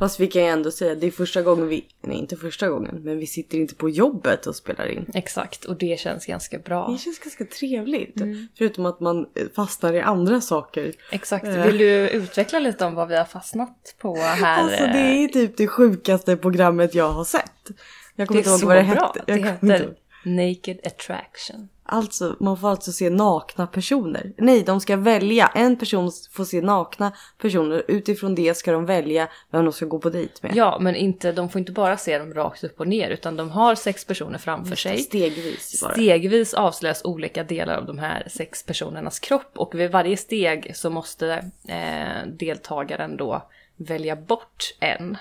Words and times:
Fast 0.00 0.20
vi 0.20 0.26
kan 0.26 0.42
ju 0.42 0.48
ändå 0.48 0.70
säga 0.70 0.94
det 0.94 1.06
är 1.06 1.10
första 1.10 1.42
gången 1.42 1.68
vi, 1.68 1.84
nej 2.00 2.16
inte 2.16 2.36
första 2.36 2.68
gången, 2.68 3.00
men 3.04 3.18
vi 3.18 3.26
sitter 3.26 3.58
inte 3.58 3.74
på 3.74 3.90
jobbet 3.90 4.46
och 4.46 4.56
spelar 4.56 4.86
in. 4.86 5.06
Exakt, 5.14 5.64
och 5.64 5.76
det 5.76 6.00
känns 6.00 6.26
ganska 6.26 6.58
bra. 6.58 6.88
Det 6.88 6.98
känns 6.98 7.18
ganska 7.18 7.44
trevligt. 7.44 8.16
Förutom 8.58 8.86
att 8.86 9.00
man 9.00 9.26
fastnar 9.56 9.92
i 9.92 10.00
andra 10.00 10.40
saker. 10.40 10.92
Exakt, 11.12 11.44
vill 11.44 11.78
du 11.78 12.08
utveckla 12.08 12.58
lite 12.58 12.84
om 12.84 12.94
vad 12.94 13.08
vi 13.08 13.16
har 13.16 13.24
fastnat 13.24 13.94
på 13.98 14.16
här? 14.16 14.62
Alltså 14.62 14.84
det 14.84 15.24
är 15.24 15.28
typ 15.28 15.56
det 15.56 15.68
sjukaste 15.68 16.36
programmet 16.36 16.94
jag 16.94 17.10
har 17.10 17.24
sett. 17.24 17.70
Jag 18.16 18.28
kommer 18.28 18.40
inte 18.40 18.50
ihåg 18.50 18.62
vad 18.62 18.76
det 18.76 18.82
hette. 18.82 19.22
Det 19.26 19.36
heter. 19.36 19.94
Naked 20.24 20.80
Attraction. 20.84 21.68
Alltså, 21.92 22.36
man 22.40 22.56
får 22.56 22.68
alltså 22.68 22.92
se 22.92 23.10
nakna 23.10 23.66
personer. 23.66 24.32
Nej, 24.36 24.62
de 24.62 24.80
ska 24.80 24.96
välja. 24.96 25.50
En 25.54 25.76
person 25.76 26.10
får 26.30 26.44
se 26.44 26.60
nakna 26.60 27.12
personer. 27.38 27.84
Utifrån 27.88 28.34
det 28.34 28.56
ska 28.56 28.72
de 28.72 28.86
välja 28.86 29.28
vem 29.50 29.64
de 29.64 29.72
ska 29.72 29.86
gå 29.86 29.98
på 29.98 30.10
dejt 30.10 30.34
med. 30.40 30.56
Ja, 30.56 30.78
men 30.80 30.96
inte, 30.96 31.32
de 31.32 31.48
får 31.48 31.58
inte 31.58 31.72
bara 31.72 31.96
se 31.96 32.18
dem 32.18 32.34
rakt 32.34 32.64
upp 32.64 32.80
och 32.80 32.88
ner 32.88 33.10
utan 33.10 33.36
de 33.36 33.50
har 33.50 33.74
sex 33.74 34.04
personer 34.04 34.38
framför 34.38 34.76
sig. 34.76 34.98
Stegvis 34.98 35.82
bara. 35.82 35.92
Stegvis 35.92 36.54
avslöjas 36.54 37.04
olika 37.04 37.44
delar 37.44 37.76
av 37.76 37.86
de 37.86 37.98
här 37.98 38.26
sex 38.30 38.62
personernas 38.66 39.18
kropp 39.18 39.52
och 39.54 39.74
vid 39.74 39.90
varje 39.90 40.16
steg 40.16 40.76
så 40.76 40.90
måste 40.90 41.50
eh, 41.68 42.26
deltagaren 42.38 43.16
då 43.16 43.48
välja 43.76 44.16
bort 44.16 44.74
en. 44.80 45.16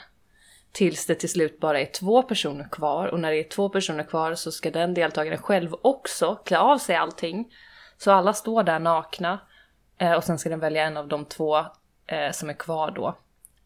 Tills 0.71 1.05
det 1.05 1.15
till 1.15 1.29
slut 1.29 1.59
bara 1.59 1.79
är 1.81 1.85
två 1.85 2.23
personer 2.23 2.67
kvar 2.71 3.07
och 3.07 3.19
när 3.19 3.31
det 3.31 3.39
är 3.39 3.49
två 3.49 3.69
personer 3.69 4.03
kvar 4.03 4.35
så 4.35 4.51
ska 4.51 4.71
den 4.71 4.93
deltagaren 4.93 5.37
själv 5.37 5.75
också 5.81 6.35
klä 6.45 6.57
av 6.59 6.77
sig 6.77 6.95
allting. 6.95 7.47
Så 7.97 8.11
alla 8.11 8.33
står 8.33 8.63
där 8.63 8.79
nakna 8.79 9.39
eh, 9.97 10.13
och 10.13 10.23
sen 10.23 10.39
ska 10.39 10.49
den 10.49 10.59
välja 10.59 10.83
en 10.83 10.97
av 10.97 11.07
de 11.07 11.25
två 11.25 11.57
eh, 12.07 12.31
som 12.33 12.49
är 12.49 12.53
kvar 12.53 12.91
då 12.95 13.17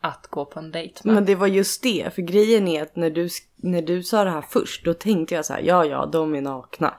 att 0.02 0.28
gå 0.28 0.46
på 0.46 0.60
en 0.60 0.72
dejt 0.72 1.02
med. 1.04 1.14
Men 1.16 1.26
det 1.26 1.36
var 1.36 1.48
just 1.48 1.84
det, 1.84 2.16
för 2.16 2.22
grejen 2.22 2.68
är 2.68 2.84
att 2.84 2.96
när 2.96 3.10
du, 3.10 3.30
när 3.56 3.82
du 3.82 4.04
sa 4.04 4.24
det 4.24 4.30
här 4.30 4.46
först, 4.50 4.86
då 4.86 4.94
tänkte 4.94 5.36
jag 5.36 5.46
så 5.46 5.54
här, 5.54 5.62
ja 5.62 5.86
ja, 5.86 6.06
de 6.06 6.36
är 6.36 6.42
nakna. 6.42 6.94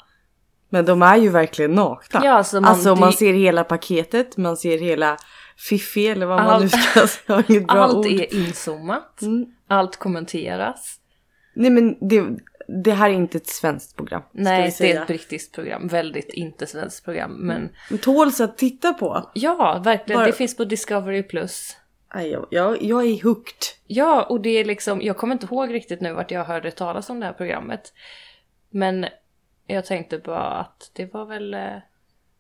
Men 0.69 0.85
de 0.85 1.03
är 1.03 1.17
ju 1.17 1.29
verkligen 1.29 1.73
nakna. 1.73 2.21
Ja, 2.25 2.33
alltså 2.33 2.61
man- 2.61 2.71
alltså 2.71 2.95
man 2.95 3.11
det- 3.11 3.17
ser 3.17 3.33
hela 3.33 3.65
paketet, 3.65 4.37
man 4.37 4.57
ser 4.57 4.79
hela 4.79 5.17
Fiffi 5.57 6.07
eller 6.09 6.27
vad 6.27 6.45
man 6.45 6.63
nu 6.63 6.69
ska 6.69 7.07
säga. 7.07 7.65
Allt 7.69 7.95
ord. 7.95 8.07
är 8.07 8.35
inzoomat, 8.35 9.21
allt 9.67 9.97
kommenteras. 9.97 11.01
Nej 11.55 11.71
men 11.71 12.09
det, 12.09 12.25
det 12.85 12.93
här 12.93 13.11
är 13.11 13.15
inte 13.15 13.39
ett 13.39 13.47
svenskt 13.47 13.97
program. 13.97 14.23
Nej, 14.33 14.75
det 14.79 14.93
är 14.93 15.01
ett 15.03 15.07
brittiskt 15.07 15.55
program. 15.55 15.89
Väldigt 15.89 16.29
inte 16.33 16.67
svenskt 16.67 17.05
program. 17.05 17.33
Men 17.33 17.69
Men 17.91 17.99
Tåls 17.99 18.41
att 18.41 18.59
titta 18.59 18.93
på. 18.93 19.31
ja, 19.35 19.81
verkligen. 19.85 20.19
Bara- 20.19 20.27
Det 20.27 20.33
finns 20.33 20.57
på 20.57 20.65
Discovery+. 20.65 21.23
Plus. 21.23 21.77
Jag, 22.51 22.83
jag 22.83 23.05
är 23.07 23.23
hooked. 23.25 23.59
Ja, 23.87 24.23
och 24.23 24.41
det 24.41 24.51
är 24.51 24.65
liksom, 24.65 25.03
jag 25.03 25.17
kommer 25.17 25.33
inte 25.33 25.47
ihåg 25.47 25.75
riktigt 25.75 26.01
nu 26.01 26.13
vart 26.13 26.31
jag 26.31 26.45
hörde 26.45 26.71
talas 26.71 27.11
om 27.11 27.21
det 27.21 27.27
här 27.27 27.33
programmet. 27.33 27.93
Men 28.71 29.07
jag 29.67 29.85
tänkte 29.87 30.19
bara 30.19 30.51
att 30.51 30.91
det 30.95 31.13
var 31.15 31.27
väl, 31.27 31.55
eh, 31.55 31.77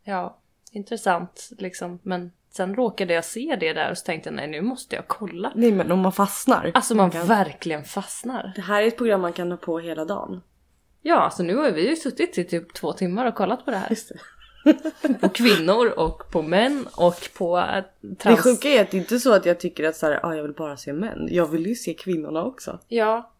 ja, 0.04 0.38
intressant 0.72 1.50
liksom. 1.58 1.98
Men 2.02 2.32
sen 2.56 2.74
råkade 2.74 3.14
jag 3.14 3.24
se 3.24 3.56
det 3.60 3.72
där 3.72 3.90
och 3.90 3.98
så 3.98 4.04
tänkte 4.04 4.28
jag 4.28 4.34
nej 4.36 4.46
nu 4.48 4.60
måste 4.60 4.96
jag 4.96 5.08
kolla. 5.08 5.52
Nej 5.54 5.72
men 5.72 5.92
om 5.92 5.98
man 6.00 6.12
fastnar. 6.12 6.70
Alltså 6.74 6.94
man 6.94 7.10
kan- 7.10 7.26
verkligen 7.26 7.84
fastnar. 7.84 8.52
Det 8.56 8.62
här 8.62 8.82
är 8.82 8.86
ett 8.86 8.96
program 8.96 9.20
man 9.20 9.32
kan 9.32 9.50
ha 9.50 9.56
på 9.58 9.78
hela 9.78 10.04
dagen. 10.04 10.42
Ja, 11.02 11.20
alltså 11.20 11.42
nu 11.42 11.56
har 11.56 11.70
vi 11.70 11.88
ju 11.88 11.96
suttit 11.96 12.38
i 12.38 12.44
typ 12.44 12.74
två 12.74 12.92
timmar 12.92 13.26
och 13.26 13.34
kollat 13.34 13.64
på 13.64 13.70
det 13.70 13.76
här. 13.76 13.90
Just 13.90 14.08
det. 14.08 14.18
På 15.20 15.28
kvinnor 15.28 15.86
och 15.98 16.30
på 16.30 16.42
män 16.42 16.86
och 16.96 17.28
på 17.38 17.58
eh, 17.58 17.84
Det 18.00 18.14
trans... 18.14 18.40
sjuka 18.40 18.68
är 18.68 18.80
att 18.82 18.90
det 18.90 18.96
är 18.96 18.98
inte 18.98 19.18
så 19.20 19.32
att 19.34 19.46
jag 19.46 19.60
tycker 19.60 19.84
att 19.84 19.96
så 19.96 20.06
här, 20.06 20.20
ah, 20.26 20.34
jag 20.34 20.42
vill 20.42 20.52
bara 20.52 20.76
se 20.76 20.92
män. 20.92 21.28
Jag 21.30 21.46
vill 21.46 21.66
ju 21.66 21.74
se 21.74 21.94
kvinnorna 21.94 22.44
också. 22.44 22.78
Ja, 22.88 23.32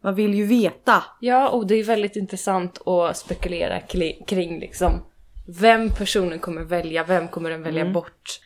Man 0.00 0.14
vill 0.14 0.34
ju 0.34 0.46
veta. 0.46 1.04
ja, 1.20 1.48
och 1.48 1.66
det 1.66 1.74
är 1.74 1.84
väldigt 1.84 2.16
intressant 2.16 2.86
att 2.88 3.16
spekulera 3.16 3.80
kring 4.26 4.60
liksom 4.60 4.92
vem 5.60 5.88
personen 5.90 6.38
kommer 6.38 6.62
välja, 6.62 7.04
vem 7.04 7.28
kommer 7.28 7.50
den 7.50 7.62
välja 7.62 7.84
bort. 7.84 8.40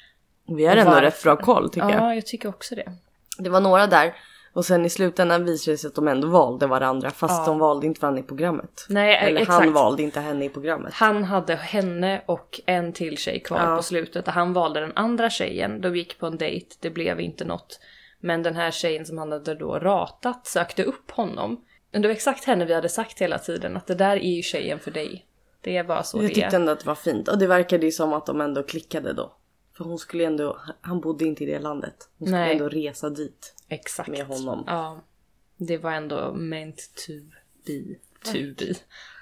Vi 0.46 0.66
har 0.66 0.76
ändå 0.76 0.90
varför? 0.90 1.02
rätt 1.02 1.22
bra 1.22 1.36
koll 1.36 1.70
tycker 1.70 1.88
jag. 1.88 2.00
Ja, 2.00 2.14
jag 2.14 2.26
tycker 2.26 2.48
också 2.48 2.74
det. 2.74 2.92
Det 3.38 3.50
var 3.50 3.60
några 3.60 3.86
där 3.86 4.14
och 4.52 4.64
sen 4.64 4.84
i 4.86 4.90
slutändan 4.90 5.44
visade 5.44 5.74
det 5.74 5.78
sig 5.78 5.88
att 5.88 5.94
de 5.94 6.08
ändå 6.08 6.28
valde 6.28 6.66
varandra 6.66 7.10
fast 7.10 7.38
Ja. 7.40 7.46
de 7.46 7.58
valde 7.58 7.86
inte 7.86 8.00
varandra 8.00 8.20
i 8.20 8.22
programmet. 8.22 8.86
Nej, 8.88 9.16
Eller 9.16 9.40
exakt. 9.40 9.64
han 9.64 9.72
valde 9.72 10.02
inte 10.02 10.20
henne 10.20 10.44
i 10.44 10.48
programmet. 10.48 10.94
Han 10.94 11.24
hade 11.24 11.54
henne 11.54 12.22
och 12.26 12.60
en 12.66 12.92
till 12.92 13.18
tjej 13.18 13.40
kvar 13.40 13.60
Ja. 13.70 13.76
på 13.76 13.82
slutet 13.82 14.26
och 14.28 14.32
han 14.34 14.52
valde 14.52 14.80
den 14.80 14.92
andra 14.94 15.30
tjejen. 15.30 15.80
De 15.80 15.96
gick 15.96 16.18
på 16.18 16.26
en 16.26 16.36
dejt, 16.38 16.66
det 16.80 16.90
blev 16.90 17.20
inte 17.20 17.44
något. 17.44 17.80
Men 18.20 18.42
den 18.42 18.56
här 18.56 18.70
tjejen 18.70 19.06
som 19.06 19.18
han 19.18 19.32
hade 19.32 19.54
då 19.54 19.78
ratat 19.78 20.46
sökte 20.46 20.82
upp 20.84 21.10
honom. 21.10 21.64
Men 21.92 22.02
det 22.02 22.08
var 22.08 22.12
exakt 22.14 22.44
henne 22.44 22.64
vi 22.64 22.74
hade 22.74 22.88
sagt 22.88 23.18
hela 23.20 23.38
tiden 23.38 23.76
att 23.76 23.86
det 23.86 23.94
där 23.94 24.16
är 24.16 24.36
ju 24.36 24.42
tjejen 24.42 24.78
för 24.78 24.90
dig. 24.90 25.26
Det 25.60 25.86
bara 25.86 26.02
så 26.02 26.16
Jag 26.18 26.24
det 26.24 26.28
tyckte 26.28 26.56
är. 26.56 26.60
ändå 26.60 26.72
att 26.72 26.80
det 26.80 26.86
var 26.86 26.94
fint 26.94 27.28
och 27.28 27.38
det 27.38 27.46
verkade 27.46 27.86
ju 27.86 27.92
som 27.92 28.12
att 28.12 28.26
de 28.26 28.40
ändå 28.40 28.62
klickade 28.62 29.12
då. 29.12 29.32
För 29.76 29.84
hon 29.84 29.98
skulle 29.98 30.24
ändå, 30.24 30.60
han 30.80 31.00
bodde 31.00 31.24
inte 31.24 31.44
i 31.44 31.46
det 31.46 31.58
landet. 31.58 32.08
Hon 32.18 32.28
skulle 32.28 32.40
Nej. 32.40 32.52
ändå 32.52 32.68
resa 32.68 33.10
dit 33.10 33.54
Exakt. 33.68 34.08
med 34.08 34.26
honom. 34.26 34.64
Ja. 34.66 35.00
Det 35.56 35.78
var 35.78 35.92
ändå 35.92 36.34
meant 36.34 36.76
to 37.06 37.12
be. 37.66 37.94
To 38.24 38.64
be. 38.64 38.74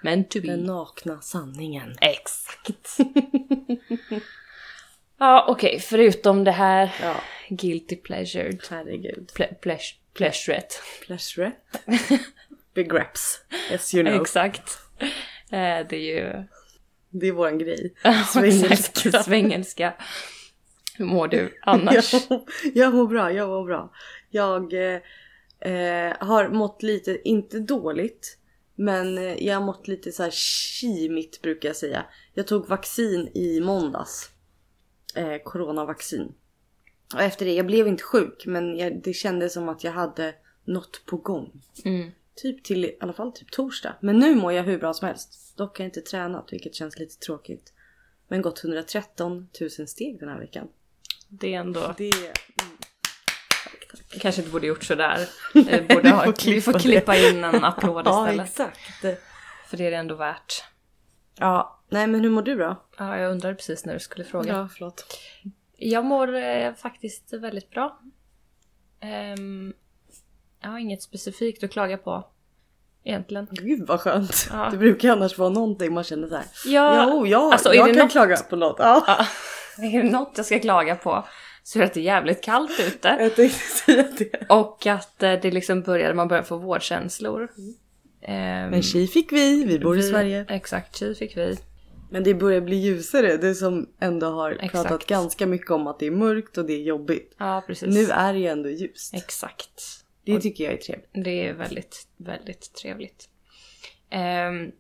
Meant 0.03 0.31
to 0.31 0.41
be. 0.41 0.47
Den 0.49 0.61
nakna 0.61 1.21
sanningen. 1.21 1.95
Exakt. 2.01 2.97
ja 5.19 5.45
okej, 5.49 5.81
förutom 5.81 6.45
det 6.45 6.51
här 6.51 6.95
Ja, 7.03 7.17
guilty 7.49 7.97
pleasure. 7.97 8.59
herregud. 8.71 9.33
Ple- 9.37 9.59
pleas- 9.63 9.95
pleasuret. 10.15 10.83
Pleasure. 11.07 11.53
Begreps. 12.75 13.41
Yes 13.71 13.95
you 13.95 14.05
know. 14.05 14.21
Exakt. 14.23 14.79
Eh, 15.51 15.87
det 15.89 15.93
är 15.97 16.15
ju 16.17 16.45
Det 17.11 17.27
är 17.29 17.33
våran 17.33 17.59
grej. 17.59 17.95
exakt, 18.05 19.25
Svengelska. 19.25 19.95
Hur 20.97 21.05
mår 21.05 21.29
du 21.29 21.59
annars? 21.63 22.13
jag, 22.29 22.43
jag 22.75 22.95
mår 22.95 23.07
bra, 23.07 23.33
jag 23.33 23.49
mår 23.49 23.65
bra. 23.65 23.93
Jag 24.31 24.73
eh, 24.73 25.01
eh, 25.73 26.17
har 26.21 26.49
mått 26.49 26.83
lite, 26.83 27.29
inte 27.29 27.61
dåligt, 27.61 28.39
men 28.75 29.19
eh, 29.19 29.47
jag 29.47 29.55
har 29.55 29.63
mått 29.67 29.89
lite 29.89 30.13
så 30.13 30.23
här 30.23 30.31
kimigt 30.81 31.43
brukar 31.43 31.69
jag 31.69 31.77
säga. 31.77 32.07
Jag 32.35 32.47
tog 32.47 32.69
vaccin 32.69 33.29
i 33.35 33.61
måndags. 33.61 34.31
Eh, 35.15 35.37
coronavaccin. 35.45 36.35
Och 37.15 37.21
efter 37.21 37.47
det, 37.47 37.55
jag 37.55 37.67
blev 37.67 37.89
inte 37.89 38.03
sjuk 38.03 38.47
men 38.47 38.77
jag, 38.77 39.03
det 39.03 39.13
kändes 39.13 39.53
som 39.53 39.69
att 39.69 39.85
jag 39.85 39.93
hade 39.93 40.35
något 40.65 41.07
på 41.07 41.17
gång. 41.17 41.63
Mm. 41.85 42.11
Typ 42.35 42.65
till 42.65 42.85
i 42.85 42.97
alla 43.01 43.13
fall 43.13 43.33
typ 43.33 43.51
torsdag. 43.51 43.97
Men 44.01 44.19
nu 44.19 44.35
mår 44.35 44.53
jag 44.53 44.65
hur 44.65 44.79
bra 44.79 44.95
som 44.95 45.09
helst. 45.09 45.57
Dock 45.57 45.79
har 45.79 45.85
jag 45.85 45.89
inte 45.89 46.01
tränat 46.01 46.53
vilket 46.53 46.75
känns 46.75 46.99
lite 46.99 47.19
tråkigt. 47.19 47.73
Men 48.29 48.43
gått 48.43 48.65
113 48.65 49.49
000 49.61 49.71
steg 49.71 50.21
den 50.21 50.29
här 50.29 50.39
veckan. 50.39 50.69
Det 51.41 51.55
är 51.55 51.61
ändå... 51.61 51.95
Det 51.97 52.13
Kanske 54.21 54.41
inte 54.41 54.53
borde 54.53 54.67
gjort 54.67 54.85
sådär. 54.85 55.29
Eh, 55.69 55.87
Borde 55.87 56.11
ha, 56.11 56.25
får 56.25 56.27
vi 56.33 56.37
klippa 56.37 56.73
får 56.73 56.79
klippa 56.79 57.17
in 57.17 57.45
en 57.45 57.65
applåd 57.65 58.07
Ja 58.09 58.31
istället. 58.31 58.49
exakt. 58.51 58.81
För 59.69 59.77
det 59.77 59.87
är 59.87 59.91
det 59.91 59.97
ändå 59.97 60.15
värt. 60.15 60.65
Ja, 61.39 61.81
nej 61.89 62.07
men 62.07 62.21
hur 62.21 62.31
mår 62.31 62.43
du 62.43 62.55
då? 62.57 62.83
Ja, 62.99 63.19
jag 63.19 63.31
undrade 63.33 63.55
precis 63.55 63.85
när 63.85 63.95
du 63.95 64.01
skulle 64.01 64.25
fråga. 64.25 64.53
Ja, 64.53 64.69
förlåt. 64.73 65.05
Jag 65.77 66.05
mår 66.05 66.35
eh, 66.35 66.75
faktiskt 66.75 67.33
väldigt 67.33 67.71
bra. 67.71 67.99
Ehm, 69.01 69.73
jag 70.61 70.71
har 70.71 70.79
inget 70.79 71.03
specifikt 71.03 71.65
att 71.65 71.71
klaga 71.73 71.99
på. 71.99 72.27
Egentligen. 73.05 73.49
Gud 73.51 73.87
vad 73.87 74.01
skönt. 74.01 74.49
Ja. 74.53 74.69
Det 74.71 74.77
brukar 74.77 75.11
annars 75.13 75.39
vara 75.39 75.49
någonting 75.51 75.95
man 75.95 76.05
känner 76.05 76.29
så 76.29 76.35
här. 76.37 76.45
Ja, 76.67 77.09
jo, 77.11 77.27
ja, 77.27 77.53
alltså, 77.53 77.75
jag 77.75 77.87
det 77.89 77.95
kan 77.95 78.03
något- 78.03 78.13
klaga 78.13 78.37
på 78.37 78.57
något. 78.57 78.77
Ja. 78.79 79.05
Ja, 79.07 79.27
är 79.83 80.03
det 80.03 80.11
något 80.11 80.33
jag 80.37 80.47
ska 80.47 80.59
klaga 80.59 80.97
på 80.97 81.25
så 81.63 81.79
är 81.79 81.81
det 81.81 81.87
att 81.87 81.95
det 81.95 82.01
är 82.01 82.05
jävligt 82.05 82.43
kallt 82.45 82.81
ute. 82.81 83.09
Jag 83.21 83.37
tänkte 83.37 83.59
säga 83.59 84.05
det. 84.19 84.47
Och 84.49 84.87
att 84.87 85.23
eh, 85.23 85.33
det 85.43 85.51
liksom 85.51 85.83
började, 85.83 86.15
man 86.15 86.29
börjar 86.29 86.43
få 86.43 86.57
vårkänslor. 86.57 87.49
Ehm, 88.23 88.71
Men 88.71 88.83
tji 88.83 89.07
fick 89.07 89.33
vi, 89.33 89.65
vi 89.65 89.79
bor 89.79 89.95
i 89.99 90.01
vi- 90.03 90.09
Sverige. 90.11 90.47
Exakt, 90.49 90.97
tji 90.97 91.15
fick 91.15 91.37
vi. 91.37 91.57
Men 92.11 92.25
det 92.25 92.35
börjar 92.35 92.61
bli 92.61 92.77
ljusare. 92.77 93.37
Det 93.37 93.55
som 93.55 93.89
ändå 94.01 94.27
har 94.27 94.51
Exakt. 94.51 94.73
pratat 94.73 95.07
ganska 95.07 95.47
mycket 95.47 95.71
om 95.71 95.87
att 95.87 95.99
det 95.99 96.07
är 96.07 96.11
mörkt 96.11 96.59
och 96.59 96.65
det 96.67 96.73
är 96.73 96.83
jobbigt. 96.83 97.35
Ja, 97.39 97.63
precis. 97.67 97.95
Nu 97.95 98.05
är 98.05 98.33
det 98.33 98.39
ju 98.39 98.47
ändå 98.47 98.69
ljust. 98.71 99.15
Exakt. 99.15 99.83
Det 100.27 100.41
tycker 100.41 100.65
jag 100.65 100.73
är 100.73 100.77
trevligt. 100.77 101.11
Det 101.25 101.49
är 101.49 101.53
väldigt, 101.53 102.07
väldigt 102.17 102.75
trevligt. 102.75 103.29
Ehm, 104.11 104.71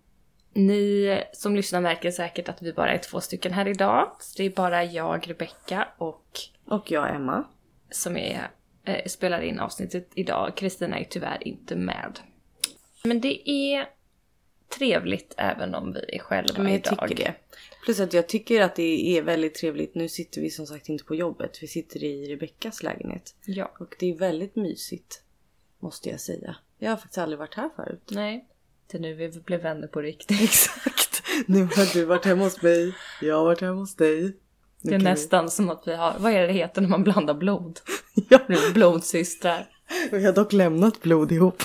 ni 0.54 1.22
som 1.32 1.56
lyssnar 1.56 1.80
märker 1.80 2.10
säkert 2.10 2.48
att 2.48 2.62
vi 2.62 2.72
bara 2.72 2.92
är 2.92 2.98
två 2.98 3.20
stycken 3.20 3.52
här 3.52 3.68
idag. 3.68 4.16
Så 4.20 4.34
det 4.36 4.44
är 4.44 4.50
bara 4.50 4.84
jag, 4.84 5.30
Rebecka 5.30 5.88
och 5.98 6.40
Och 6.64 6.90
jag 6.90 7.14
Emma. 7.14 7.44
som 7.90 8.16
är, 8.16 8.50
eh, 8.84 9.06
spelar 9.06 9.40
in 9.40 9.58
avsnittet 9.60 10.08
idag. 10.14 10.56
Kristina 10.56 10.98
är 10.98 11.04
tyvärr 11.04 11.48
inte 11.48 11.76
med. 11.76 12.18
Men 13.04 13.20
det 13.20 13.50
är 13.50 13.88
trevligt 14.78 15.34
även 15.36 15.74
om 15.74 15.92
vi 15.92 16.14
är 16.16 16.18
själva 16.18 16.62
Men 16.62 16.72
jag 16.72 16.80
idag. 16.80 17.08
tycker 17.08 17.24
det. 17.24 17.34
Plus 17.84 18.00
att 18.00 18.12
jag 18.12 18.28
tycker 18.28 18.60
att 18.60 18.76
det 18.76 19.18
är 19.18 19.22
väldigt 19.22 19.54
trevligt. 19.54 19.94
Nu 19.94 20.08
sitter 20.08 20.40
vi 20.40 20.50
som 20.50 20.66
sagt 20.66 20.88
inte 20.88 21.04
på 21.04 21.14
jobbet. 21.14 21.58
Vi 21.62 21.66
sitter 21.66 22.04
i 22.04 22.32
Rebeckas 22.32 22.82
lägenhet. 22.82 23.34
Ja. 23.44 23.72
Och 23.78 23.94
det 23.98 24.10
är 24.10 24.18
väldigt 24.18 24.56
mysigt. 24.56 25.22
Måste 25.78 26.10
jag 26.10 26.20
säga. 26.20 26.56
Jag 26.78 26.90
har 26.90 26.96
faktiskt 26.96 27.18
aldrig 27.18 27.38
varit 27.38 27.54
här 27.54 27.70
förut. 27.76 28.08
Nej. 28.10 28.46
Det 28.90 28.98
är 28.98 29.02
nu 29.02 29.14
vi 29.14 29.28
blev 29.28 29.62
vänner 29.62 29.86
på 29.86 30.00
riktigt. 30.00 30.40
Exakt. 30.42 31.22
Nu 31.46 31.62
har 31.64 31.94
du 31.94 32.04
varit 32.04 32.24
hemma 32.24 32.44
hos 32.44 32.62
mig. 32.62 32.94
Jag 33.20 33.36
har 33.36 33.44
varit 33.44 33.60
hemma 33.60 33.80
hos 33.80 33.94
dig. 33.94 34.22
Nu 34.22 34.90
Det 34.90 34.94
är 34.94 34.98
nästan 34.98 35.50
som 35.50 35.70
att 35.70 35.82
vi 35.86 35.94
har, 35.94 36.14
vad 36.18 36.32
är 36.32 36.40
det 36.40 36.46
det 36.46 36.52
heter 36.52 36.80
när 36.80 36.88
man 36.88 37.04
blandar 37.04 37.34
blod? 37.34 37.80
Vi... 38.14 38.26
Ja, 38.30 38.38
Vi 38.48 38.54
är 38.54 38.72
blodsystrar. 38.72 39.66
vi 40.10 40.24
har 40.26 40.32
dock 40.32 40.52
lämnat 40.52 41.02
blod 41.02 41.32
ihop. 41.32 41.62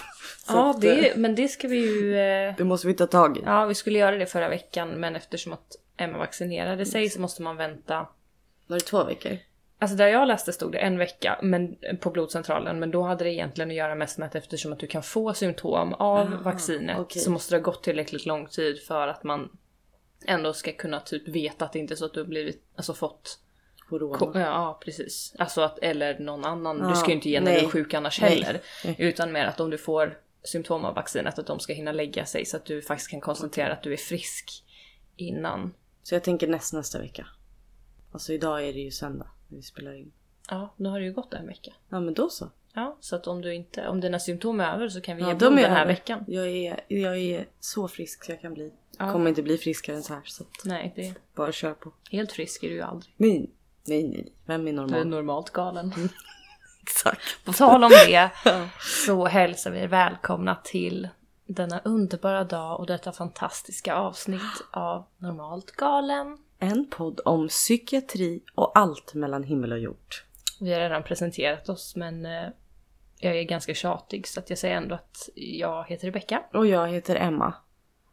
Ja, 0.48 0.70
att, 0.72 0.82
det, 0.82 1.10
eh, 1.12 1.18
men 1.18 1.36
det 1.36 1.48
ska 1.48 1.68
vi 1.68 1.78
ju... 1.78 2.18
eh, 2.18 2.54
det 2.58 2.64
måste 2.64 2.88
vi 2.88 2.94
ta 2.94 3.08
tag 3.08 3.38
i. 3.38 3.42
Ja, 3.46 3.66
vi 3.66 3.76
skulle 3.76 4.00
göra 4.00 4.16
det 4.18 4.26
förra 4.26 4.50
veckan 4.50 4.90
men 4.90 5.16
eftersom 5.16 5.54
att 5.54 5.76
Emma 5.98 6.18
vaccinerade 6.18 6.86
sig 6.86 7.10
så 7.10 7.22
måste 7.22 7.42
man 7.42 7.58
vänta. 7.58 8.08
Var 8.68 8.78
det 8.78 8.86
två 8.86 9.04
veckor? 9.04 9.38
Alltså 9.82 9.98
där 9.98 10.08
jag 10.08 10.28
läste 10.28 10.54
stod 10.54 10.72
det 10.72 10.78
en 10.78 10.98
vecka 10.98 11.40
men, 11.44 11.78
på 12.00 12.10
blodcentralen 12.10 12.80
men 12.80 12.92
då 12.92 13.02
hade 13.02 13.24
det 13.24 13.34
egentligen 13.34 13.70
att 13.70 13.76
göra 13.76 13.96
mest 13.96 14.18
med 14.18 14.28
att 14.28 14.36
eftersom 14.36 14.74
att 14.74 14.80
du 14.80 14.88
kan 14.88 15.04
få 15.04 15.34
symptom 15.34 15.94
av 15.94 16.18
Ah, 16.18 16.38
vaccinet 16.44 17.00
okej. 17.00 17.22
så 17.22 17.32
måste 17.32 17.56
det 17.56 17.58
ha 17.60 17.64
gått 17.64 17.84
tillräckligt 17.84 18.26
lång 18.26 18.48
tid 18.48 18.82
för 18.82 19.08
att 19.08 19.24
man 19.24 19.58
ändå 20.26 20.54
ska 20.54 20.72
kunna 20.72 21.00
typ 21.00 21.28
veta 21.28 21.66
att 21.66 21.74
det 21.74 21.80
inte 21.80 21.94
är 21.94 21.96
så 21.96 22.06
att 22.06 22.14
du 22.14 22.20
har 22.20 22.28
blivit, 22.28 22.64
alltså 22.76 22.94
fått 22.94 23.40
Corona. 23.90 24.40
Ja, 24.40 24.80
precis. 24.86 25.36
Alltså 25.38 25.62
att, 25.62 25.80
eller 25.80 26.20
någon 26.20 26.46
annan. 26.46 26.80
Ja, 26.80 26.90
du 26.90 26.96
ska 26.96 27.08
ju 27.08 27.14
inte 27.14 27.30
ge 27.30 27.42
när 27.42 27.52
du 27.52 27.60
är 27.60 27.70
sjuk 27.70 27.94
annars 27.94 28.22
Nej, 28.22 28.30
heller. 28.30 28.62
nej. 28.86 28.96
Utan 29.00 29.32
mer 29.32 29.46
att 29.46 29.60
om 29.60 29.70
du 29.70 29.78
får 29.78 30.18
symptom 30.44 30.86
av 30.86 30.96
vaccinet 30.96 31.40
att 31.40 31.48
de 31.48 31.60
ska 31.60 31.74
hinna 31.74 31.92
lägga 31.92 32.26
sig 32.26 32.46
så 32.46 32.58
att 32.58 32.66
du 32.66 32.82
faktiskt 32.82 33.10
kan 33.12 33.22
konstatera 33.22 33.74
att 33.74 33.84
du 33.84 33.94
är 33.94 33.98
frisk 33.98 34.64
innan. 35.16 35.74
Så 36.04 36.16
jag 36.16 36.24
tänker 36.24 36.48
näst, 36.48 36.74
nästa 36.74 37.00
vecka. 37.00 37.28
Alltså 38.12 38.34
idag 38.34 38.68
är 38.68 38.74
det 38.74 38.80
ju 38.80 38.92
söndag 38.92 39.28
när 39.48 39.58
vi 39.58 39.64
spelar 39.64 39.94
in. 39.94 40.12
Ja, 40.50 40.74
nu 40.78 40.90
har 40.90 41.00
det 41.00 41.06
ju 41.06 41.14
gått 41.14 41.34
en 41.34 41.48
vecka. 41.48 41.72
Ja 41.90 42.00
men 42.00 42.14
då 42.14 42.30
så. 42.30 42.50
Ja, 42.74 42.98
så 43.00 43.16
att 43.16 43.28
om 43.28 43.42
du 43.42 43.54
inte, 43.54 43.88
om 43.88 44.00
dina 44.02 44.20
symptom 44.20 44.60
är 44.60 44.74
över 44.74 44.90
så 44.90 45.02
kan 45.02 45.18
vi 45.18 45.24
Ja, 45.24 45.30
ge 45.30 45.36
blod 45.36 45.52
den 45.58 45.72
här 45.72 45.82
över. 45.82 45.86
veckan. 45.94 46.24
Jag 46.28 46.48
är, 46.48 46.80
jag 46.88 47.18
är 47.18 47.46
så 47.60 47.88
frisk 47.88 48.24
så 48.26 48.32
jag 48.32 48.42
kan 48.42 48.54
bli. 48.54 48.74
Ja. 48.98 49.12
Kommer 49.12 49.30
inte 49.30 49.42
bli 49.44 49.58
friskare 49.58 49.96
än 49.96 50.04
så 50.04 50.14
här 50.14 50.22
så 50.26 50.44
Nej, 50.66 50.94
det 50.96 51.14
bara 51.36 51.52
kör 51.52 51.74
på. 51.74 51.92
helt 52.12 52.32
frisk 52.32 52.64
är 52.64 52.68
du 52.70 52.74
ju 52.74 52.82
aldrig. 52.82 53.14
Nej, 53.18 53.50
nej, 53.86 54.04
nej. 54.08 54.34
Vem 54.46 54.62
är 54.68 54.72
Du 54.72 54.78
är 54.78 54.82
normal? 54.82 55.08
normalt 55.08 55.50
galen. 55.50 55.94
Exakt. 56.82 57.22
På 57.46 57.54
tal 57.54 57.84
om 57.84 57.90
det 58.08 58.32
så 59.06 59.26
hälsar 59.26 59.72
vi 59.72 59.80
er 59.80 59.88
välkomna 59.88 60.56
till 60.64 61.08
denna 61.46 61.80
underbara 61.80 62.44
dag 62.44 62.80
och 62.80 62.86
detta 62.86 63.12
fantastiska 63.12 63.96
avsnitt 63.96 64.42
av 64.72 65.04
Normalt 65.18 65.72
galen. 65.72 66.38
En 66.60 66.90
podd 66.90 67.20
om 67.26 67.48
psykiatri 67.48 68.44
och 68.56 68.78
allt 68.78 69.14
mellan 69.14 69.44
himmel 69.44 69.72
och 69.72 69.80
jord. 69.80 70.16
Vi 70.60 70.74
har 70.74 70.80
redan 70.80 71.04
presenterat 71.04 71.70
oss 71.70 71.96
men 71.96 72.26
eh, 72.26 72.50
jag 73.18 73.38
är 73.38 73.44
ganska 73.44 73.74
tjatig 73.74 74.28
så 74.28 74.40
att 74.40 74.50
jag 74.50 74.60
säger 74.60 74.76
ändå 74.76 74.96
att 74.96 75.30
jag 75.36 75.86
heter 75.88 76.08
Rebecka. 76.08 76.44
Och 76.54 76.68
jag 76.68 76.88
heter 76.88 77.16
Emma. 77.16 77.54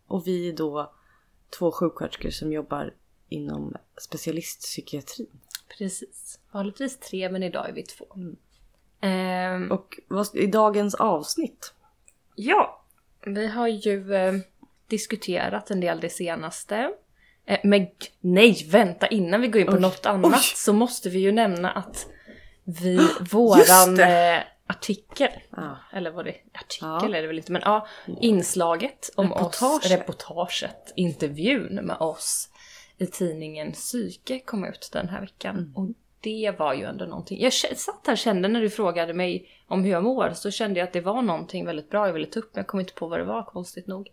Och 0.06 0.26
vi 0.26 0.48
är 0.48 0.52
då 0.52 0.92
två 1.58 1.72
sjuksköterskor 1.72 2.30
som 2.30 2.52
jobbar 2.52 2.94
inom 3.28 3.74
specialistpsykiatri. 4.02 5.26
Precis. 5.78 6.40
Vanligtvis 6.52 6.98
tre 6.98 7.30
men 7.30 7.42
idag 7.42 7.68
är 7.68 7.72
vi 7.72 7.82
två. 7.82 8.06
Ehm, 9.00 9.72
Och 9.72 10.00
vad, 10.08 10.34
i 10.34 10.46
dagens 10.46 10.94
avsnitt. 10.94 11.74
ja, 12.34 12.84
vi 13.26 13.46
har 13.46 13.68
ju 13.68 14.14
eh, 14.14 14.34
diskuterat 14.86 15.70
en 15.70 15.80
del 15.80 16.00
det 16.00 16.10
senaste. 16.10 16.92
Eh, 17.46 17.58
men 17.64 17.86
nej, 18.20 18.66
vänta 18.70 19.06
innan 19.06 19.40
vi 19.40 19.48
går 19.48 19.60
in 19.60 19.66
på 19.66 19.72
Oj, 19.72 19.80
något 19.80 20.06
annat 20.06 20.32
oj. 20.34 20.40
så 20.54 20.72
måste 20.72 21.08
vi 21.10 21.18
ju 21.18 21.32
nämna 21.32 21.70
att 21.70 22.06
vi, 22.64 22.96
våran 23.30 24.00
eh, 24.00 24.38
artikel, 24.66 25.30
Ja. 25.56 25.76
eller 25.92 26.10
vad 26.10 26.24
det 26.24 26.34
artikel 26.54 26.88
Ja. 27.12 27.16
är 27.16 27.22
det 27.22 27.26
väl 27.26 27.36
inte, 27.38 27.52
men 27.52 27.62
ja, 27.64 27.86
inslaget 28.20 29.10
om 29.16 29.32
oss, 29.32 29.38
Reportage. 29.52 29.90
reportaget, 29.90 30.92
intervjun 30.96 31.74
med 31.82 31.96
oss 31.96 32.48
i 32.98 33.06
tidningen 33.06 33.72
Psyke 33.72 34.38
kom 34.38 34.64
ut 34.64 34.88
den 34.92 35.08
här 35.08 35.20
veckan. 35.20 35.56
Mm. 35.56 35.72
Och 35.76 35.86
det 36.20 36.54
var 36.58 36.74
ju 36.74 36.84
ändå 36.84 37.04
någonting. 37.04 37.40
Jag 37.42 37.52
satt 37.52 38.06
här 38.06 38.12
och 38.12 38.18
kände 38.18 38.48
när 38.48 38.60
du 38.60 38.70
frågade 38.70 39.14
mig 39.14 39.48
om 39.68 39.84
hur 39.84 39.90
jag 39.90 40.02
mår 40.02 40.30
så 40.34 40.50
kände 40.50 40.80
jag 40.80 40.86
att 40.86 40.92
det 40.92 41.00
var 41.00 41.22
någonting 41.22 41.66
väldigt 41.66 41.90
bra 41.90 42.06
jag 42.06 42.12
ville 42.12 42.26
ta 42.26 42.40
upp 42.40 42.50
men 42.54 42.60
jag 42.60 42.66
kom 42.66 42.80
inte 42.80 42.92
på 42.94 43.06
vad 43.08 43.18
det 43.20 43.24
var 43.24 43.42
konstigt 43.42 43.86
nog. 43.86 44.08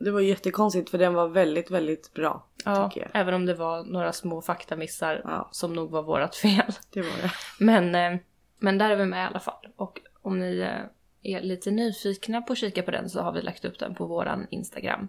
Det 0.00 0.10
var 0.10 0.20
jättekonstigt 0.20 0.90
för 0.90 0.98
den 0.98 1.14
var 1.14 1.28
väldigt, 1.28 1.70
väldigt 1.70 2.14
bra. 2.14 2.46
Ja, 2.64 2.90
även 3.14 3.34
om 3.34 3.46
det 3.46 3.54
var 3.54 3.84
några 3.84 4.12
små 4.12 4.42
faktamissar 4.42 5.20
Ja. 5.24 5.48
som 5.52 5.72
nog 5.72 5.90
var 5.90 6.02
vårat 6.02 6.36
fel. 6.42 6.72
Det 6.90 7.00
var 7.00 7.22
det. 7.22 7.30
Men, 7.58 7.94
eh, 7.94 8.20
men 8.58 8.78
där 8.78 8.90
är 8.90 8.96
vi 8.96 9.06
med 9.06 9.24
i 9.24 9.26
alla 9.26 9.40
fall. 9.40 9.66
Och 9.76 10.00
om 10.22 10.38
ni 10.40 10.58
eh, 10.60 11.34
är 11.36 11.40
lite 11.42 11.70
nyfikna 11.70 12.42
på 12.42 12.52
att 12.52 12.58
kika 12.58 12.82
på 12.82 12.90
den 12.90 13.10
så 13.10 13.20
har 13.22 13.32
vi 13.32 13.42
lagt 13.42 13.64
upp 13.64 13.78
den 13.78 13.94
på 13.94 14.06
våran 14.06 14.46
Instagram. 14.50 15.08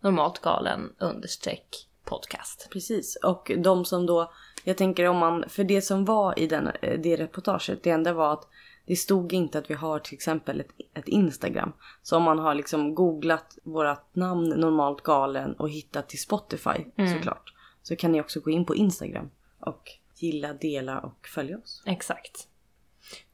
Normalt 0.00 0.38
galen 0.40 0.92
understreck 0.98 1.88
podcast. 2.04 2.68
Precis. 2.72 3.16
Och 3.16 3.50
de 3.58 3.84
som 3.84 4.06
då, 4.06 4.32
jag 4.64 4.76
tänker 4.76 5.08
om 5.08 5.16
man, 5.16 5.44
för 5.48 5.64
det 5.64 5.82
som 5.82 6.04
var 6.04 6.38
i 6.38 6.46
den, 6.46 6.66
eh, 6.82 6.98
det 7.00 7.16
reportaget, 7.16 7.82
det 7.82 7.90
enda 7.90 8.12
var 8.12 8.32
att 8.32 8.48
det 8.86 8.96
stod 8.96 9.32
inte 9.32 9.58
att 9.58 9.70
vi 9.70 9.74
har 9.74 9.98
till 9.98 10.14
exempel 10.14 10.60
ett, 10.60 10.70
ett 10.94 11.08
Instagram. 11.08 11.72
Så 12.02 12.16
om 12.16 12.22
man 12.22 12.38
har 12.38 12.54
liksom 12.54 12.94
googlat 12.94 13.58
vårat 13.62 14.16
namn 14.16 14.48
normalt 14.48 15.02
galen 15.02 15.52
och 15.52 15.70
hittat 15.70 16.08
till 16.08 16.20
Spotify 16.20 16.84
såklart. 17.14 17.52
Så 17.82 17.96
kan 17.96 18.12
ni 18.12 18.20
också 18.20 18.40
gå 18.40 18.50
in 18.50 18.64
på 18.64 18.74
Instagram 18.74 19.30
och 19.58 19.90
gilla, 20.16 20.52
dela 20.52 20.98
och 20.98 21.26
följa 21.26 21.58
oss. 21.58 21.82
Exakt. 21.86 22.48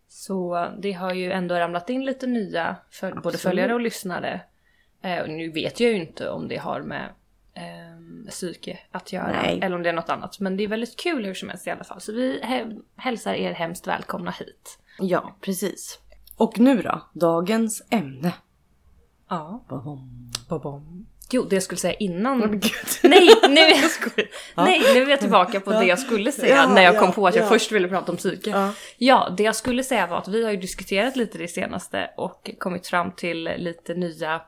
Så 0.08 0.68
det 0.78 0.92
har 0.92 1.14
ju 1.14 1.32
ändå 1.32 1.54
ramlat 1.54 1.90
in 1.90 2.04
lite 2.04 2.26
nya, 2.26 2.76
för, 2.90 3.12
både 3.12 3.38
följare 3.38 3.74
och 3.74 3.80
lyssnare. 3.80 4.40
Eh, 5.02 5.22
och 5.22 5.28
nu 5.28 5.50
vet 5.50 5.80
jag 5.80 5.90
ju 5.90 5.96
inte 5.96 6.30
om 6.30 6.48
det 6.48 6.56
har 6.56 6.80
med 6.80 7.08
eh, 7.54 8.30
psyke 8.30 8.78
att 8.90 9.12
göra 9.12 9.42
Nej. 9.42 9.60
eller 9.62 9.76
om 9.76 9.82
det 9.82 9.88
är 9.88 9.92
något 9.92 10.10
annat. 10.10 10.40
Men 10.40 10.56
det 10.56 10.64
är 10.64 10.68
väldigt 10.68 10.96
kul 10.96 11.24
hur 11.24 11.34
som 11.34 11.48
helst 11.48 11.66
i 11.66 11.70
alla 11.70 11.84
fall. 11.84 12.00
Så 12.00 12.12
vi 12.12 12.40
hälsar 12.96 13.34
er 13.34 13.52
hemskt 13.52 13.86
välkomna 13.86 14.30
hit. 14.30 14.78
Ja, 14.98 15.36
precis. 15.40 15.98
Och 16.36 16.58
nu 16.58 16.82
då, 16.82 17.00
dagens 17.12 17.82
ämne. 17.90 18.32
Ja. 19.28 19.64
Babom. 20.48 21.06
Jo, 21.30 21.42
det 21.42 21.56
jag 21.56 21.62
skulle 21.62 21.78
säga 21.78 21.94
innan. 21.94 22.50
Gud. 22.50 22.62
Nej, 23.02 23.28
nu 23.48 23.60
är 23.60 23.82
jag, 23.82 24.26
Nej, 24.64 24.80
nu 24.94 25.02
är 25.02 25.10
jag 25.10 25.20
tillbaka 25.20 25.60
på 25.60 25.70
det 25.70 25.84
jag 25.84 25.98
skulle 25.98 26.32
säga 26.32 26.56
Ja, 26.56 26.74
när 26.74 26.82
jag 26.82 26.94
ja, 26.94 27.00
kom 27.00 27.12
på 27.12 27.26
att 27.26 27.34
jag 27.34 27.44
ja. 27.44 27.48
först 27.48 27.72
ville 27.72 27.88
prata 27.88 28.12
om 28.12 28.18
psyke. 28.18 28.50
Ja. 28.50 28.72
Ja, 28.98 29.34
det 29.36 29.42
jag 29.42 29.56
skulle 29.56 29.84
säga 29.84 30.06
var 30.06 30.18
att 30.18 30.28
vi 30.28 30.44
har 30.44 30.50
ju 30.50 30.56
diskuterat 30.56 31.16
lite 31.16 31.38
det 31.38 31.48
senaste 31.48 32.10
och 32.16 32.50
kommit 32.58 32.86
fram 32.86 33.12
till 33.12 33.44
lite 33.56 33.94
nya 33.94 34.42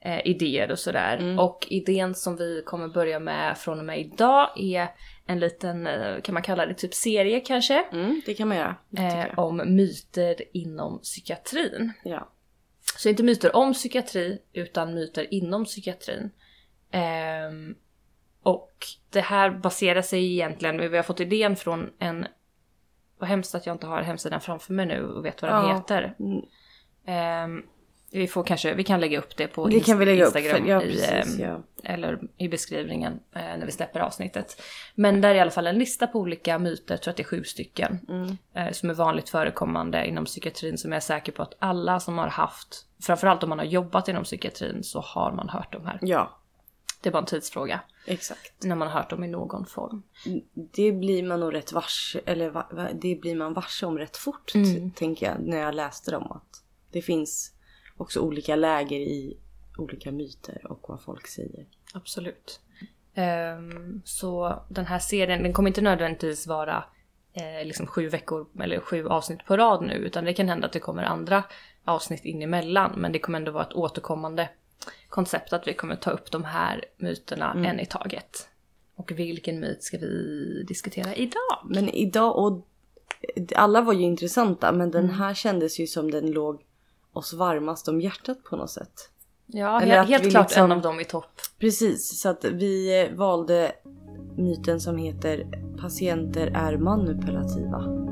eh, 0.00 0.26
idéer 0.26 0.70
och 0.70 0.78
sådär. 0.78 1.16
Mm. 1.16 1.38
Och 1.38 1.66
idén 1.70 2.14
som 2.14 2.36
vi 2.36 2.62
kommer 2.66 2.88
börja 2.88 3.18
med 3.18 3.58
från 3.58 3.78
och 3.78 3.84
med 3.84 4.00
idag 4.00 4.50
är 4.56 4.88
en 5.30 5.40
liten, 5.40 5.86
eh, 5.86 6.20
kan 6.20 6.32
man 6.34 6.42
kalla 6.42 6.66
det 6.66 6.74
typ 6.74 6.94
serie 6.94 7.40
kanske? 7.40 7.84
Mm, 7.92 8.20
det 8.26 8.34
kan 8.34 8.48
man 8.48 8.56
göra. 8.56 8.76
Eh, 8.96 9.38
om 9.38 9.56
myter 9.76 10.36
inom 10.52 10.98
psykiatrin. 11.00 11.92
Ja. 12.04 12.32
Så 12.96 13.08
inte 13.08 13.22
myter 13.22 13.56
om 13.56 13.72
psykiatri, 13.72 14.38
utan 14.52 14.94
myter 14.94 15.34
inom 15.34 15.64
psykiatrin. 15.64 16.30
Ehm, 16.90 17.74
och 18.42 18.72
det 19.10 19.20
här 19.20 19.50
baserar 19.50 20.02
sig 20.02 20.32
egentligen, 20.32 20.90
vi 20.90 20.96
har 20.96 21.02
fått 21.02 21.20
idén 21.20 21.56
från 21.56 21.90
en... 21.98 22.26
Vad 23.18 23.28
hemskt 23.28 23.54
att 23.54 23.66
jag 23.66 23.74
inte 23.74 23.86
har 23.86 24.02
hemsidan 24.02 24.40
framför 24.40 24.72
mig 24.72 24.86
nu 24.86 25.04
och 25.06 25.24
vet 25.24 25.42
vad 25.42 25.50
den 25.50 25.68
Ja. 25.68 25.76
heter. 25.76 26.14
Mm. 27.06 27.62
Vi 28.12 28.26
får 28.26 28.44
kanske, 28.44 28.74
vi 28.74 28.84
kan 28.84 29.00
lägga 29.00 29.18
upp 29.18 29.36
det 29.36 29.46
på 29.48 29.66
Det 29.68 29.80
kan 29.80 29.98
vi 29.98 30.04
lägga 30.04 30.24
upp. 30.26 30.36
Instagram 30.36 30.62
För, 30.64 30.70
ja, 30.70 30.82
i, 30.82 30.86
precis. 30.86 31.38
ehm, 31.38 31.40
Ja. 31.40 31.62
eller 31.84 32.18
i 32.36 32.48
beskrivningen 32.48 33.12
eh, 33.34 33.40
när 33.42 33.66
vi 33.66 33.72
släpper 33.72 34.00
avsnittet. 34.00 34.62
Men 34.94 35.20
där 35.20 35.30
är 35.30 35.34
i 35.34 35.40
alla 35.40 35.50
fall 35.50 35.66
en 35.66 35.78
lista 35.78 36.06
på 36.06 36.18
olika 36.18 36.58
myter, 36.58 36.94
jag 36.94 37.02
tror 37.02 37.10
att 37.12 37.16
det 37.16 37.22
är 37.22 37.24
sju 37.24 37.44
stycken, 37.44 37.98
Mm. 38.08 38.36
eh, 38.54 38.72
som 38.72 38.90
är 38.90 38.94
vanligt 38.94 39.28
förekommande 39.28 40.06
inom 40.06 40.24
psykiatrin 40.24 40.78
som 40.78 40.92
jag 40.92 40.96
är 40.96 41.00
säker 41.00 41.32
på 41.32 41.42
att 41.42 41.54
alla 41.58 42.00
som 42.00 42.18
har 42.18 42.28
haft, 42.28 42.86
framförallt 43.02 43.42
om 43.42 43.48
man 43.48 43.58
har 43.58 43.66
jobbat 43.66 44.08
inom 44.08 44.24
psykiatrin 44.24 44.84
så 44.84 45.00
har 45.00 45.32
man 45.32 45.48
hört 45.48 45.72
de 45.72 45.86
här. 45.86 45.98
ja, 46.02 46.38
Det 47.02 47.08
är 47.08 47.12
bara 47.12 47.18
en 47.18 47.24
tidsfråga 47.26 47.80
exakt. 48.06 48.52
när 48.64 48.76
man 48.76 48.88
har 48.88 48.94
hört 49.00 49.10
dem 49.10 49.24
i 49.24 49.28
någon 49.28 49.66
form. 49.66 50.02
Det 50.54 50.92
blir 50.92 51.22
man 51.22 51.40
nog 51.40 51.54
rätt 51.54 51.72
varse, 51.72 52.20
eller 52.26 52.50
va, 52.50 52.66
det 52.94 53.20
blir 53.20 53.34
man 53.36 53.52
varse 53.52 53.86
om 53.86 53.98
rätt 53.98 54.16
fort 54.16 54.54
Mm. 54.54 54.90
tänker 54.90 55.26
jag 55.26 55.36
när 55.40 55.56
jag 55.58 55.74
läste 55.74 56.10
dem. 56.10 56.32
Att 56.32 56.62
det 56.92 57.02
finns 57.02 57.52
också 58.00 58.20
olika 58.20 58.56
läger 58.56 58.96
i 59.00 59.36
olika 59.78 60.12
myter 60.12 60.66
och 60.72 60.88
vad 60.88 61.02
folk 61.02 61.26
säger. 61.26 61.66
Absolut. 61.94 62.60
Ehm, 63.14 64.02
så 64.04 64.62
den 64.68 64.86
här 64.86 64.98
serien, 64.98 65.42
den 65.42 65.52
kommer 65.52 65.70
inte 65.70 65.80
nödvändigtvis 65.80 66.46
vara 66.46 66.84
eh, 67.32 67.66
liksom 67.66 67.86
sju 67.86 68.08
veckor 68.08 68.46
eller 68.60 68.80
sju 68.80 69.08
avsnitt 69.08 69.44
på 69.44 69.56
rad 69.56 69.82
nu 69.82 69.94
utan 69.94 70.24
det 70.24 70.34
kan 70.34 70.48
hända 70.48 70.66
att 70.66 70.72
det 70.72 70.80
kommer 70.80 71.02
andra 71.02 71.42
avsnitt 71.84 72.24
in 72.24 72.42
emellan 72.42 72.92
men 72.96 73.12
det 73.12 73.18
kommer 73.18 73.38
ändå 73.38 73.52
vara 73.52 73.64
ett 73.64 73.72
återkommande 73.72 74.48
koncept 75.08 75.52
att 75.52 75.66
vi 75.66 75.74
kommer 75.74 75.96
ta 75.96 76.10
upp 76.10 76.30
de 76.30 76.44
här 76.44 76.84
myterna 76.96 77.52
Mm. 77.52 77.64
en 77.66 77.80
i 77.80 77.86
taget. 77.86 78.48
Och 78.94 79.10
vilken 79.10 79.60
myt 79.60 79.82
ska 79.82 79.98
vi 79.98 80.64
diskutera 80.68 81.14
idag? 81.14 81.58
Men 81.64 81.88
idag, 81.88 82.38
och 82.38 82.66
alla 83.54 83.80
var 83.80 83.92
ju 83.92 84.02
intressanta 84.02 84.72
men 84.72 84.90
den 84.90 85.10
här 85.10 85.34
kändes 85.34 85.80
ju 85.80 85.86
som 85.86 86.10
den 86.10 86.30
låg 86.30 86.62
oss 87.12 87.32
varmast 87.32 87.88
om 87.88 88.00
hjärtat 88.00 88.44
på 88.44 88.56
något 88.56 88.70
sätt. 88.70 88.92
Ja, 89.46 89.78
helt 89.78 90.26
vi 90.26 90.30
klart 90.30 90.50
liksom- 90.50 90.64
en 90.64 90.72
av 90.72 90.82
dem 90.82 91.00
i 91.00 91.04
topp. 91.04 91.40
Precis, 91.58 92.20
så 92.20 92.28
att 92.28 92.44
vi 92.44 93.02
eh, 93.02 93.16
valde 93.16 93.72
myten 94.36 94.80
som 94.80 94.96
heter 94.96 95.46
patienter 95.80 96.46
är 96.46 96.76
manipulativa. 96.76 98.09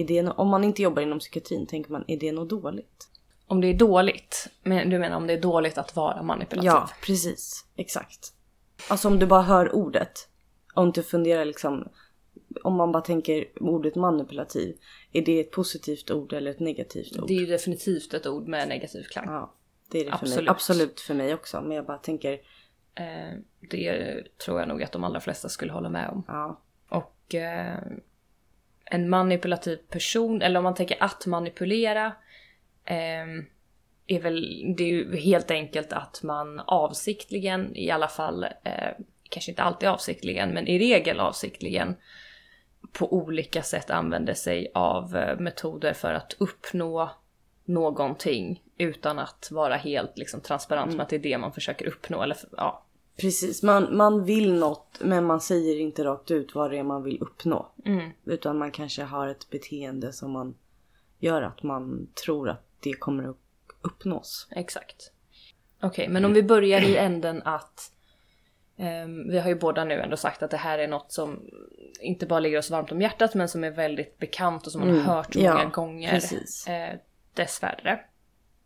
Är 0.00 0.04
det 0.06 0.22
no- 0.22 0.34
om 0.36 0.48
man 0.48 0.64
inte 0.64 0.82
jobbar 0.82 1.02
inom 1.02 1.18
psykiatrin 1.18 1.66
tänker 1.66 1.92
man 1.92 2.04
är 2.08 2.16
det 2.16 2.32
något 2.32 2.50
dåligt? 2.50 3.08
Om 3.46 3.60
det 3.60 3.66
är 3.68 3.74
dåligt, 3.74 4.46
men 4.62 4.90
du 4.90 4.98
menar 4.98 5.16
om 5.16 5.26
det 5.26 5.32
är 5.32 5.40
dåligt 5.40 5.78
att 5.78 5.96
vara 5.96 6.22
manipulativ? 6.22 6.66
Ja, 6.66 6.90
precis. 7.02 7.64
Exakt. 7.76 8.32
Alltså 8.90 9.08
om 9.08 9.18
du 9.18 9.26
bara 9.26 9.42
hör 9.42 9.74
ordet 9.74 10.28
och 10.74 10.82
inte 10.82 11.02
funderar 11.02 11.44
liksom 11.44 11.88
om 12.64 12.74
man 12.74 12.92
bara 12.92 13.02
tänker 13.02 13.44
ordet 13.60 13.94
manipulativ. 13.94 14.76
Är 15.12 15.22
det 15.22 15.40
ett 15.40 15.50
positivt 15.50 16.10
ord 16.10 16.32
eller 16.32 16.50
ett 16.50 16.60
negativt 16.60 17.18
ord? 17.18 17.28
Det 17.28 17.34
är 17.36 17.40
ju 17.40 17.46
definitivt 17.46 18.14
ett 18.14 18.26
ord 18.26 18.48
med 18.48 18.68
negativ 18.68 19.02
klang. 19.02 19.24
Ja, 19.26 19.54
det 19.90 19.98
är 20.00 20.04
det 20.04 20.10
för 20.10 20.26
mig. 20.26 20.32
Absolut. 20.32 20.50
Absolut 20.50 21.00
för 21.00 21.14
mig 21.14 21.34
också. 21.34 21.60
Men 21.60 21.70
jag 21.76 21.86
bara 21.86 21.98
tänker, 21.98 22.40
Eh, 22.94 23.38
det 23.70 24.22
tror 24.44 24.58
jag 24.60 24.68
nog 24.68 24.82
att 24.82 24.92
de 24.92 25.04
allra 25.04 25.20
flesta 25.20 25.48
skulle 25.48 25.72
hålla 25.72 25.88
med 25.88 26.08
om. 26.10 26.22
ja. 26.28 26.60
Och 26.88 27.34
eh, 27.34 27.78
en 28.90 29.08
manipulativ 29.08 29.76
person, 29.76 30.42
eller 30.42 30.58
om 30.58 30.64
man 30.64 30.74
tänker 30.74 31.02
att 31.02 31.26
manipulera, 31.26 32.06
eh, 32.84 33.26
är 34.06 34.20
väl, 34.20 34.64
det 34.76 34.84
är 34.84 34.88
ju 34.88 35.16
helt 35.16 35.50
enkelt 35.50 35.92
att 35.92 36.22
man 36.22 36.60
avsiktligen, 36.60 37.76
i 37.76 37.90
alla 37.90 38.08
fall, 38.08 38.44
eh, 38.44 38.90
kanske 39.30 39.50
inte 39.50 39.62
alltid 39.62 39.88
avsiktligen, 39.88 40.50
men 40.50 40.66
i 40.66 40.78
regel 40.78 41.20
avsiktligen, 41.20 41.96
på 42.92 43.12
olika 43.12 43.62
sätt 43.62 43.90
använder 43.90 44.34
sig 44.34 44.70
av 44.74 45.16
eh, 45.16 45.38
metoder 45.38 45.92
för 45.92 46.12
att 46.12 46.36
uppnå 46.38 47.10
någonting 47.64 48.62
utan 48.78 49.18
att 49.18 49.48
vara 49.50 49.76
helt 49.76 50.18
liksom, 50.18 50.40
transparent 50.40 50.94
med 50.94 51.02
att 51.02 51.08
det 51.08 51.16
är 51.16 51.20
det 51.20 51.38
man 51.38 51.52
försöker 51.52 51.86
uppnå. 51.86 52.22
Eller, 52.22 52.36
ja, 52.56 52.84
Precis, 53.20 53.62
man, 53.62 53.96
man 53.96 54.24
vill 54.24 54.54
något 54.54 54.98
men 55.00 55.24
man 55.24 55.40
säger 55.40 55.80
inte 55.80 56.04
rakt 56.04 56.30
ut 56.30 56.54
vad 56.54 56.70
det 56.70 56.78
är 56.78 56.82
man 56.82 57.02
vill 57.02 57.18
uppnå. 57.22 57.72
mm, 57.84 58.10
Utan 58.24 58.58
man 58.58 58.70
kanske 58.70 59.02
har 59.02 59.28
ett 59.28 59.50
beteende 59.50 60.12
som 60.12 60.30
man 60.30 60.54
gör 61.18 61.42
att 61.42 61.62
man 61.62 62.08
tror 62.24 62.48
att 62.48 62.64
det 62.80 62.92
kommer 62.92 63.28
att 63.30 63.36
uppnås. 63.82 64.48
Exakt. 64.50 65.12
Okej, 65.82 66.08
men 66.08 66.24
om 66.24 66.32
vi 66.32 66.42
börjar 66.42 66.80
i 66.80 66.96
änden 66.96 67.42
att 67.44 67.92
ehm, 68.76 69.28
vi 69.30 69.38
har 69.38 69.48
ju 69.48 69.54
båda 69.54 69.84
nu 69.84 69.94
ändå 70.00 70.16
sagt 70.16 70.42
att 70.42 70.50
det 70.50 70.56
här 70.56 70.78
är 70.78 70.88
något 70.88 71.12
som 71.12 71.40
inte 72.00 72.26
bara 72.26 72.40
ligger 72.40 72.58
oss 72.58 72.70
varmt 72.70 72.92
om 72.92 73.00
hjärtat 73.00 73.34
men 73.34 73.48
som 73.48 73.64
är 73.64 73.70
väldigt 73.70 74.18
bekant 74.18 74.66
och 74.66 74.72
som 74.72 74.80
man 74.80 74.90
Mm, 74.90 75.04
har 75.04 75.14
hört 75.14 75.36
ja, 75.36 75.54
många 75.54 75.64
gånger. 75.70 76.10
precis. 76.10 76.66
Eh, 76.68 76.98
dessvärre. 77.34 78.00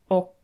Och 0.08 0.38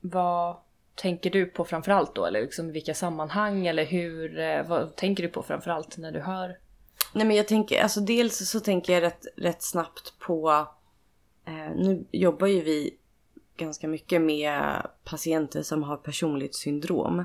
vad 0.00 0.56
tänker 1.00 1.30
du 1.30 1.46
på 1.46 1.64
framförallt 1.64 2.14
då? 2.14 2.26
Eller 2.26 2.40
liksom 2.40 2.72
vilka 2.72 2.94
sammanhang 2.94 3.66
eller 3.66 3.84
hur? 3.84 4.38
Eh, 4.38 4.68
vad 4.68 4.96
tänker 4.96 5.22
du 5.22 5.28
på 5.28 5.42
framförallt 5.42 5.98
när 5.98 6.12
du 6.12 6.20
hör? 6.20 6.58
Nej 7.12 7.26
men 7.26 7.36
jag 7.36 7.48
tänker, 7.48 7.82
alltså 7.82 8.00
dels 8.00 8.50
så 8.50 8.60
tänker 8.60 8.92
jag 8.92 9.02
rätt, 9.02 9.26
rätt 9.36 9.62
snabbt 9.62 10.14
på, 10.18 10.66
eh, 11.44 11.70
nu 11.76 12.04
jobbar 12.12 12.46
ju 12.46 12.60
vi 12.60 12.96
ganska 13.56 13.88
mycket 13.88 14.22
med 14.22 14.86
patienter 15.04 15.62
som 15.62 15.82
har 15.82 15.96
personlighetssyndrom. 15.96 17.24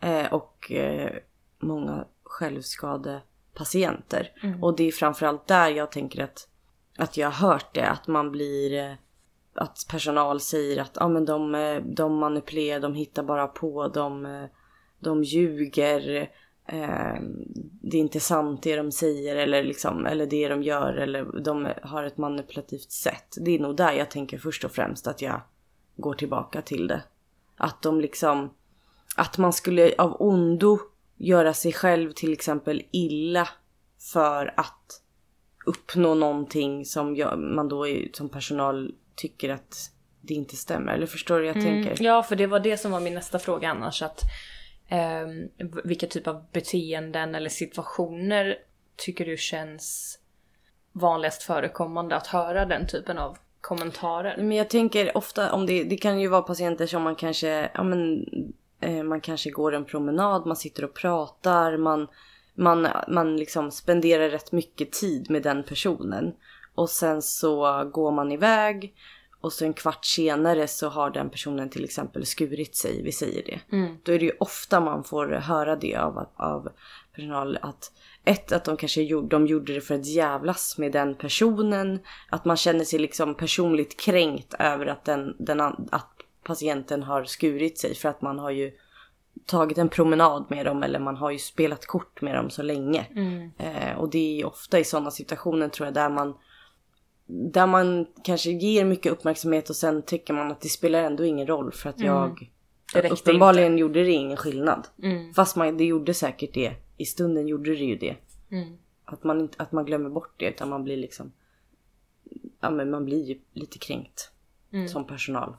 Eh, 0.00 0.32
och 0.32 0.72
eh, 0.72 1.16
många 1.58 2.04
självskadepatienter. 2.22 4.32
Och 4.62 4.76
det 4.76 4.84
är 4.84 4.92
framförallt 4.92 5.46
där 5.46 5.68
jag 5.68 5.92
tänker 5.92 6.24
att, 6.24 6.48
att 6.96 7.16
jag 7.16 7.30
har 7.30 7.48
hört 7.48 7.74
det, 7.74 7.88
att 7.88 8.06
man 8.06 8.30
blir 8.30 8.84
eh, 8.84 8.92
att 9.58 9.86
personal 9.90 10.40
säger 10.40 10.80
att 10.82 11.00
ah, 11.00 11.08
men 11.08 11.24
de, 11.24 11.54
eh, 11.54 11.82
de 11.82 12.14
manipulerar, 12.14 12.80
de 12.80 12.94
hittar 12.94 13.22
bara 13.22 13.46
på, 13.46 13.88
de, 13.88 14.26
eh, 14.26 14.44
de 15.00 15.24
ljuger. 15.24 16.30
Eh, 16.68 17.20
det 17.82 17.96
är 17.96 18.00
inte 18.00 18.20
sant 18.20 18.62
det 18.62 18.76
de 18.76 18.92
säger 18.92 19.36
eller, 19.36 19.62
liksom, 19.62 20.06
eller 20.06 20.26
det 20.26 20.48
de 20.48 20.62
gör 20.62 20.94
eller 20.94 21.40
de 21.40 21.68
har 21.82 22.04
ett 22.04 22.18
manipulativt 22.18 22.92
sätt. 22.92 23.36
Det 23.40 23.50
är 23.50 23.58
nog 23.58 23.76
där 23.76 23.92
jag 23.92 24.10
tänker 24.10 24.38
först 24.38 24.64
och 24.64 24.72
främst 24.72 25.06
att 25.06 25.22
jag 25.22 25.40
går 25.96 26.14
tillbaka 26.14 26.62
till 26.62 26.86
det. 26.86 27.02
Att 27.56 27.82
de 27.82 28.00
liksom, 28.00 28.50
att 29.16 29.38
man 29.38 29.52
skulle 29.52 29.94
av 29.98 30.16
ondo 30.22 30.78
göra 31.16 31.54
sig 31.54 31.72
själv 31.72 32.12
till 32.12 32.32
exempel 32.32 32.82
illa 32.90 33.48
för 34.12 34.54
att 34.56 35.02
uppnå 35.66 36.14
någonting 36.14 36.84
som 36.84 37.16
jag, 37.16 37.38
man 37.38 37.68
då 37.68 37.88
är, 37.88 38.08
som 38.12 38.28
personal 38.28 38.94
tycker 39.18 39.48
att 39.48 39.90
det 40.20 40.34
inte 40.34 40.56
stämmer. 40.56 40.92
Eller 40.92 41.06
förstår 41.06 41.34
du 41.40 41.40
hur 41.40 41.54
jag 41.54 41.62
tänker? 41.64 42.04
Ja, 42.04 42.22
för 42.22 42.36
det 42.36 42.46
var 42.46 42.60
det 42.60 42.76
som 42.76 42.90
var 42.92 43.00
min 43.00 43.14
nästa 43.14 43.38
fråga 43.38 43.68
annars. 43.70 44.02
Att, 44.02 44.22
v- 45.58 45.80
vilka 45.84 46.06
typ 46.06 46.26
av 46.26 46.44
beteenden 46.52 47.34
eller 47.34 47.48
situationer 47.50 48.56
tycker 48.96 49.26
du 49.26 49.36
känns 49.36 50.18
vanligast 50.92 51.42
förekommande 51.42 52.16
att 52.16 52.26
höra 52.26 52.66
den 52.66 52.86
typen 52.86 53.18
av 53.18 53.38
kommentarer? 53.60 54.36
Men 54.36 54.52
jag 54.52 54.70
tänker 54.70 55.16
ofta 55.16 55.52
om 55.52 55.66
det, 55.66 55.84
det 55.84 55.96
kan 55.96 56.20
ju 56.20 56.28
vara 56.28 56.42
patienter 56.42 56.86
som 56.86 57.02
man 57.02 57.14
kanske, 57.16 57.70
ja 57.74 57.82
men 57.82 58.24
eh, 58.80 59.02
man 59.02 59.20
kanske 59.20 59.50
går 59.50 59.74
en 59.74 59.84
promenad, 59.84 60.46
man 60.46 60.56
sitter 60.56 60.84
och 60.84 60.94
pratar, 60.94 61.76
man, 61.76 62.08
man, 62.54 62.88
man 63.08 63.36
liksom 63.36 63.70
spenderar 63.70 64.30
rätt 64.30 64.52
mycket 64.52 64.92
tid 64.92 65.30
med 65.30 65.42
den 65.42 65.62
personen. 65.62 66.32
Och 66.78 66.90
sen 66.90 67.22
så 67.22 67.84
går 67.92 68.12
man 68.12 68.32
iväg 68.32 68.94
och 69.40 69.52
så 69.52 69.64
en 69.64 69.72
kvart 69.72 70.04
senare 70.04 70.68
så 70.68 70.88
har 70.88 71.10
den 71.10 71.30
personen 71.30 71.70
till 71.70 71.84
exempel 71.84 72.26
skurit 72.26 72.76
sig, 72.76 73.02
vi 73.02 73.12
säger 73.12 73.42
det. 73.46 73.60
Då 74.02 74.12
är 74.12 74.18
det 74.18 74.24
ju 74.24 74.32
ofta 74.40 74.80
man 74.80 75.04
får 75.04 75.26
höra 75.26 75.76
det 75.76 75.96
av, 75.96 76.26
av 76.36 76.68
personal 77.14 77.58
att 77.62 77.92
ett, 78.24 78.52
att 78.52 78.64
de 78.64 78.76
kanske 78.76 79.02
gjorde, 79.02 79.28
de 79.28 79.46
gjorde 79.46 79.74
det 79.74 79.80
för 79.80 79.94
att 79.94 80.06
jävlas 80.06 80.78
med 80.78 80.92
den 80.92 81.14
personen. 81.14 81.98
Att 82.30 82.44
man 82.44 82.56
känner 82.56 82.84
sig 82.84 82.98
liksom 82.98 83.34
personligt 83.34 84.00
kränkt 84.00 84.54
över 84.58 84.86
att, 84.86 85.04
den, 85.04 85.36
den, 85.38 85.60
att 85.60 86.10
patienten 86.42 87.02
har 87.02 87.24
skurit 87.24 87.78
sig 87.78 87.94
för 87.94 88.08
att 88.08 88.22
man 88.22 88.38
har 88.38 88.50
ju 88.50 88.72
tagit 89.46 89.78
en 89.78 89.88
promenad 89.88 90.46
med 90.48 90.66
dem 90.66 90.82
eller 90.82 90.98
man 90.98 91.16
har 91.16 91.30
ju 91.30 91.38
spelat 91.38 91.86
kort 91.86 92.20
med 92.20 92.34
dem 92.34 92.50
så 92.50 92.62
länge. 92.62 93.06
Eh, 93.58 93.98
och 93.98 94.10
det 94.10 94.40
är 94.40 94.46
ofta 94.46 94.78
i 94.78 94.84
sådana 94.84 95.10
situationer 95.10 95.68
tror 95.68 95.86
jag 95.86 95.94
där 95.94 96.10
man 96.10 96.34
där 97.30 97.66
man 97.66 98.06
kanske 98.22 98.50
ger 98.50 98.84
mycket 98.84 99.12
uppmärksamhet 99.12 99.70
och 99.70 99.76
sen 99.76 100.02
tycker 100.02 100.34
man 100.34 100.50
att 100.50 100.60
det 100.60 100.68
spelar 100.68 101.02
ändå 101.02 101.24
ingen 101.24 101.46
roll 101.46 101.72
för 101.72 101.90
att 101.90 102.00
jag 102.00 102.50
Det 102.94 103.00
räckte 103.02 103.14
uppenbarligen 103.14 103.78
gjorde 103.78 104.04
det 104.04 104.10
ingen 104.10 104.36
skillnad. 104.36 104.86
Mm. 105.02 105.34
Fast 105.34 105.56
man, 105.56 105.76
det 105.76 105.84
gjorde 105.84 106.14
säkert 106.14 106.54
det. 106.54 106.74
I 106.96 107.04
stunden 107.04 107.48
gjorde 107.48 107.70
det 107.70 107.84
ju 107.84 107.96
det. 107.96 108.16
Mm. 108.50 108.76
Att 109.04 109.24
man, 109.24 109.40
inte, 109.40 109.62
att 109.62 109.72
man 109.72 109.84
glömmer 109.84 110.10
bort 110.10 110.34
det 110.36 110.48
utan 110.48 110.68
man 110.68 110.84
blir 110.84 110.96
liksom 110.96 111.32
Ja 112.60 112.70
men 112.70 112.90
man 112.90 113.04
blir 113.04 113.24
ju 113.24 113.38
lite 113.52 113.78
kränkt. 113.78 114.30
Mm. 114.72 114.88
Som 114.88 115.06
personal. 115.06 115.56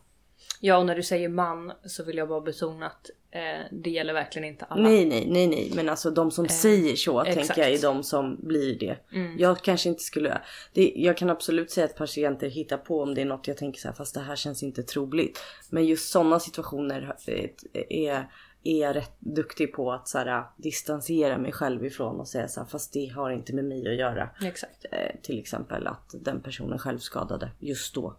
Ja, 0.60 0.78
och 0.78 0.86
när 0.86 0.96
du 0.96 1.04
säger 1.04 1.30
man 1.30 1.72
så 1.86 2.04
vill 2.04 2.18
jag 2.18 2.28
bara 2.28 2.42
betona 2.42 2.86
att 2.86 3.10
eh, 3.32 3.66
det 3.72 3.90
gäller 3.90 4.14
verkligen 4.14 4.48
inte 4.48 4.66
alla. 4.66 4.90
Nej 4.90 5.06
nej 5.06 5.28
nej 5.30 5.48
nej 5.48 5.72
men 5.76 5.90
alltså 5.90 6.12
de 6.12 6.32
som 6.32 6.48
säger 6.48 6.96
så 6.96 7.22
exakt. 7.22 7.48
tänker 7.48 7.62
jag 7.62 7.72
är 7.72 7.82
de 7.82 8.04
som 8.04 8.38
blir 8.44 8.80
det. 8.80 8.98
Jag 9.38 9.62
kanske 9.62 9.90
inte 9.90 10.04
skulle, 10.04 10.42
det, 10.74 10.94
jag 10.96 11.18
kan 11.18 11.30
absolut 11.30 11.72
säga 11.72 11.86
att 11.86 11.96
patienter 11.96 12.50
hittar 12.50 12.78
på 12.78 13.02
om 13.02 13.16
det 13.16 13.22
är 13.22 13.26
något 13.26 13.48
jag 13.48 13.58
tänker 13.58 13.80
så 13.80 13.88
här, 13.88 13.96
fast 13.96 14.14
det 14.14 14.22
här 14.22 14.36
känns 14.36 14.64
inte 14.64 14.84
troligt. 14.84 15.40
Men 15.70 15.86
just 15.86 16.12
sådana 16.12 16.40
situationer 16.40 17.16
eh, 17.28 17.50
är, 17.90 18.32
är 18.64 18.82
jag 18.82 18.96
rätt 18.96 19.20
duktig 19.20 19.74
på 19.74 19.92
att 19.92 20.08
så 20.08 20.18
här, 20.18 20.44
distansera 20.58 21.38
mig 21.38 21.52
själv 21.52 21.86
ifrån 21.86 22.20
och 22.20 22.28
säga 22.28 22.48
så 22.48 22.60
här, 22.60 22.68
fast 22.68 22.94
det 22.94 23.08
har 23.08 23.32
inte 23.32 23.54
med 23.54 23.66
mig 23.66 23.88
att 23.88 23.98
göra. 24.00 24.30
Exakt. 24.42 24.86
Eh, 24.92 25.22
till 25.22 25.40
exempel 25.40 25.88
att 25.88 26.16
den 26.22 26.42
personen 26.42 26.80
själv 26.80 27.00
skadade 27.00 27.52
just 27.60 27.96
då. 27.96 28.16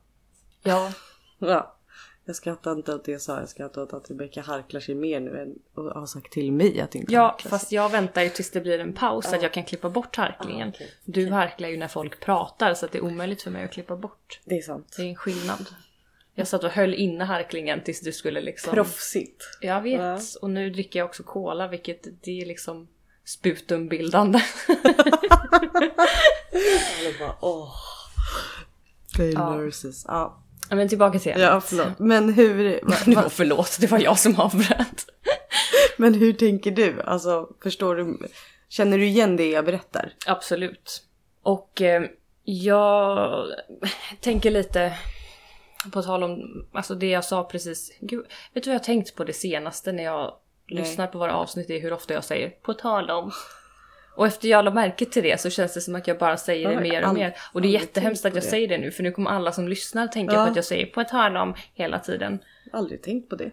Ja, 0.62 0.92
Ja. 1.40 1.76
Jag 2.30 2.36
skrattar 2.36 2.72
inte 2.72 2.94
åt 2.94 3.04
det 3.04 3.12
jag 3.12 3.20
sa, 3.20 3.40
jag 3.40 3.48
skrattar 3.48 3.82
åt 3.82 3.92
att 3.92 4.10
Rebecka 4.10 4.40
harklar 4.42 4.80
sig 4.80 4.94
mer 4.94 5.20
nu 5.20 5.38
än 5.40 5.54
och 5.74 5.84
har 5.84 6.06
sagt 6.06 6.32
till 6.32 6.52
mig 6.52 6.80
att 6.80 6.94
inte 6.94 7.12
Ja, 7.12 7.38
sig. 7.42 7.50
fast 7.50 7.72
jag 7.72 7.88
väntar 7.90 8.22
ju 8.22 8.28
tills 8.28 8.50
det 8.50 8.60
blir 8.60 8.78
en 8.78 8.92
paus 8.92 9.26
så 9.30 9.36
att 9.36 9.42
jag 9.42 9.52
kan 9.52 9.64
klippa 9.64 9.90
bort 9.90 10.16
harklingen. 10.16 10.68
Ah, 10.68 10.72
okej. 10.74 10.90
Du 11.04 11.30
harklar 11.30 11.68
ju 11.68 11.76
när 11.76 11.88
folk 11.88 12.20
pratar 12.20 12.74
så 12.74 12.86
att 12.86 12.92
det 12.92 12.98
är 12.98 13.04
omöjligt 13.04 13.42
för 13.42 13.50
mig 13.50 13.64
att 13.64 13.72
klippa 13.72 13.96
bort. 13.96 14.40
Det 14.44 14.58
är 14.58 14.62
sant. 14.62 14.94
Det 14.96 15.02
är 15.02 15.06
en 15.06 15.16
skillnad. 15.16 15.66
Jag 16.34 16.48
satt 16.48 16.64
och 16.64 16.70
höll 16.70 16.94
inne 16.94 17.24
harklingen 17.24 17.82
tills 17.84 18.00
du 18.00 18.12
skulle 18.12 18.40
liksom... 18.40 18.72
Proffsigt. 18.74 19.44
Jag 19.60 19.80
vet. 19.80 20.00
Ja. 20.00 20.18
Och 20.42 20.50
nu 20.50 20.70
dricker 20.70 20.98
jag 20.98 21.06
också 21.06 21.22
cola 21.22 21.68
vilket 21.68 22.06
det 22.24 22.40
är 22.40 22.46
liksom 22.46 22.88
sputumbildande. 23.24 24.38
Alla 26.98 27.18
bara 27.20 27.36
åh. 27.40 27.72
Pain 29.16 29.32
Ja. 29.32 29.56
nurses. 29.56 30.04
Ja. 30.08 30.42
Men 30.70 30.88
tillbaka 30.88 31.18
till 31.18 31.32
ämnet. 31.32 31.46
ja, 31.46 31.60
förlåt. 31.60 31.98
Men 31.98 32.32
hur, 32.32 32.80
va, 32.82 32.96
va, 33.06 33.22
var 33.22 33.28
förlåt, 33.28 33.78
det 33.80 33.86
var 33.86 33.98
jag 33.98 34.18
som 34.18 34.40
avbröt. 34.40 35.06
men 35.96 36.14
hur 36.14 36.32
tänker 36.32 36.70
du? 36.70 37.02
Alltså 37.02 37.48
förstår 37.62 37.96
du? 37.96 38.18
Känner 38.68 38.98
du 38.98 39.06
igen 39.06 39.36
det 39.36 39.50
jag 39.50 39.64
berättar? 39.64 40.12
Absolut. 40.26 41.02
Och 41.42 41.82
eh, 41.82 42.02
jag 42.44 43.46
tänker 44.20 44.50
lite 44.50 44.92
på 45.92 46.02
tal 46.02 46.22
om 46.22 46.64
alltså 46.72 46.94
det 46.94 47.08
jag 47.08 47.24
sa 47.24 47.44
precis. 47.44 47.92
Gud, 48.00 48.26
vet 48.52 48.64
du 48.64 48.70
vad 48.70 48.74
jag 48.74 48.80
har 48.80 48.84
tänkt 48.84 49.14
på 49.14 49.24
det 49.24 49.32
senaste 49.32 49.92
när 49.92 50.04
jag 50.04 50.34
Nej. 50.70 50.82
lyssnar 50.82 51.06
på 51.06 51.18
våra 51.18 51.34
avsnitt? 51.34 51.70
är 51.70 51.80
hur 51.80 51.92
ofta 51.92 52.14
jag 52.14 52.24
säger 52.24 52.50
på 52.50 52.74
tal 52.74 53.10
om. 53.10 53.32
Och 54.14 54.26
efter 54.26 54.48
jag 54.48 54.64
la 54.64 54.70
märke 54.70 55.04
till 55.04 55.22
det 55.22 55.40
så 55.40 55.50
känns 55.50 55.74
det 55.74 55.80
som 55.80 55.94
att 55.94 56.06
jag 56.06 56.18
bara 56.18 56.36
säger 56.36 56.68
det 56.70 56.80
mer 56.80 57.08
och 57.08 57.14
mer. 57.14 57.34
Och 57.52 57.62
det 57.62 57.68
är 57.68 57.72
jättehemskt 57.72 58.24
att 58.24 58.34
jag 58.34 58.44
säger 58.44 58.68
det 58.68 58.78
nu 58.78 58.90
för 58.90 59.02
nu 59.02 59.10
kommer 59.12 59.30
alla 59.30 59.52
som 59.52 59.68
lyssnar 59.68 60.06
tänka 60.06 60.34
Ja. 60.34 60.44
på 60.44 60.50
att 60.50 60.56
jag 60.56 60.64
säger 60.64 60.86
på 60.86 61.04
tal 61.04 61.36
om 61.36 61.54
hela 61.74 61.98
tiden. 61.98 62.38
Aldrig 62.72 63.02
tänkt 63.02 63.28
på 63.28 63.36
det. 63.36 63.50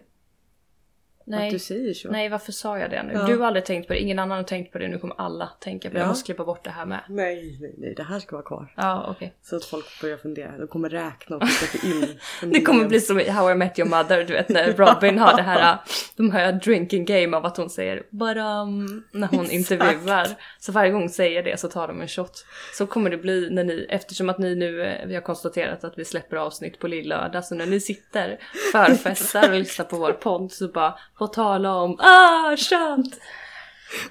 Att 1.28 1.40
Nej. 1.40 1.50
du 1.50 1.58
säger 1.58 1.94
så. 1.94 2.10
Nej, 2.10 2.28
varför 2.28 2.52
sa 2.52 2.78
jag 2.78 2.90
det 2.90 3.02
nu? 3.02 3.12
Ja. 3.12 3.22
Du 3.26 3.36
har 3.38 3.46
aldrig 3.46 3.64
tänkt 3.64 3.86
på 3.86 3.92
det, 3.92 3.98
ingen 4.00 4.18
annan 4.18 4.36
har 4.36 4.44
tänkt 4.44 4.72
på 4.72 4.78
det, 4.78 4.88
nu 4.88 4.98
kommer 4.98 5.14
alla 5.20 5.50
tänka 5.60 5.88
på 5.88 5.92
det. 5.94 5.98
Jag 6.00 6.04
Ja. 6.06 6.08
måste 6.08 6.26
klippa 6.26 6.44
bort 6.44 6.64
det 6.64 6.70
här 6.70 6.86
med. 6.86 7.00
Nej, 7.08 7.58
nej, 7.60 7.74
nej, 7.78 7.94
det 7.96 8.02
här 8.02 8.18
ska 8.20 8.36
vara 8.36 8.46
kvar. 8.46 8.72
Ja, 8.76 9.06
okej. 9.10 9.34
Så 9.42 9.56
att 9.56 9.64
folk 9.64 10.00
börjar 10.00 10.16
fundera. 10.16 10.58
De 10.58 10.66
kommer 10.68 10.88
räkna 10.88 11.36
och 11.36 11.42
skicka 11.48 11.86
in. 11.86 12.18
Det 12.52 12.60
kommer 12.60 12.84
bli 12.88 13.00
som 13.00 13.20
i 13.20 13.28
How 13.30 13.50
I 13.50 13.54
Met 13.54 13.78
Your 13.78 13.88
Mother, 13.88 14.24
du 14.24 14.32
vet 14.32 14.48
när 14.48 14.72
Robin 14.72 15.18
har 15.18 15.36
det 15.36 15.42
här, 15.42 15.78
de 16.16 16.30
har 16.30 16.52
drinking 16.52 17.04
game 17.04 17.36
av 17.36 17.46
att 17.46 17.56
hon 17.56 17.70
säger 17.70 17.96
um, 17.96 19.04
när 19.12 19.26
hon 19.26 19.40
Exakt. 19.44 19.52
intervjuar. 19.52 20.26
Så 20.58 20.72
varje 20.72 20.90
gång 20.90 21.00
hon 21.00 21.10
säger 21.10 21.42
det 21.42 21.60
så 21.60 21.68
tar 21.68 21.88
de 21.88 22.00
en 22.00 22.08
shot. 22.08 22.44
Så 22.74 22.86
kommer 22.86 23.10
det 23.10 23.16
bli 23.16 23.48
när 23.50 23.64
ni, 23.64 23.86
eftersom 23.88 24.28
att 24.28 24.38
ni 24.38 24.54
nu, 24.54 24.82
eh, 24.82 25.06
vi 25.06 25.14
har 25.14 25.22
konstaterat 25.22 25.84
att 25.84 25.98
vi 25.98 26.04
släpper 26.04 26.36
avsnitt 26.36 26.78
på 26.78 26.88
lillördag, 26.88 27.44
så 27.44 27.54
när 27.54 27.66
ni 27.66 27.80
sitter 27.80 28.38
förfestar 28.72 29.52
och 29.52 29.58
lyssnar 29.58 29.84
på 29.86 29.96
vår 29.96 30.12
podd 30.12 30.52
så 30.52 30.68
bara 30.68 30.94
få 31.18 31.26
tala 31.26 31.74
om 31.74 31.96
ah 32.00 32.56
shot! 32.56 33.20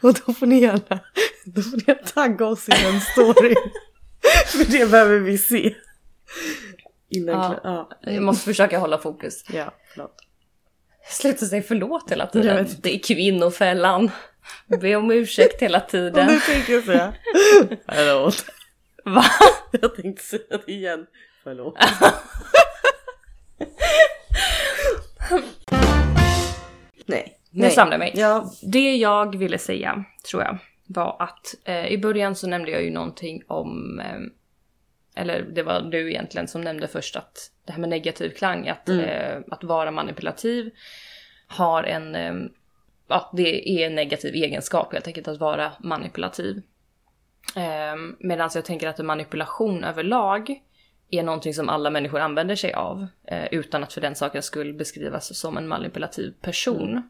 Och 0.02 0.14
då 0.14 0.34
får 0.34 0.46
ni 0.46 0.62
gärna, 0.62 1.00
då 1.46 1.62
får 1.62 1.78
ni 1.78 1.84
gärna 1.88 2.02
tagga 2.08 2.46
oss 2.46 2.70
i 2.70 2.86
en 2.86 3.02
story. 3.02 3.56
För 4.48 4.72
det 4.72 4.92
behöver 4.92 5.20
vi 5.20 5.38
se. 5.38 5.76
Innan 7.10 7.36
Ja. 7.64 7.90
ja. 8.04 8.12
Jag 8.12 8.24
måste 8.24 8.46
försöka 8.46 8.80
hålla 8.80 8.98
fokus. 8.98 9.44
ja, 9.54 9.74
förlåt. 9.94 10.16
Sluta 11.10 11.46
säga 11.46 11.64
förlåt 11.68 12.12
hela 12.12 12.28
tiden. 12.28 12.68
Det 12.82 12.96
är 12.96 13.00
kvinnofällan. 13.00 14.12
Be 14.82 14.96
om 14.96 15.12
ursäkt 15.12 15.62
hela 15.62 15.82
Och 15.82 15.90
tiden. 15.90 16.28
nu 16.28 16.40
tänker 16.40 16.74
jag 16.74 16.84
säga. 16.84 17.14
Förlåt. 17.96 18.46
Va? 19.06 19.26
Jag 19.82 19.96
tänkte 19.96 20.24
säga 20.24 20.42
det 20.66 20.72
igen. 20.72 21.06
Förlåt. 21.44 21.76
Nej. 27.08 27.34
Nu 27.50 27.70
samlar 27.70 27.94
jag 27.94 28.00
mig. 28.00 28.12
Ja. 28.16 28.52
Det 28.64 28.96
jag 28.96 29.38
ville 29.38 29.58
säga, 29.58 30.04
tror 30.30 30.44
jag, 30.44 30.58
var 30.88 31.16
att 31.20 31.56
eh, 31.66 31.88
i 31.88 31.98
början 31.98 32.36
så 32.36 32.48
nämnde 32.48 32.72
jag 32.72 32.84
ju 32.84 32.92
någonting 32.92 33.44
om, 33.48 34.00
eh, 34.00 35.22
eller 35.22 35.42
det 35.42 35.64
var 35.64 35.82
du 35.82 36.10
egentligen 36.12 36.48
som 36.48 36.62
nämnde 36.62 36.88
först 36.88 37.16
att 37.16 37.52
det 37.66 37.72
här 37.72 37.80
med 37.80 37.90
negativ 37.90 38.30
klang, 38.30 38.68
att, 38.68 38.90
eh, 38.90 39.38
att 39.52 39.64
vara 39.64 39.92
manipulativ 39.92 40.70
har 41.48 41.84
en, 41.84 42.16
eh, 42.16 42.34
ja 43.08 43.32
det 43.34 43.70
är 43.70 43.88
en 43.88 43.96
negativ 43.96 44.36
egenskap 44.36 44.94
helt 44.94 45.08
enkelt 45.08 45.28
att 45.28 45.40
vara 45.40 45.72
manipulativ. 45.80 46.62
Eh, 47.56 47.96
Medan 48.20 48.50
jag 48.56 48.66
tänker 48.66 48.88
att 48.88 49.06
manipulation 49.06 49.84
överlag 49.84 50.62
är 51.10 51.24
någonting 51.24 51.54
som 51.54 51.70
alla 51.70 51.90
människor 51.90 52.20
använder 52.20 52.56
sig 52.56 52.74
av 52.74 53.08
eh, 53.24 53.46
utan 53.52 53.84
att 53.84 53.94
för 53.94 54.02
den 54.02 54.16
sakens 54.16 54.46
skull 54.46 54.74
beskrivas 54.74 55.38
som 55.38 55.58
en 55.58 55.68
manipulativ 55.68 56.34
person. 56.42 57.10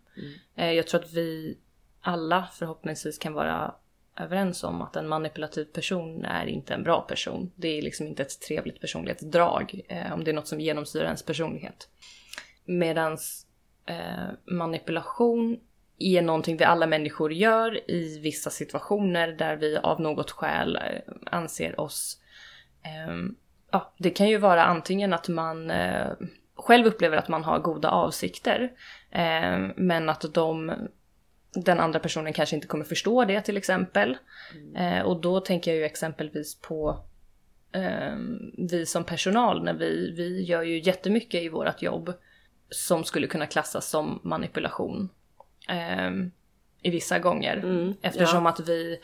Eh, 0.55 0.71
jag 0.71 0.87
tror 0.87 1.01
att 1.01 1.13
vi 1.13 1.57
alla 2.01 2.47
förhoppningsvis 2.53 3.17
kan 3.17 3.33
vara 3.33 3.75
överens 4.19 4.63
om 4.63 4.81
att 4.81 4.95
en 4.95 5.07
manipulativ 5.07 5.65
person 5.65 6.25
är 6.25 6.45
inte 6.45 6.73
en 6.73 6.83
bra 6.83 7.01
person. 7.01 7.51
Det 7.55 7.77
är 7.77 7.81
liksom 7.81 8.07
inte 8.07 8.23
ett 8.23 8.41
trevligt 8.41 8.81
personlighetsdrag 8.81 9.81
eh, 9.87 10.13
om 10.13 10.23
det 10.23 10.31
är 10.31 10.35
något 10.35 10.47
som 10.47 10.59
genomsyrar 10.59 11.05
ens 11.05 11.23
personlighet. 11.23 11.89
Medans 12.65 13.47
eh, 13.85 14.27
manipulation 14.45 15.59
är 15.99 16.21
någonting 16.21 16.57
vi 16.57 16.63
alla 16.63 16.87
människor 16.87 17.33
gör 17.33 17.91
i 17.91 18.19
vissa 18.19 18.49
situationer 18.49 19.27
där 19.27 19.55
vi 19.55 19.77
av 19.77 20.01
något 20.01 20.31
skäl 20.31 20.75
eh, 20.75 21.13
anser 21.25 21.79
oss 21.79 22.21
ehm, 22.83 23.35
ja, 23.77 23.93
det 23.97 24.09
kan 24.09 24.29
ju 24.29 24.37
vara 24.37 24.63
antingen 24.63 25.13
att 25.13 25.27
man 25.27 25.71
eh, 25.71 26.07
själv 26.55 26.87
upplever 26.87 27.17
att 27.17 27.27
man 27.27 27.43
har 27.43 27.59
goda 27.59 27.89
avsikter, 27.89 28.71
eh, 29.11 29.57
men 29.75 30.09
att 30.09 30.33
de, 30.33 30.73
den 31.53 31.79
andra 31.79 31.99
personen 31.99 32.33
kanske 32.33 32.55
inte 32.55 32.67
kommer 32.67 32.85
förstå 32.85 33.25
det 33.25 33.41
till 33.41 33.57
exempel. 33.57 34.17
Eh, 34.75 35.01
och 35.01 35.21
då 35.21 35.39
tänker 35.39 35.71
jag 35.71 35.77
ju 35.77 35.85
exempelvis 35.85 36.61
på 36.61 37.05
eh, 37.71 38.15
vi 38.57 38.85
som 38.85 39.03
personal, 39.03 39.63
när 39.63 39.73
vi, 39.73 40.11
vi 40.11 40.43
gör 40.43 40.63
ju 40.63 40.79
jättemycket 40.79 41.41
i 41.41 41.49
vårt 41.49 41.81
jobb 41.81 42.13
som 42.69 43.03
skulle 43.03 43.27
kunna 43.27 43.45
klassas 43.45 43.89
som 43.89 44.19
manipulation. 44.23 45.09
Eh, 45.69 46.11
I 46.81 46.89
vissa 46.89 47.19
gånger. 47.19 47.57
Mm, 47.57 47.93
Eftersom 48.01 48.45
ja. 48.45 48.49
att 48.49 48.59
vi 48.59 48.99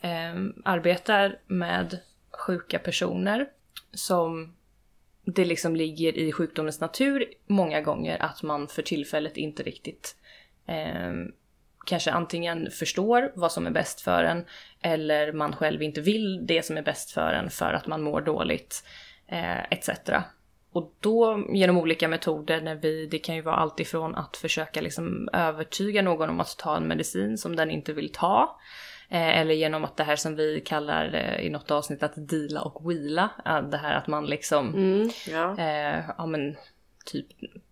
eh, 0.00 0.34
arbetar 0.64 1.38
med 1.46 1.98
sjuka 2.38 2.78
personer 2.78 3.48
som 3.94 4.54
det 5.24 5.44
liksom 5.44 5.76
ligger 5.76 6.18
i 6.18 6.32
sjukdomens 6.32 6.80
natur 6.80 7.24
många 7.46 7.80
gånger 7.80 8.22
att 8.22 8.42
man 8.42 8.68
för 8.68 8.82
tillfället 8.82 9.36
inte 9.36 9.62
riktigt 9.62 10.16
eh, 10.66 11.12
kanske 11.86 12.12
antingen 12.12 12.70
förstår 12.70 13.32
vad 13.34 13.52
som 13.52 13.66
är 13.66 13.70
bäst 13.70 14.00
för 14.00 14.24
en 14.24 14.44
eller 14.80 15.32
man 15.32 15.52
själv 15.52 15.82
inte 15.82 16.00
vill 16.00 16.46
det 16.46 16.64
som 16.64 16.76
är 16.76 16.82
bäst 16.82 17.10
för 17.10 17.32
en 17.32 17.50
för 17.50 17.72
att 17.72 17.86
man 17.86 18.02
mår 18.02 18.20
dåligt 18.20 18.84
eh, 19.26 19.62
etc. 19.72 19.90
Och 20.72 20.94
då 21.00 21.46
genom 21.52 21.78
olika 21.78 22.08
metoder, 22.08 22.60
när 22.60 22.74
vi, 22.74 23.06
det 23.06 23.18
kan 23.18 23.34
ju 23.34 23.42
vara 23.42 23.56
allt 23.56 23.80
ifrån 23.80 24.14
att 24.14 24.36
försöka 24.36 24.80
liksom 24.80 25.28
övertyga 25.32 26.02
någon 26.02 26.30
om 26.30 26.40
att 26.40 26.58
ta 26.58 26.76
en 26.76 26.88
medicin 26.88 27.38
som 27.38 27.56
den 27.56 27.70
inte 27.70 27.92
vill 27.92 28.12
ta. 28.12 28.60
Eh, 29.10 29.38
eller 29.38 29.54
genom 29.54 29.84
att 29.84 29.96
det 29.96 30.04
här 30.04 30.16
som 30.16 30.36
vi 30.36 30.60
kallar 30.60 31.14
eh, 31.14 31.46
i 31.46 31.50
något 31.50 31.70
avsnitt 31.70 32.02
att 32.02 32.12
deala 32.16 32.62
och 32.62 32.90
wheela. 32.90 33.30
Eh, 33.46 33.62
det 33.62 33.76
här 33.76 33.94
att 33.94 34.06
man 34.06 34.26
liksom, 34.26 34.74
Mm, 34.74 35.10
ja. 35.28 35.54
ja 36.18 36.26
men 36.26 36.56
typ 37.04 37.26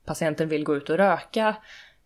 patienten 0.04 0.48
vill 0.48 0.64
gå 0.64 0.76
ut 0.76 0.90
och 0.90 0.96
röka. 0.96 1.56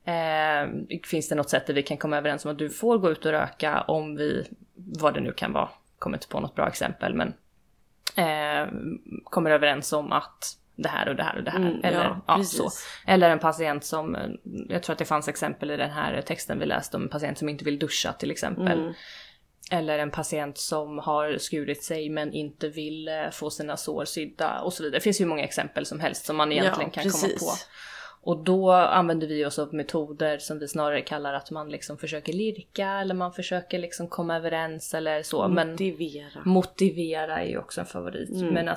Eh, 0.04 0.68
finns 1.04 1.28
det 1.28 1.34
något 1.34 1.50
sätt 1.50 1.66
där 1.66 1.74
vi 1.74 1.82
kan 1.82 1.96
komma 1.96 2.18
överens 2.18 2.44
om 2.44 2.50
att 2.50 2.58
du 2.58 2.70
får 2.70 2.98
gå 2.98 3.10
ut 3.10 3.26
och 3.26 3.32
röka 3.32 3.80
om 3.80 4.16
vi, 4.16 4.46
vad 4.74 5.14
det 5.14 5.20
nu 5.20 5.32
kan 5.32 5.52
vara, 5.52 5.68
kommer 5.98 6.16
inte 6.16 6.28
på 6.28 6.40
något 6.40 6.54
bra 6.54 6.68
exempel 6.68 7.14
men 7.14 7.34
eh, 8.16 8.72
kommer 9.24 9.50
överens 9.50 9.92
om 9.92 10.12
att 10.12 10.56
det 10.82 10.88
här 10.88 11.08
och 11.08 11.16
det 11.16 11.22
här 11.22 11.36
och 11.36 11.44
det 11.44 11.50
här. 11.50 11.58
Mm, 11.58 11.84
eller, 11.84 12.04
ja, 12.04 12.24
ja, 12.26 12.44
så. 12.44 12.70
eller 13.06 13.30
en 13.30 13.38
patient 13.38 13.84
som, 13.84 14.14
eh, 14.14 14.22
jag 14.68 14.82
tror 14.82 14.92
att 14.92 14.98
det 14.98 15.04
fanns 15.04 15.28
exempel 15.28 15.70
i 15.70 15.76
den 15.76 15.90
här 15.90 16.22
texten 16.22 16.58
vi 16.58 16.66
läste 16.66 16.96
om 16.96 17.02
en 17.02 17.08
patient 17.08 17.38
som 17.38 17.48
inte 17.48 17.64
vill 17.64 17.78
duscha 17.78 18.12
till 18.12 18.30
exempel. 18.30 18.78
Mm. 18.78 18.92
Eller 19.72 19.98
en 19.98 20.10
patient 20.10 20.58
som 20.58 20.98
har 20.98 21.38
skurit 21.38 21.82
sig 21.82 22.08
men 22.08 22.32
inte 22.32 22.68
vill 22.68 23.08
eh, 23.08 23.30
få 23.32 23.50
sina 23.50 23.76
sår 23.76 24.04
sydda 24.04 24.60
och 24.60 24.72
så 24.72 24.82
vidare. 24.82 24.98
Det 24.98 25.02
finns 25.02 25.20
ju 25.20 25.26
många 25.26 25.44
exempel 25.44 25.86
som 25.86 26.00
helst 26.00 26.26
som 26.26 26.36
man 26.36 26.52
egentligen 26.52 26.90
Ja, 26.94 27.02
kan 27.02 27.10
komma 27.10 27.32
på. 27.38 27.52
Och 28.22 28.44
då 28.44 28.72
använder 28.72 29.26
vi 29.26 29.44
oss 29.44 29.58
av 29.58 29.74
metoder 29.74 30.38
som 30.38 30.58
vi 30.58 30.68
snarare 30.68 31.00
kallar 31.00 31.34
att 31.34 31.50
man 31.50 31.68
liksom 31.68 31.98
försöker 31.98 32.32
lirka 32.32 32.88
eller 32.88 33.14
man 33.14 33.32
försöker 33.32 33.78
liksom 33.78 34.08
komma 34.08 34.36
överens 34.36 34.94
eller 34.94 35.22
så. 35.22 35.48
Men 35.48 35.70
Motivera. 35.70 36.42
motivera 36.44 37.40
är 37.40 37.46
ju 37.46 37.58
också 37.58 37.80
en 37.80 37.86
favorit. 37.86 38.30
Mm. 38.30 38.54
Men 38.54 38.68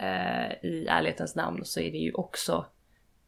eh, 0.00 0.64
i 0.64 0.86
ärlighetens 0.88 1.34
namn 1.34 1.64
så 1.64 1.80
är 1.80 1.90
det 1.92 1.98
ju 1.98 2.12
också 2.12 2.66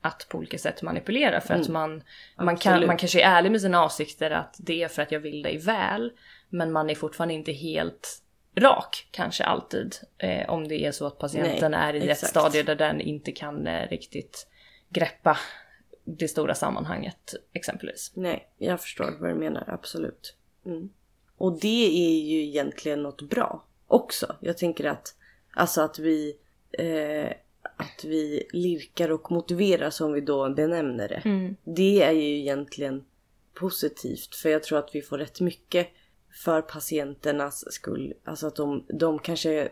att 0.00 0.26
på 0.28 0.38
olika 0.38 0.58
sätt 0.58 0.82
manipulera 0.82 1.40
för 1.40 1.54
att 1.54 1.68
man, 1.68 2.02
man, 2.36 2.56
kan, 2.56 2.86
man 2.86 2.96
kanske 2.96 3.22
är 3.22 3.36
ärlig 3.36 3.52
med 3.52 3.60
sina 3.60 3.80
avsikter 3.82 4.30
att 4.30 4.56
det 4.58 4.82
är 4.82 4.88
för 4.88 5.02
att 5.02 5.12
jag 5.12 5.20
vill 5.20 5.42
dig 5.42 5.58
väl. 5.58 6.12
Men 6.48 6.72
man 6.72 6.90
är 6.90 6.94
fortfarande 6.94 7.34
inte 7.34 7.52
helt 7.52 8.22
rak 8.54 9.08
kanske 9.10 9.44
alltid. 9.44 9.96
Eh, 10.18 10.50
om 10.50 10.68
det 10.68 10.84
är 10.84 10.92
så 10.92 11.06
att 11.06 11.18
patienten 11.18 11.70
Nej, 11.70 11.80
är 11.80 11.94
i 11.94 12.10
exakt. 12.10 12.22
ett 12.22 12.28
stadie 12.28 12.62
där 12.62 12.74
den 12.74 13.00
inte 13.00 13.32
kan 13.32 13.66
eh, 13.66 13.88
riktigt 13.88 14.46
greppa 14.88 15.38
det 16.04 16.28
stora 16.28 16.54
sammanhanget 16.54 17.34
exempelvis. 17.52 18.12
Nej, 18.14 18.48
jag 18.58 18.80
förstår 18.80 19.16
vad 19.20 19.30
du 19.30 19.34
menar, 19.34 19.64
absolut. 19.66 20.36
Mm. 20.66 20.88
Och 21.36 21.60
det 21.60 21.86
är 21.86 22.20
ju 22.20 22.42
egentligen 22.42 23.02
något 23.02 23.22
bra 23.22 23.64
också. 23.86 24.36
Jag 24.40 24.58
tänker 24.58 24.84
att, 24.84 25.14
alltså 25.54 25.80
att 25.80 25.98
vi, 25.98 26.36
eh, 26.78 27.32
att 27.76 28.04
vi 28.04 28.42
lirkar 28.52 29.12
och 29.12 29.32
motiverar 29.32 29.90
som 29.90 30.12
vi 30.12 30.20
då 30.20 30.50
benämner 30.50 31.08
det. 31.08 31.22
Mm. 31.24 31.56
Det 31.64 32.02
är 32.02 32.12
ju 32.12 32.38
egentligen 32.38 33.04
positivt 33.54 34.34
för 34.34 34.48
jag 34.48 34.62
tror 34.62 34.78
att 34.78 34.94
vi 34.94 35.02
får 35.02 35.18
rätt 35.18 35.40
mycket 35.40 35.88
för 36.44 36.62
patienternas 36.62 37.72
skull. 37.72 38.14
Alltså 38.24 38.46
att 38.46 38.56
de, 38.56 38.84
de 38.88 39.18
kanske 39.18 39.68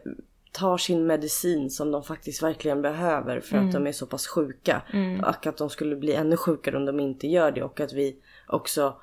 tar 0.53 0.79
sin 0.79 1.07
medicin 1.07 1.71
som 1.71 1.91
de 1.91 2.03
faktiskt 2.03 2.43
verkligen 2.43 2.83
behöver 2.83 3.41
för 3.41 3.57
att 3.57 3.73
de 3.73 3.87
är 3.87 3.93
så 3.93 4.07
pass 4.07 4.27
sjuka. 4.27 4.83
Och 5.27 5.47
att 5.47 5.57
de 5.57 5.71
skulle 5.71 5.97
bli 5.97 6.15
ännu 6.15 6.37
sjukare 6.37 6.77
om 6.77 6.85
de 6.85 7.01
inte 7.01 7.29
gör 7.29 7.51
det 7.51 7.63
och 7.63 7.81
att 7.81 7.93
vi 7.93 8.17
också 8.49 9.01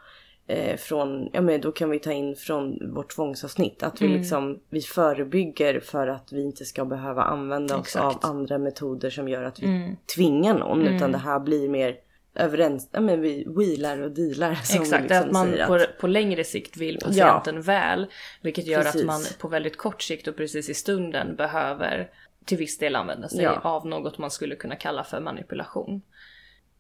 eh, 0.48 0.78
från, 0.78 1.30
ja 1.34 1.42
men 1.42 1.62
då 1.62 1.72
kan 1.72 1.90
vi 1.90 2.00
ta 2.00 2.12
in 2.12 2.36
från 2.36 2.94
vårt 2.94 3.16
tvångsavsnitt 3.16 3.84
att 3.84 4.02
vi 4.02 4.08
liksom, 4.08 4.60
vi 4.70 4.82
förebygger 4.82 5.80
för 5.80 6.08
att 6.08 6.32
vi 6.32 6.44
inte 6.44 6.66
ska 6.66 6.86
behöva 6.86 7.24
använda 7.24 7.78
oss 7.78 7.88
Exakt. 7.88 8.06
av 8.06 8.32
andra 8.32 8.58
metoder 8.58 9.10
som 9.10 9.28
gör 9.30 9.44
att 9.44 9.60
vi 9.60 9.96
tvingar 10.16 10.60
någon 10.60 10.88
utan 10.88 11.12
det 11.12 11.18
här 11.18 11.40
blir 11.40 11.70
mer 11.70 11.96
överens, 12.36 12.90
ja 12.92 13.02
men 13.02 13.22
vi 13.22 13.46
wheelar 13.58 14.02
och 14.02 14.12
dealar 14.12 14.54
som 14.54 14.82
Exakt, 14.82 15.02
liksom 15.04 15.18
att 15.24 15.32
man 15.32 15.48
säger 15.48 15.68
på, 15.68 15.74
att, 15.74 15.98
på 15.98 16.08
längre 16.08 16.44
sikt 16.44 16.78
vill 16.78 17.00
patienten 17.00 17.62
väl. 17.62 18.08
Vilket 18.42 18.68
gör 18.68 18.82
Precis. 18.82 19.02
att 19.02 19.08
man 19.08 19.22
på 19.40 19.48
väldigt 19.48 19.78
kort 19.78 20.02
sikt 20.02 20.28
och 20.28 20.36
precis 20.36 20.70
i 20.70 20.74
stunden 20.74 21.36
behöver 21.36 22.10
till 22.46 22.58
viss 22.58 22.78
del 22.78 22.96
använda 22.96 23.30
sig 23.30 23.44
Ja. 23.44 23.60
av 23.64 23.88
något 23.88 24.18
man 24.18 24.32
skulle 24.32 24.56
kunna 24.56 24.76
kalla 24.76 25.04
för 25.04 25.20
manipulation. 25.20 26.02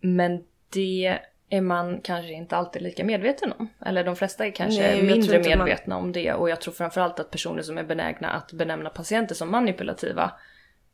Men 0.01 0.43
det 0.69 1.19
är 1.49 1.61
man 1.61 2.01
kanske 2.01 2.31
inte 2.31 2.57
alltid 2.57 2.81
lika 2.81 3.03
medveten 3.03 3.53
om. 3.59 3.67
Eller 3.85 4.03
de 4.03 4.15
flesta 4.15 4.45
är 4.45 4.51
kanske 4.51 4.81
Nej, 4.81 5.03
mindre 5.03 5.37
inte 5.37 5.49
man- 5.49 5.65
medvetna 5.65 5.97
om 5.97 6.11
det. 6.11 6.33
Och 6.33 6.49
jag 6.49 6.61
tror 6.61 6.73
framförallt 6.73 7.19
att 7.19 7.31
personer 7.31 7.61
som 7.61 7.77
är 7.77 7.83
benägna 7.83 8.29
att 8.29 8.51
benämna 8.51 8.89
patienter 8.89 9.35
som 9.35 9.51
manipulativa 9.51 10.31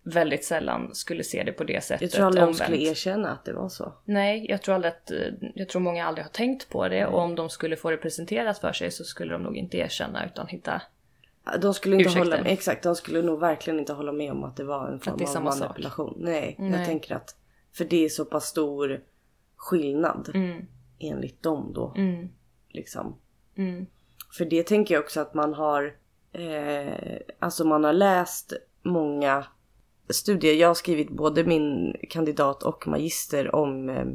väldigt 0.06 0.46
sällan 0.46 0.96
skulle 0.96 1.24
se 1.24 1.44
det 1.44 1.52
på 1.52 1.64
det 1.64 1.84
sättet 1.84 2.02
jag 2.02 2.12
tror 2.12 2.26
aldrig 2.26 2.42
de 2.42 2.48
omvänt. 2.48 2.64
skulle 2.64 2.78
erkänna 2.78 3.32
att 3.32 3.46
det 3.46 3.54
var 3.54 3.70
så. 3.70 3.94
Nej, 4.06 4.46
jag 4.50 4.62
tror, 4.62 4.76
aldrig 4.76 4.94
att, 4.94 5.12
eh, 5.12 5.18
jag 5.56 5.70
tror 5.70 5.82
många 5.82 6.06
aldrig 6.06 6.26
har 6.26 6.32
tänkt 6.32 6.70
på 6.70 6.88
det 6.88 7.06
och 7.06 7.20
om 7.22 7.36
de 7.36 7.50
skulle 7.50 7.76
få 7.76 7.90
det 7.92 7.98
presenterat 7.98 8.60
för 8.60 8.74
sig 8.74 8.92
så 8.92 9.04
skulle 9.04 9.34
de 9.34 9.44
nog 9.44 9.58
inte 9.58 9.78
erkänna 9.78 10.26
utan 10.26 10.48
hitta... 10.48 10.82
De 11.62 11.74
skulle 11.74 11.96
inte 11.96 12.10
Ursäkta. 12.10 12.20
hålla 12.30 12.44
med, 12.44 12.52
exakt, 12.52 12.84
de 12.84 12.96
skulle 12.96 13.22
nog 13.22 13.40
verkligen 13.40 13.80
inte 13.80 13.94
hålla 13.94 14.12
med 14.12 14.32
om 14.32 14.44
att 14.44 14.56
det 14.58 14.64
var 14.64 14.88
en 14.88 15.00
form 15.00 15.38
av 15.38 15.44
manipulation. 15.60 16.14
Nej, 16.18 16.56
Nej. 16.60 16.72
jag 16.80 16.86
tänker 16.86 17.16
att 17.16 17.36
för 17.74 17.86
det 17.86 18.06
är 18.06 18.10
så 18.10 18.26
pass 18.26 18.46
stor 18.46 19.02
skillnad 19.64 20.32
Mm, 20.34 20.66
enligt 21.00 21.44
dem 21.44 21.72
då. 21.74 21.94
mm, 21.98 22.30
Liksom. 22.70 23.16
mm, 23.58 23.86
För 24.38 24.46
det 24.46 24.64
tänker 24.68 24.94
jag 24.94 25.04
också 25.04 25.20
att 25.22 25.34
man 25.34 25.54
har, 25.54 25.96
eh, 26.32 27.18
alltså 27.40 27.66
man 27.66 27.84
har 27.84 27.94
läst 27.94 28.54
många 28.84 29.46
studier. 30.10 30.54
Jag 30.54 30.68
har 30.68 30.76
skrivit 30.76 31.10
både 31.10 31.44
min 31.44 31.96
kandidat 32.10 32.64
och 32.64 32.88
magister 32.88 33.56
om 33.56 33.90
eh, 33.90 34.06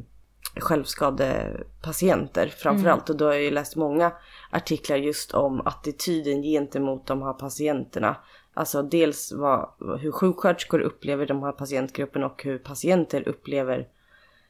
självskadepatienter 0.60 2.48
framförallt. 2.48 3.10
Och 3.10 3.16
då 3.16 3.24
har 3.24 3.32
jag 3.32 3.42
ju 3.42 3.50
läst 3.50 3.76
många 3.76 4.12
artiklar 4.50 4.96
just 4.96 5.34
om 5.34 5.60
attityden 5.66 6.42
gentemot 6.42 7.06
de 7.06 7.22
här 7.22 7.32
patienterna. 7.32 8.16
Alltså 8.54 8.82
dels 8.82 9.32
vad, 9.32 9.68
hur 10.00 10.12
sjuksköterskor 10.12 10.80
upplever 10.80 11.26
de 11.26 11.42
här 11.42 11.52
patientgrupperna 11.52 12.26
och 12.26 12.42
hur 12.44 12.58
patienter 12.58 13.28
upplever 13.28 13.88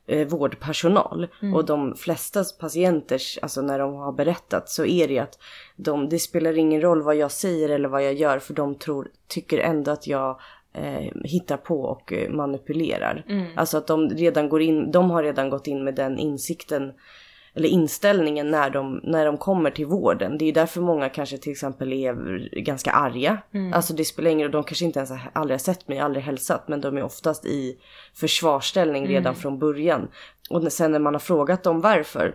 eh, 0.08 0.26
vårdpersonal. 0.26 1.28
Och 1.54 1.64
de 1.64 1.94
flesta 1.94 2.44
patienter, 2.60 3.20
alltså 3.42 3.62
när 3.62 3.78
de 3.78 3.94
har 3.94 4.12
berättat 4.12 4.68
så 4.68 4.84
är 4.84 5.08
det 5.08 5.18
att 5.18 5.38
de, 5.76 6.08
det 6.08 6.18
spelar 6.18 6.58
ingen 6.58 6.80
roll 6.80 7.02
vad 7.02 7.16
jag 7.16 7.30
säger 7.30 7.68
eller 7.68 7.88
vad 7.88 8.04
jag 8.04 8.14
gör 8.14 8.38
för 8.38 8.54
de 8.54 8.74
tror, 8.74 9.08
tycker 9.26 9.58
ändå 9.58 9.90
att 9.90 10.06
jag 10.06 10.40
eh, 10.72 11.12
hittar 11.24 11.56
på 11.56 11.82
och 11.82 12.12
eh, 12.12 12.30
manipulerar. 12.30 13.24
Alltså 13.56 13.78
att 13.78 13.86
de 13.86 14.08
redan 14.10 14.48
går 14.48 14.62
in, 14.62 14.90
de 14.90 15.10
har 15.10 15.22
redan 15.22 15.50
gått 15.50 15.66
in 15.66 15.84
med 15.84 15.94
den 15.94 16.18
insikten 16.18 16.92
eller 17.58 17.68
inställningen 17.68 18.50
när 18.50 18.70
de, 18.70 19.00
när 19.02 19.26
de 19.26 19.38
kommer 19.38 19.70
till 19.70 19.86
vården. 19.86 20.38
Det 20.38 20.44
är 20.44 20.52
därför 20.52 20.80
många 20.80 21.08
kanske 21.08 21.38
till 21.38 21.52
exempel 21.52 21.92
är 21.92 22.14
ganska 22.60 22.90
arga. 22.90 23.38
Alltså 23.74 23.94
det 23.94 24.04
spelar 24.04 24.30
ingen 24.30 24.44
roll, 24.44 24.52
de 24.52 24.64
kanske 24.64 24.84
inte 24.84 24.98
ens 24.98 25.10
har, 25.10 25.30
aldrig 25.32 25.54
har 25.54 25.58
sett 25.58 25.88
mig, 25.88 25.98
aldrig 25.98 26.24
hälsat. 26.24 26.68
Men 26.68 26.80
de 26.80 26.96
är 26.96 27.02
oftast 27.02 27.46
i 27.46 27.78
försvarsställning 28.14 29.06
redan 29.06 29.34
från 29.34 29.58
början. 29.58 30.08
Och 30.50 30.72
sen 30.72 30.92
när 30.92 30.98
man 30.98 31.14
har 31.14 31.20
frågat 31.20 31.62
dem 31.62 31.80
varför. 31.80 32.34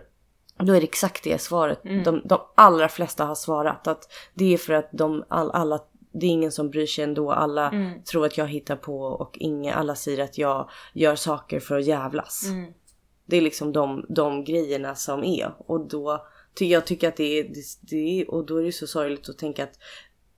Då 0.58 0.72
är 0.72 0.80
det 0.80 0.86
exakt 0.86 1.24
det 1.24 1.40
svaret. 1.40 1.80
De, 2.04 2.22
de 2.24 2.38
allra 2.54 2.88
flesta 2.88 3.24
har 3.24 3.34
svarat 3.34 3.86
att 3.86 4.12
det 4.34 4.54
är 4.54 4.58
för 4.58 4.72
att 4.72 4.88
de 4.92 5.24
all, 5.28 5.50
alla 5.50 5.78
det 6.12 6.26
är 6.26 6.30
ingen 6.30 6.52
som 6.52 6.70
bryr 6.70 6.86
sig 6.86 7.04
ändå. 7.04 7.32
Alla 7.32 7.70
tror 8.10 8.26
att 8.26 8.38
jag 8.38 8.46
hittar 8.46 8.76
på 8.76 9.00
och 9.02 9.38
inga, 9.38 9.74
alla 9.74 9.94
säger 9.94 10.24
att 10.24 10.38
jag 10.38 10.70
gör 10.92 11.16
saker 11.16 11.60
för 11.60 11.78
att 11.78 11.84
jävlas. 11.84 12.44
Det 13.26 13.36
är 13.36 13.40
liksom 13.40 13.72
de, 13.72 14.06
de 14.08 14.44
grejerna 14.44 14.94
som 14.94 15.24
är. 15.24 15.54
Och 15.58 15.88
då 15.88 16.26
ty 16.54 16.66
jag 16.66 16.86
tycker 16.86 17.08
att 17.08 17.16
det 17.16 17.38
är, 17.38 17.44
det, 17.44 17.62
det 17.80 18.24
och 18.24 18.46
då 18.46 18.56
är 18.56 18.64
det 18.64 18.72
så 18.72 18.86
sorgligt 18.86 19.28
att 19.28 19.38
tänka 19.38 19.64
att 19.64 19.78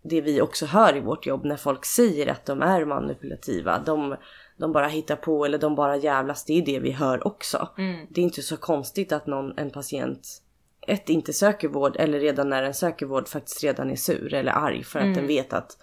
det 0.02 0.20
vi 0.20 0.40
också 0.40 0.66
hör 0.66 0.96
i 0.96 1.00
vårt 1.00 1.26
jobb 1.26 1.44
när 1.44 1.56
folk 1.56 1.84
säger 1.84 2.26
att 2.26 2.46
de 2.46 2.62
är 2.62 2.84
manipulativa. 2.84 3.78
De, 3.78 4.16
de 4.56 4.72
bara 4.72 4.88
hittar 4.88 5.16
på 5.16 5.44
eller 5.44 5.58
de 5.58 5.74
bara 5.74 5.96
jävlas. 5.96 6.44
Det 6.44 6.52
är 6.52 6.66
det 6.66 6.78
vi 6.78 6.90
hör 6.90 7.26
också. 7.26 7.68
Det 8.08 8.20
är 8.20 8.24
inte 8.24 8.42
så 8.42 8.56
konstigt 8.56 9.12
att 9.12 9.26
någon, 9.26 9.58
en 9.58 9.70
patient 9.70 10.42
ett 10.86 11.08
inte 11.08 11.32
söker 11.32 11.68
vård 11.68 11.96
eller 11.96 12.20
redan 12.20 12.50
när 12.50 12.62
den 12.62 12.74
söker 12.74 13.06
vård 13.06 13.28
faktiskt 13.28 13.64
redan 13.64 13.90
är 13.90 13.96
sur 13.96 14.34
eller 14.34 14.52
arg 14.52 14.84
för 14.84 14.98
att 14.98 15.14
den 15.14 15.26
vet 15.26 15.52
att 15.52 15.78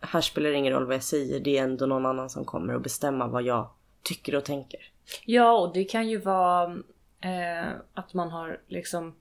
här 0.00 0.20
spelar 0.20 0.50
det 0.50 0.56
ingen 0.56 0.72
roll 0.72 0.86
vad 0.86 0.94
jag 0.94 1.02
säger. 1.02 1.40
Det 1.40 1.58
är 1.58 1.62
ändå 1.62 1.86
någon 1.86 2.06
annan 2.06 2.30
som 2.30 2.44
kommer 2.44 2.74
att 2.74 2.82
bestämma 2.82 3.26
vad 3.26 3.42
jag 3.42 3.70
tycker 4.02 4.34
och 4.34 4.44
tänker. 4.44 4.80
Ja, 5.24 5.58
och 5.58 5.74
det 5.74 5.84
kan 5.84 6.08
ju 6.08 6.16
vara 6.18 6.70
eh, 7.20 7.68
att 7.94 8.14
man 8.14 8.30
har 8.30 8.60
liksom 8.68 9.14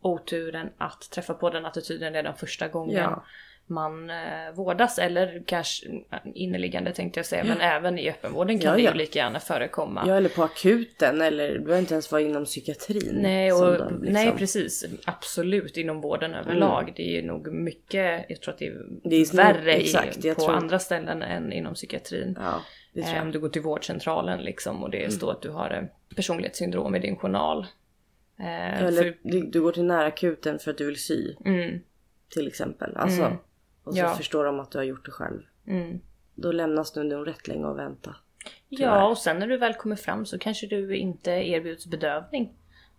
oturen 0.00 0.68
att 0.78 1.10
träffa 1.10 1.34
på 1.34 1.50
den 1.50 1.66
attityden 1.66 2.12
redan 2.12 2.34
första 2.36 2.68
gången 2.68 2.96
Ja. 2.96 3.24
man 3.66 4.10
eh, 4.10 4.16
vårdas. 4.54 4.98
Eller 4.98 5.42
kanske 5.46 5.86
inneliggande 6.34 6.92
tänkte 6.92 7.18
jag 7.18 7.26
säga, 7.26 7.44
men 7.44 7.60
även 7.60 7.98
i 7.98 8.10
öppenvården 8.10 8.58
kan 8.58 8.70
Ja, 8.70 8.76
det 8.76 8.82
ja. 8.82 8.90
ju 8.92 8.98
lika 8.98 9.18
gärna 9.18 9.40
förekomma. 9.40 10.04
Ja 10.06 10.16
eller 10.16 10.28
på 10.28 10.42
akuten 10.42 11.20
eller 11.20 11.48
du 11.52 11.58
behöver 11.58 11.78
inte 11.80 11.94
ens 11.94 12.12
vara 12.12 12.22
inom 12.22 12.44
psykiatrin. 12.44 13.18
Nej, 13.22 13.52
och, 13.52 13.60
de 13.60 13.72
liksom- 13.72 13.98
nej 14.12 14.32
precis. 14.36 14.84
Absolut 15.06 15.76
inom 15.76 16.00
vården 16.00 16.34
överlag. 16.34 16.92
Det 16.96 17.18
är 17.18 17.22
nog 17.22 17.52
mycket, 17.52 18.24
jag 18.28 18.40
tror 18.40 18.52
att 18.54 18.58
det 18.58 18.66
är, 18.66 18.82
Det 19.04 19.16
är 19.16 19.36
värre 19.36 19.72
exakt, 19.72 20.24
i, 20.24 20.34
på 20.34 20.40
tror- 20.40 20.52
andra 20.54 20.78
ställen 20.78 21.22
än 21.22 21.52
inom 21.52 21.74
psykiatrin. 21.74 22.38
Ja, 22.40 22.60
det 23.00 23.04
tror 23.06 23.14
Eh, 23.16 23.20
Om 23.20 23.26
jag. 23.26 23.32
du 23.34 23.40
går 23.40 23.48
till 23.48 23.62
vårdcentralen 23.62 24.40
liksom 24.42 24.82
och 24.82 24.90
det 24.90 25.12
står 25.12 25.30
att 25.32 25.42
du 25.42 25.50
har 25.50 25.88
personlighetssyndrom 26.16 26.94
i 26.94 26.98
din 26.98 27.16
journal. 27.16 27.66
Eh, 28.38 28.82
Eller 28.82 29.02
för, 29.02 29.16
du, 29.22 29.60
går 29.62 29.72
till 29.72 29.84
närakuten 29.84 30.58
för 30.58 30.70
att 30.70 30.78
du 30.78 30.86
vill 30.86 31.00
sy 31.02 31.34
mm, 31.44 31.80
till 32.28 32.46
exempel. 32.46 32.96
Alltså, 32.96 33.22
Mm. 33.22 33.38
Och 33.84 33.94
så 33.94 34.00
Ja. 34.00 34.14
förstår 34.14 34.44
de 34.44 34.60
att 34.60 34.70
du 34.70 34.78
har 34.78 34.84
gjort 34.84 35.04
det 35.04 35.10
själv. 35.10 35.42
mm. 35.66 36.00
Då 36.34 36.52
lämnas 36.52 36.92
du 36.92 37.02
nog 37.02 37.26
rätt 37.28 37.48
länge 37.48 37.64
och 37.66 37.78
vänta. 37.78 38.16
Ja, 38.68 39.08
och 39.08 39.18
sen 39.18 39.38
när 39.38 39.46
du 39.46 39.56
väl 39.56 39.74
kommer 39.74 39.96
fram 39.96 40.26
så 40.26 40.38
kanske 40.38 40.66
du 40.66 40.96
inte 40.96 41.30
erbjuds 41.30 41.86
bedövning. 41.86 42.52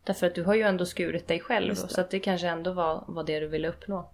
Därför 0.03 0.27
att 0.27 0.35
du 0.35 0.43
har 0.43 0.55
ju 0.55 0.62
ändå 0.62 0.85
skurit 0.85 1.27
dig 1.27 1.39
själv. 1.39 1.75
Så 1.75 2.01
att 2.01 2.09
det 2.12 2.19
kanske 2.19 2.47
ändå 2.47 2.73
var, 2.73 3.03
var 3.07 3.23
det 3.23 3.39
du 3.39 3.47
ville 3.47 3.67
uppnå. 3.69 4.09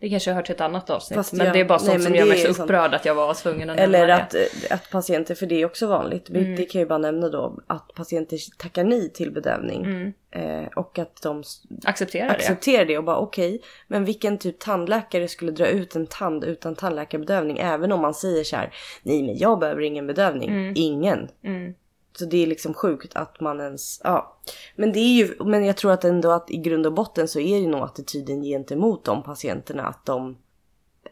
Det 0.00 0.08
kanske 0.10 0.32
hör 0.32 0.42
till 0.42 0.54
ett 0.54 0.60
annat 0.60 0.90
avsnitt. 0.90 1.16
Fast 1.16 1.32
men 1.32 1.46
jag- 1.46 1.54
det 1.54 1.60
är 1.60 1.64
bara 1.64 1.78
nej, 1.78 1.86
sånt 1.86 1.92
men 1.94 2.02
som 2.02 2.14
gör 2.14 2.26
mig 2.26 2.42
är 2.42 2.46
så 2.46 2.54
sånt- 2.54 2.70
upprörd 2.70 2.94
att 2.94 3.04
jag 3.04 3.14
var 3.14 3.34
tvungen 3.34 3.70
att 3.70 3.78
Eller 3.78 3.98
nämna 4.06 4.14
att, 4.22 4.30
det. 4.30 4.70
att 4.74 4.90
patienter, 4.90 5.34
för 5.34 5.46
det 5.46 5.54
är 5.62 5.66
också 5.66 5.86
vanligt, 5.86 6.28
Mm. 6.30 6.56
det 6.56 6.64
kan 6.64 6.78
jag 6.78 6.84
ju 6.84 6.88
bara 6.88 6.98
nämna 6.98 7.28
då, 7.28 7.58
att 7.66 7.94
patienter 7.94 8.38
tackar 8.58 8.84
nej 8.84 9.12
till 9.12 9.30
bedövning. 9.32 9.84
Mm. 9.84 10.12
Eh, 10.30 10.68
och 10.76 10.98
att 10.98 11.22
de 11.22 11.40
s- 11.40 11.62
Acceptera 11.84 12.24
det. 12.28 12.30
accepterar 12.34 12.84
det 12.84 12.98
och 12.98 13.04
bara 13.04 13.16
okej, 13.18 13.60
men 13.88 14.04
vilken 14.04 14.38
typ 14.38 14.58
tandläkare 14.58 15.28
skulle 15.28 15.52
dra 15.52 15.66
ut 15.66 15.96
en 15.96 16.06
tand 16.06 16.44
utan 16.44 16.74
tandläkarbedövning? 16.74 17.58
Även 17.58 17.92
om 17.92 18.00
man 18.00 18.14
säger 18.14 18.44
så 18.44 18.56
här, 18.56 18.74
nej 19.02 19.22
men 19.22 19.36
jag 19.38 19.58
behöver 19.58 19.82
ingen 19.82 20.06
bedövning. 20.06 20.72
Ingen. 20.76 21.28
Så 22.18 22.24
det 22.24 22.42
är 22.42 22.46
liksom 22.46 22.74
sjukt 22.74 23.16
att 23.16 23.40
man 23.40 23.60
ens, 23.60 24.00
ja. 24.04 24.36
Men 24.76 24.92
det 24.92 24.98
är 24.98 25.14
ju, 25.26 25.34
men 25.44 25.64
jag 25.64 25.76
tror 25.76 25.92
att 25.92 26.04
ändå 26.04 26.30
att 26.30 26.50
i 26.50 26.56
grund 26.56 26.86
och 26.86 26.92
botten 26.92 27.28
så 27.28 27.40
är 27.40 27.60
det 27.60 27.66
nog 27.66 27.80
attityden 27.80 28.42
gentemot 28.42 29.04
de 29.04 29.22
patienterna 29.22 29.82
att 29.86 30.06
de 30.06 30.36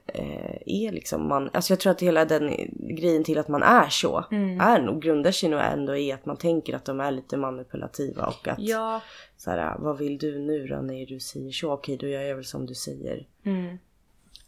eh, 0.06 0.56
är 0.66 0.92
liksom 0.92 1.28
man, 1.28 1.50
alltså 1.52 1.72
jag 1.72 1.80
tror 1.80 1.90
att 1.90 2.02
hela 2.02 2.24
den 2.24 2.50
grejen 2.96 3.24
till 3.24 3.38
att 3.38 3.48
man 3.48 3.62
är 3.62 3.88
så, 3.88 4.24
Mm. 4.30 4.60
är 4.60 4.80
nog, 4.80 5.02
grundar 5.02 5.32
sig 5.32 5.48
nog 5.48 5.60
ändå 5.60 5.96
i 5.96 6.12
att 6.12 6.26
man 6.26 6.36
tänker 6.36 6.74
att 6.76 6.84
de 6.84 7.00
är 7.00 7.10
lite 7.10 7.36
manipulativa 7.36 8.26
och 8.26 8.48
att 8.48 8.58
Ja. 8.58 9.00
så 9.36 9.50
här, 9.50 9.76
vad 9.78 9.98
vill 9.98 10.18
du 10.18 10.38
nu 10.38 10.66
då 10.66 10.76
när 10.76 11.06
du 11.06 11.20
säger 11.20 11.52
så? 11.52 11.72
Okej, 11.72 11.96
då 11.96 12.06
gör 12.06 12.22
jag 12.22 12.34
väl 12.36 12.44
som 12.44 12.66
du 12.66 12.74
säger. 12.74 13.26
Mm. 13.44 13.78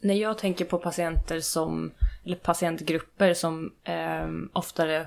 När 0.01 0.15
jag 0.15 0.39
tänker 0.39 0.65
på 0.65 0.79
patienter 0.79 1.41
som, 1.41 1.91
eller 2.25 2.37
patientgrupper 2.37 3.35
som 3.35 3.73
eh, 3.85 4.29
oftare 4.53 5.07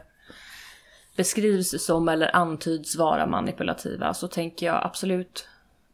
beskrivs 1.18 1.86
som 1.86 2.10
eller 2.10 2.36
antyds 2.36 2.96
vara 2.96 3.26
manipulativa 3.26 4.14
så 4.14 4.28
tänker 4.28 4.66
jag 4.66 4.86
absolut 4.86 5.48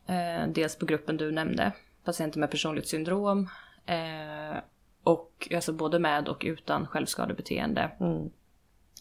eh, 0.07 0.47
dels 0.47 0.75
på 0.75 0.85
gruppen 0.85 1.17
du 1.17 1.31
nämnde, 1.31 1.71
patienter 2.03 2.39
med 2.39 2.51
personlighetssyndrom 2.51 3.49
eh, 3.85 4.57
och 5.03 5.49
alltså 5.55 5.73
både 5.73 5.99
med 5.99 6.27
och 6.27 6.43
utan 6.45 6.87
självskadebeteende. 6.87 7.91
Mm. 7.99 8.29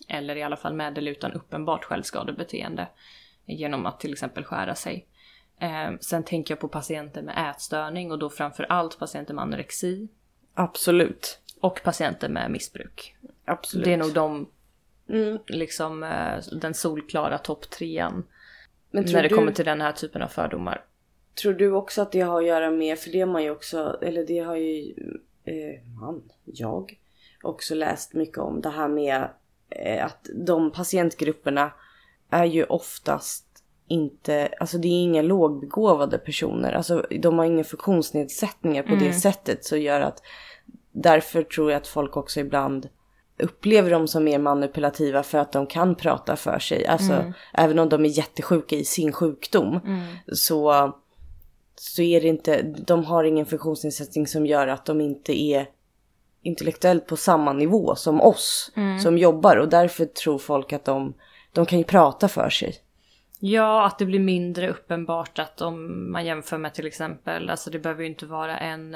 Eller 0.09 0.37
i 0.37 0.43
alla 0.43 0.57
fall 0.57 0.75
med 0.75 0.99
eller 0.99 1.13
utan 1.13 1.33
uppenbart 1.33 1.85
självskadebeteende 1.85 2.89
genom 3.47 3.87
att 3.87 4.01
till 4.01 4.13
exempel 4.13 4.45
skära 4.45 4.75
sig. 4.75 5.07
Eh, 5.59 5.91
sen 6.01 6.23
tänker 6.23 6.55
jag 6.55 6.61
på 6.61 6.69
patienter 6.69 7.23
med 7.23 7.51
ätstörning 7.51 8.13
och 8.13 8.19
då 8.19 8.31
framför 8.31 8.67
allt 8.69 8.99
patienter 8.99 9.35
med 9.35 9.43
anorexi 9.43 10.09
Absolut. 10.55 11.41
och 11.61 11.81
patienter 11.85 12.29
med 12.29 12.51
missbruk. 12.51 13.17
Absolut. 13.45 13.85
Det 13.85 13.93
är 13.93 13.97
nog 13.97 14.15
de, 14.15 14.49
Mm. 15.13 15.39
liksom 15.47 16.03
eh, 16.03 16.59
den 16.61 16.75
solklara 16.75 17.39
topp 17.39 17.71
trean 17.71 18.25
Men 18.91 19.05
tror 19.05 19.15
när 19.15 19.23
det 19.23 19.29
du, 19.29 19.35
kommer 19.35 19.53
till 19.53 19.65
den 19.65 19.81
här 19.81 19.93
typen 19.93 20.23
av 20.23 20.29
fördomar. 20.29 20.85
tror 21.43 21.53
du 21.53 21.73
också 21.73 22.03
att 22.03 22.13
det 22.13 22.21
har 22.21 22.41
att 22.41 22.47
göra 22.47 22.71
med, 22.71 22.99
för 22.99 23.11
det 23.11 23.21
har 23.21 23.27
man 23.27 23.43
ju 23.43 23.51
också, 23.51 23.99
eller 24.03 24.27
det 24.27 24.39
har 24.39 24.57
ju 24.57 24.95
eh, 25.45 25.89
man, 26.01 26.23
jag, 26.45 26.99
också 27.43 27.75
läst 27.75 28.15
mycket 28.15 28.39
om. 28.39 28.61
Det 28.61 28.71
här 28.71 28.89
med 28.89 29.29
eh, 29.71 30.05
att 30.05 30.29
de 30.35 30.73
patientgrupperna 30.73 31.73
är 32.31 32.45
ju 32.45 32.65
oftast 32.65 33.65
inte, 33.89 34.49
alltså 34.61 34.79
det 34.79 34.89
är 34.89 35.03
inga 35.03 35.23
lågbegåvade 35.23 36.19
personer. 36.19 36.73
Alltså 36.73 37.07
de 37.21 37.39
har 37.39 37.45
inga 37.45 37.65
funktionsnedsättningar 37.65 38.83
på 38.83 38.95
det 38.95 39.13
sättet 39.13 39.65
så 39.65 39.77
gör 39.77 40.01
att 40.01 40.23
därför 40.93 41.43
tror 41.43 41.71
jag 41.71 41.81
att 41.81 41.87
folk 41.87 42.17
också 42.17 42.41
ibland 42.41 42.89
upplever 43.39 43.91
dem 43.91 44.09
som 44.09 44.25
mer 44.25 44.39
manipulativa 44.39 45.23
för 45.23 45.39
att 45.39 45.53
de 45.53 45.67
kan 45.67 45.95
prata 45.95 46.37
för 46.37 46.59
sig. 46.59 46.87
Alltså 46.87 47.33
även 47.55 47.79
om 47.79 47.89
de 47.89 48.05
är 48.05 48.09
jättesjuka 48.09 48.77
i 48.77 48.85
sin 48.85 49.13
sjukdom 49.13 49.81
så, 50.33 50.93
så 51.75 52.03
är 52.03 52.21
det 52.21 52.29
inte, 52.29 52.63
de 52.63 53.05
har 53.05 53.25
ingen 53.25 53.47
funktionsnedsättning 53.47 54.27
som 54.27 54.47
gör 54.47 54.69
att 54.69 54.85
de 54.85 55.01
inte 55.01 55.43
är 55.43 55.67
intellektuellt 56.43 57.07
på 57.07 57.17
samma 57.17 57.53
nivå 57.53 57.95
som 57.95 58.21
oss 58.21 58.73
som 59.03 59.19
jobbar 59.19 59.57
och 59.57 59.69
därför 59.69 60.05
tror 60.05 60.39
folk 60.39 60.73
att 60.73 60.85
de, 60.85 61.15
de 61.53 61.67
kan 61.67 61.79
ju 61.79 61.85
prata 61.85 62.29
för 62.29 62.51
sig. 62.51 62.75
Ja, 63.41 63.87
att 63.87 63.99
det 63.99 64.07
blir 64.07 64.21
mindre 64.21 64.71
uppenbart 64.71 65.39
att 65.39 65.61
om 65.61 66.13
man 66.13 66.25
jämför 66.25 66.59
med 66.59 66.75
till 66.75 66.87
exempel, 66.87 67.51
alltså 67.51 67.71
det 67.71 67.79
behöver 67.79 68.03
ju 68.03 68.09
inte 68.09 68.27
vara 68.27 68.59
en 68.59 68.95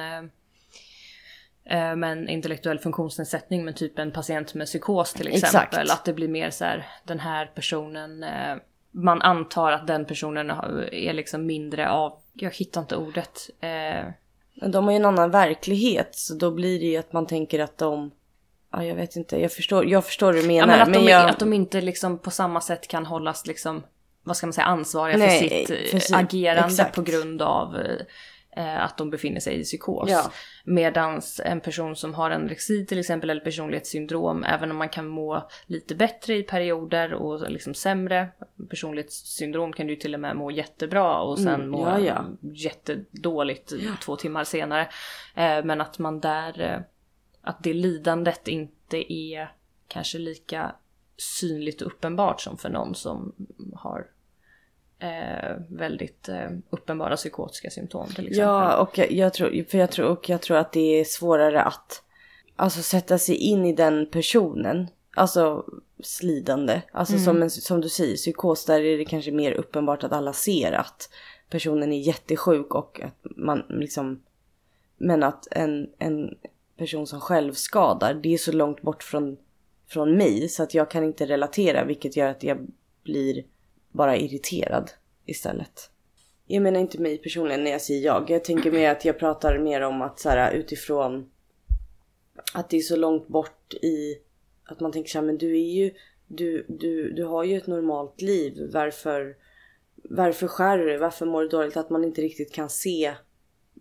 eh, 1.70 1.96
med 1.96 2.12
en 2.12 2.29
intellektuell 2.29 2.79
funktionsnedsättning 2.79 3.64
men 3.64 3.74
typ 3.74 3.98
en 3.98 4.12
patient 4.12 4.55
med 4.55 4.66
psykos 4.66 5.12
till 5.12 5.29
exempel. 5.29 5.81
Exakt. 5.81 5.90
Att 5.98 6.05
det 6.05 6.12
blir 6.12 6.29
mer 6.29 6.50
så 6.50 6.64
här, 6.64 6.87
den 7.05 7.20
här 7.20 7.46
personen, 7.55 8.22
eh, 8.22 8.57
man 8.90 9.22
antar 9.22 9.72
att 9.72 9.87
den 9.87 10.05
personen 10.05 10.50
är 10.92 11.12
liksom 11.12 11.46
mindre 11.46 11.90
av, 11.90 12.12
jag 12.33 12.50
hittar 12.55 12.81
inte 12.81 12.96
ordet. 12.96 13.50
Eh, 13.61 14.05
Men 14.61 14.70
de 14.70 14.85
har 14.85 14.90
ju 14.90 14.96
en 14.96 15.05
annan 15.05 15.31
verklighet 15.31 16.09
så 16.14 16.35
då 16.35 16.50
blir 16.50 16.79
det 16.81 16.87
ju 16.87 16.96
att 16.96 17.12
man 17.12 17.26
tänker 17.26 17.59
att 17.61 17.79
de, 17.79 18.11
ja 18.72 18.85
jag 18.85 18.94
vet 18.94 19.16
inte, 19.16 19.40
jag 19.40 19.52
förstår, 19.52 19.87
jag 19.87 20.05
förstår 20.05 20.33
hur 20.33 20.42
du 20.42 20.55
ja, 20.55 20.66
menar. 20.66 20.66
men 20.66 20.81
att, 20.88 20.92
de, 21.05 21.11
jag, 21.11 21.31
att 21.31 21.38
de 21.38 21.52
inte 21.52 21.81
liksom 21.81 22.18
på 22.18 22.31
samma 22.31 22.61
sätt 22.61 22.88
kan 22.88 23.07
hållas 23.07 23.46
liksom, 23.46 23.83
vad 24.24 24.37
ska 24.37 24.46
man 24.46 24.52
säga, 24.52 24.64
ansvariga 24.64 25.16
Nej, 25.18 25.40
för 25.66 25.74
sitt 25.76 25.90
för 25.90 25.98
sitt- 25.98 26.16
agerande 26.16 26.68
exakt. 26.68 26.94
på 26.94 27.02
grund 27.02 27.42
av 27.42 27.76
att 28.57 28.99
de 28.99 29.11
befinner 29.11 29.40
sig 29.40 29.61
i 29.61 29.64
psykos. 29.64 30.11
Ja. 30.11 30.33
Medans 30.64 31.40
en 31.45 31.61
person 31.61 31.97
som 31.97 32.14
har 32.14 32.31
anorexi 32.31 32.87
till 32.87 32.99
exempel 32.99 33.31
eller 33.31 33.40
personlighetssyndrom, 33.40 34.45
även 34.45 34.71
om 34.71 34.77
man 34.77 34.88
kan 34.88 35.07
må 35.07 35.49
lite 35.66 35.95
bättre 35.95 36.37
i 36.37 36.42
perioder 36.42 37.14
och 37.14 37.51
liksom 37.51 37.75
sämre. 37.75 38.29
Personlighetssyndrom 38.71 39.73
kan 39.73 39.87
du 39.87 39.97
till 39.97 40.14
och 40.14 40.21
med 40.21 40.37
må 40.37 40.51
jättebra 40.51 41.21
och 41.21 41.38
sen 41.38 41.55
Mm, 41.55 41.71
må 41.71 41.88
ja, 41.88 41.99
ja. 42.01 42.25
jättedåligt 42.40 43.73
två 44.05 44.16
timmar 44.16 44.45
senare. 44.45 44.88
Eh, 45.35 45.64
men 45.64 45.81
att 45.81 45.99
man 45.99 46.21
där, 46.21 46.61
eh, 46.61 46.81
att 47.42 47.62
det 47.62 47.73
lidandet 47.73 48.49
inte 48.49 49.12
är 49.12 49.53
kanske 49.88 50.19
lika 50.19 50.75
synligt 51.16 51.83
och 51.83 51.87
uppenbart 51.87 52.40
som 52.40 52.57
för 52.59 52.69
någon 52.69 52.95
som 52.95 53.33
har 53.75 54.07
eh, 54.98 55.56
väldigt 55.68 56.28
eh, 56.28 56.50
uppenbara 56.70 57.16
psykotiska 57.16 57.70
symptom 57.70 58.06
till 58.06 58.28
exempel. 58.28 58.38
Ja, 58.38 58.76
och 58.76 58.98
jag, 58.98 59.12
jag, 59.12 59.35
tror, 59.35 59.64
för 59.70 59.78
jag, 59.78 59.90
tror, 59.90 60.06
och 60.06 60.28
jag 60.28 60.40
tror 60.40 60.56
att 60.56 60.72
det 60.72 61.00
är 61.00 61.04
svårare 61.04 61.62
att 61.62 62.02
alltså, 62.56 62.82
sätta 62.82 63.18
sig 63.18 63.37
in 63.37 63.66
i 63.66 63.72
den 63.72 64.06
personen. 64.11 64.88
Alltså 65.14 65.64
slidande. 66.00 66.82
Alltså 66.92 67.18
som, 67.18 67.42
en, 67.42 67.50
som 67.50 67.80
du 67.80 67.88
säger, 67.88 68.16
psykos 68.16 68.64
där 68.64 68.80
är 68.80 68.98
det 68.98 69.04
kanske 69.04 69.32
mer 69.32 69.52
uppenbart 69.52 70.04
att 70.04 70.12
alla 70.12 70.32
ser 70.32 70.72
att 70.72 71.11
personen 71.50 71.92
är 71.92 71.98
jättesjuk 71.98 72.74
och 72.74 73.00
att 73.00 73.18
man 73.22 73.64
liksom... 73.68 74.22
Men 74.98 75.22
att 75.22 75.48
en, 75.50 75.90
en 75.98 76.35
person 76.76 77.06
som 77.06 77.20
självskadar, 77.20 78.14
det 78.14 78.35
är 78.35 78.38
så 78.38 78.52
långt 78.52 78.82
bort 78.82 79.02
från, 79.02 79.37
från 79.88 80.16
mig 80.16 80.48
så 80.48 80.62
att 80.62 80.74
jag 80.74 80.90
kan 80.90 81.04
inte 81.04 81.26
relatera 81.26 81.85
vilket 81.85 82.16
gör 82.16 82.28
att 82.28 82.42
jag 82.42 82.59
blir 83.02 83.44
bara 83.96 84.16
irriterad 84.16 84.90
istället. 85.26 85.90
Jag 86.46 86.62
menar 86.62 86.80
inte 86.80 87.00
mig 87.00 87.18
personligen 87.18 87.64
när 87.64 87.70
jag 87.70 87.80
säger 87.80 88.04
jag. 88.04 88.30
Jag 88.30 88.44
tänker 88.44 88.70
mer 88.70 88.90
att 88.90 89.04
jag 89.04 89.18
pratar 89.18 89.59
mer 89.59 89.80
om 89.80 90.02
att 90.02 90.20
så 90.20 90.28
här, 90.28 90.52
utifrån 90.52 91.30
att 92.54 92.70
det 92.70 92.76
är 92.76 92.80
så 92.80 92.96
långt 92.96 93.28
bort 93.28 93.74
i 93.74 94.18
att 94.64 94.80
man 94.80 94.92
tänker 94.92 95.11
så 95.11 95.18
här, 95.18 95.26
men 95.26 95.38
du 95.38 95.56
är 95.56 95.72
ju 95.74 95.90
du, 96.26 96.66
du, 96.68 97.12
du 97.12 97.24
har 97.24 97.44
ju 97.44 97.56
ett 97.56 97.66
normalt 97.66 98.20
liv. 98.20 98.70
Varför, 98.72 99.37
varför 100.11 100.46
skär 100.46 100.78
du? 100.78 100.98
Varför 100.98 101.26
mår 101.26 101.42
du 101.42 101.48
dåligt? 101.48 101.76
Att 101.76 101.90
man 101.90 102.04
inte 102.04 102.20
riktigt 102.20 102.52
kan 102.52 102.70
se 102.70 103.14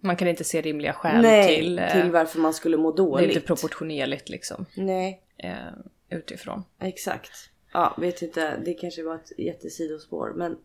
Man 0.02 0.16
kan 0.16 0.28
inte 0.28 0.44
se 0.44 0.62
rimliga 0.62 0.94
skäl 0.94 1.22
nej, 1.22 1.56
till, 1.56 1.82
till, 1.92 2.02
eh, 2.02 2.10
varför 2.10 2.40
man 2.40 2.54
skulle 2.54 2.78
må 2.78 2.92
det 2.92 3.02
är 3.02 3.06
dåligt. 3.06 3.36
inte 3.36 3.48
proportionerligt 3.48 4.30
liksom 4.30 4.66
nej, 4.76 5.22
eh, 5.38 6.18
utifrån. 6.18 6.64
exakt. 6.82 7.32
Ja, 7.76 7.94
vet 7.98 8.22
inte. 8.22 8.58
Det 8.66 8.74
kanske 8.74 9.04
var 9.04 9.16
ett 9.16 9.40
jättesidospår, 9.40 10.34
men 10.36 10.58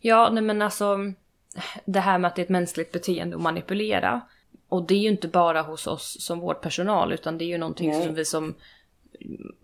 Ja, 0.00 0.30
nej 0.32 0.42
men 0.42 0.62
alltså 0.62 0.98
det 1.84 2.00
här 2.00 2.18
med 2.18 2.28
att 2.28 2.36
det 2.36 2.42
är 2.42 2.44
ett 2.44 2.50
mänskligt 2.50 2.92
beteende 2.92 3.36
att 3.36 3.42
manipulera. 3.42 4.20
Och 4.68 4.86
det 4.86 4.94
är 4.94 4.98
ju 4.98 5.08
inte 5.08 5.28
bara 5.28 5.62
hos 5.62 5.86
oss 5.86 6.16
som 6.20 6.40
vårdpersonal 6.40 7.12
utan 7.12 7.38
det 7.38 7.44
är 7.44 7.46
ju 7.46 7.58
någonting 7.58 7.90
Nej. 7.90 8.02
som 8.02 8.14
vi 8.14 8.24
som, 8.24 8.54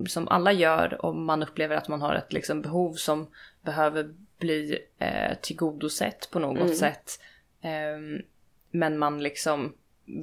som 0.06 0.28
alla 0.28 0.52
gör 0.52 1.04
om 1.04 1.24
man 1.24 1.42
upplever 1.42 1.76
att 1.76 1.88
man 1.88 2.02
har 2.02 2.14
ett 2.14 2.32
liksom, 2.32 2.62
behov 2.62 2.94
som 2.94 3.26
behöver 3.62 4.14
bli 4.38 4.78
eh, 4.98 5.34
tillgodosett 5.42 6.30
på 6.30 6.38
något 6.38 6.76
sätt. 6.76 7.20
Ehm, 7.60 8.22
men 8.70 8.98
man 8.98 9.22
liksom 9.22 9.74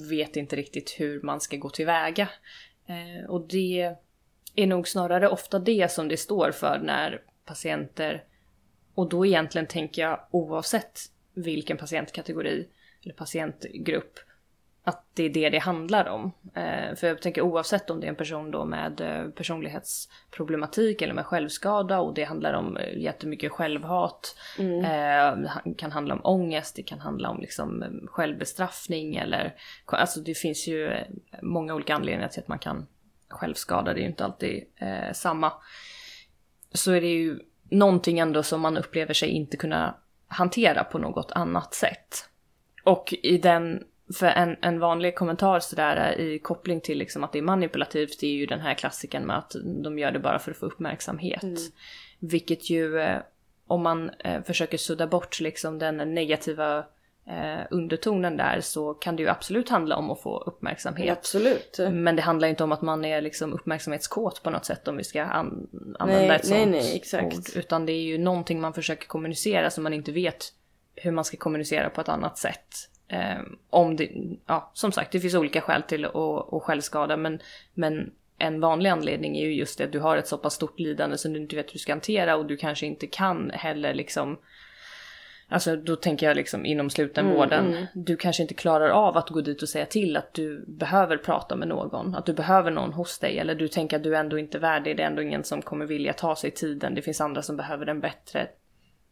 vet 0.10 0.36
inte 0.36 0.56
riktigt 0.56 0.95
hur 1.00 1.21
man 1.21 1.41
ska 1.41 1.58
gå 1.58 1.69
tillväga. 1.69 2.30
Eh, 2.86 3.30
och 3.30 3.47
det 3.47 3.95
är 4.55 4.67
nog 4.67 4.87
snarare 4.87 5.29
ofta 5.29 5.59
det 5.59 5.91
som 5.91 6.07
det 6.07 6.17
står 6.17 6.51
för 6.51 6.79
när 6.79 7.21
patienter 7.45 8.23
och 8.95 9.09
då 9.09 9.25
egentligen 9.25 9.67
tänker 9.67 10.01
jag 10.01 10.19
oavsett 10.31 10.99
vilken 11.33 11.77
patientkategori 11.77 12.67
eller 13.03 13.13
patientgrupp 13.13 14.19
att 14.83 15.05
det 15.13 15.23
är 15.23 15.29
det 15.29 15.49
det 15.49 15.57
handlar 15.57 16.09
om. 16.09 16.31
Eh, 16.53 16.95
för 16.95 17.07
jag 17.07 17.21
tänker 17.21 17.41
oavsett 17.41 17.89
om 17.89 17.99
det 17.99 18.07
är 18.07 18.09
en 18.09 18.15
person 18.15 18.51
då 18.51 18.65
med 18.65 19.01
eh, 19.01 19.29
personlighetsproblematik 19.29 21.01
eller 21.01 21.13
med 21.13 21.25
självskada 21.25 21.99
och 21.99 22.13
det 22.13 22.23
handlar 22.23 22.53
om 22.53 22.77
eh, 22.77 22.97
jättemycket 22.97 23.51
självhat. 23.51 24.35
Mm. 24.59 24.81
Det 25.65 25.73
kan 25.77 25.91
handla 25.91 26.13
om 26.13 26.21
ångest, 26.23 26.75
det 26.75 26.83
kan 26.83 26.99
handla 26.99 27.29
om 27.29 27.41
liksom 27.41 27.83
självbestraffning 28.05 29.15
eller 29.15 29.55
alltså 29.85 30.19
det 30.19 30.37
finns 30.37 30.67
ju 30.67 30.95
många 31.41 31.75
olika 31.75 31.95
anledningar 31.95 32.29
till 32.29 32.41
att 32.41 32.47
man 32.47 32.59
kan 32.59 32.87
självskada, 33.31 33.93
det 33.93 33.99
är 33.99 34.01
ju 34.01 34.09
inte 34.09 34.25
alltid 34.25 34.63
eh, 34.75 35.13
samma. 35.13 35.53
Så 36.73 36.91
är 36.91 37.01
det 37.01 37.07
ju 37.07 37.39
någonting 37.69 38.19
ändå 38.19 38.43
som 38.43 38.61
man 38.61 38.77
upplever 38.77 39.13
sig 39.13 39.29
inte 39.29 39.57
kunna 39.57 39.95
hantera 40.27 40.83
på 40.83 40.97
något 40.97 41.31
annat 41.31 41.73
sätt. 41.73 42.29
Och 42.83 43.13
i 43.23 43.37
den, 43.37 43.83
för 44.15 44.27
en, 44.27 44.57
en 44.61 44.79
vanlig 44.79 45.15
kommentar 45.15 45.59
sådär 45.59 46.19
i 46.19 46.39
koppling 46.39 46.81
till 46.81 46.97
liksom 46.97 47.23
att 47.23 47.31
det 47.31 47.39
är 47.39 47.43
manipulativt, 47.43 48.19
det 48.19 48.27
är 48.27 48.33
ju 48.33 48.45
den 48.45 48.59
här 48.59 48.73
klassiken 48.73 49.23
med 49.23 49.37
att 49.37 49.55
de 49.83 49.99
gör 49.99 50.11
det 50.11 50.19
bara 50.19 50.39
för 50.39 50.51
att 50.51 50.57
få 50.57 50.65
uppmärksamhet. 50.65 51.43
Vilket 52.19 52.69
ju, 52.69 52.99
eh, 52.99 53.21
om 53.67 53.81
man 53.81 54.09
eh, 54.09 54.43
försöker 54.43 54.77
sudda 54.77 55.07
bort 55.07 55.39
liksom 55.39 55.79
den 55.79 56.13
negativa 56.13 56.85
eh, 57.27 57.65
undertonen 57.71 58.38
där 58.38 58.62
så 58.62 58.93
kan 58.93 59.15
det 59.15 59.23
ju 59.23 59.29
absolut 59.29 59.69
handla 59.69 59.95
om 59.95 60.12
att 60.12 60.21
få 60.21 60.38
uppmärksamhet. 60.39 61.17
absolut. 61.17 61.79
Men 61.91 62.15
det 62.15 62.21
handlar 62.21 62.47
inte 62.47 62.63
om 62.63 62.71
att 62.71 62.81
man 62.81 63.05
är 63.05 63.21
liksom 63.21 63.53
uppmärksamhetskåt 63.53 64.43
på 64.43 64.49
något 64.49 64.65
sätt 64.65 64.88
om 64.88 64.97
vi 64.97 65.03
ska 65.03 65.23
an- 65.23 65.67
använda 65.99 66.27
Nej, 66.27 66.36
ett 66.36 66.49
nej, 66.49 66.60
sånt 66.62 66.71
nej, 66.71 66.95
exakt. 66.95 67.36
ord. 67.38 67.43
Utan 67.55 67.86
det 67.86 67.91
är 67.91 68.01
ju 68.01 68.17
någonting 68.17 68.62
man 68.62 68.73
försöker 68.73 69.07
kommunicera 69.07 69.69
som 69.69 69.84
man 69.84 69.93
inte 69.93 70.12
vet 70.12 70.53
hur 70.95 71.12
man 71.12 71.25
ska 71.25 71.38
kommunicera 71.38 71.89
på 71.89 72.01
ett 72.01 72.10
annat 72.10 72.38
sätt. 72.38 72.67
Eh, 73.07 73.41
om 73.69 73.95
det, 73.95 74.10
ja, 74.47 74.71
som 74.73 74.91
sagt, 74.91 75.12
det 75.12 75.19
finns 75.19 75.36
olika 75.36 75.62
skäl 75.62 75.84
till 75.84 76.05
att, 76.05 76.15
att 76.53 76.63
självskada 76.63 77.17
men, 77.17 77.39
men 77.73 78.12
en 78.38 78.60
vanlig 78.62 78.89
anledning 78.89 79.38
är 79.38 79.45
ju 79.45 79.53
just 79.53 79.77
det 79.77 79.84
att 79.84 79.91
du 79.91 79.99
har 79.99 80.17
ett 80.17 80.27
så 80.27 80.38
pass 80.38 80.53
stort 80.53 80.79
lidande 80.79 81.17
som 81.17 81.34
du 81.34 81.39
inte 81.39 81.55
vet 81.55 81.67
hur 81.69 81.73
du 81.73 81.79
ska 81.79 81.91
hantera 81.91 82.36
och 82.36 82.45
du 82.45 82.57
kanske 82.57 82.86
inte 82.86 83.07
kan 83.07 83.49
heller 83.53 83.93
liksom 83.93 84.39
Alltså 85.51 85.75
då 85.75 85.95
tänker 85.95 86.25
jag 86.25 86.35
liksom 86.35 86.65
inom 86.65 86.89
slutenvården. 86.89 87.65
Mm, 87.65 87.77
mm. 87.77 87.87
Du 87.93 88.17
kanske 88.17 88.41
inte 88.41 88.53
klarar 88.53 88.89
av 88.89 89.17
att 89.17 89.29
gå 89.29 89.41
dit 89.41 89.61
och 89.61 89.69
säga 89.69 89.85
till 89.85 90.17
att 90.17 90.33
du 90.33 90.65
behöver 90.67 91.17
prata 91.17 91.55
med 91.55 91.67
någon. 91.67 92.15
Att 92.15 92.25
du 92.25 92.33
behöver 92.33 92.71
någon 92.71 92.93
hos 92.93 93.19
dig. 93.19 93.39
Eller 93.39 93.55
du 93.55 93.67
tänker 93.67 93.97
att 93.97 94.03
du 94.03 94.15
ändå 94.15 94.39
inte 94.39 94.57
är 94.57 94.59
värdig. 94.59 94.97
Det 94.97 95.03
är 95.03 95.07
ändå 95.07 95.21
ingen 95.21 95.43
som 95.43 95.61
kommer 95.61 95.85
vilja 95.85 96.13
ta 96.13 96.35
sig 96.35 96.51
tiden. 96.51 96.95
Det 96.95 97.01
finns 97.01 97.21
andra 97.21 97.41
som 97.41 97.57
behöver 97.57 97.85
den 97.85 97.99
bättre. 97.99 98.47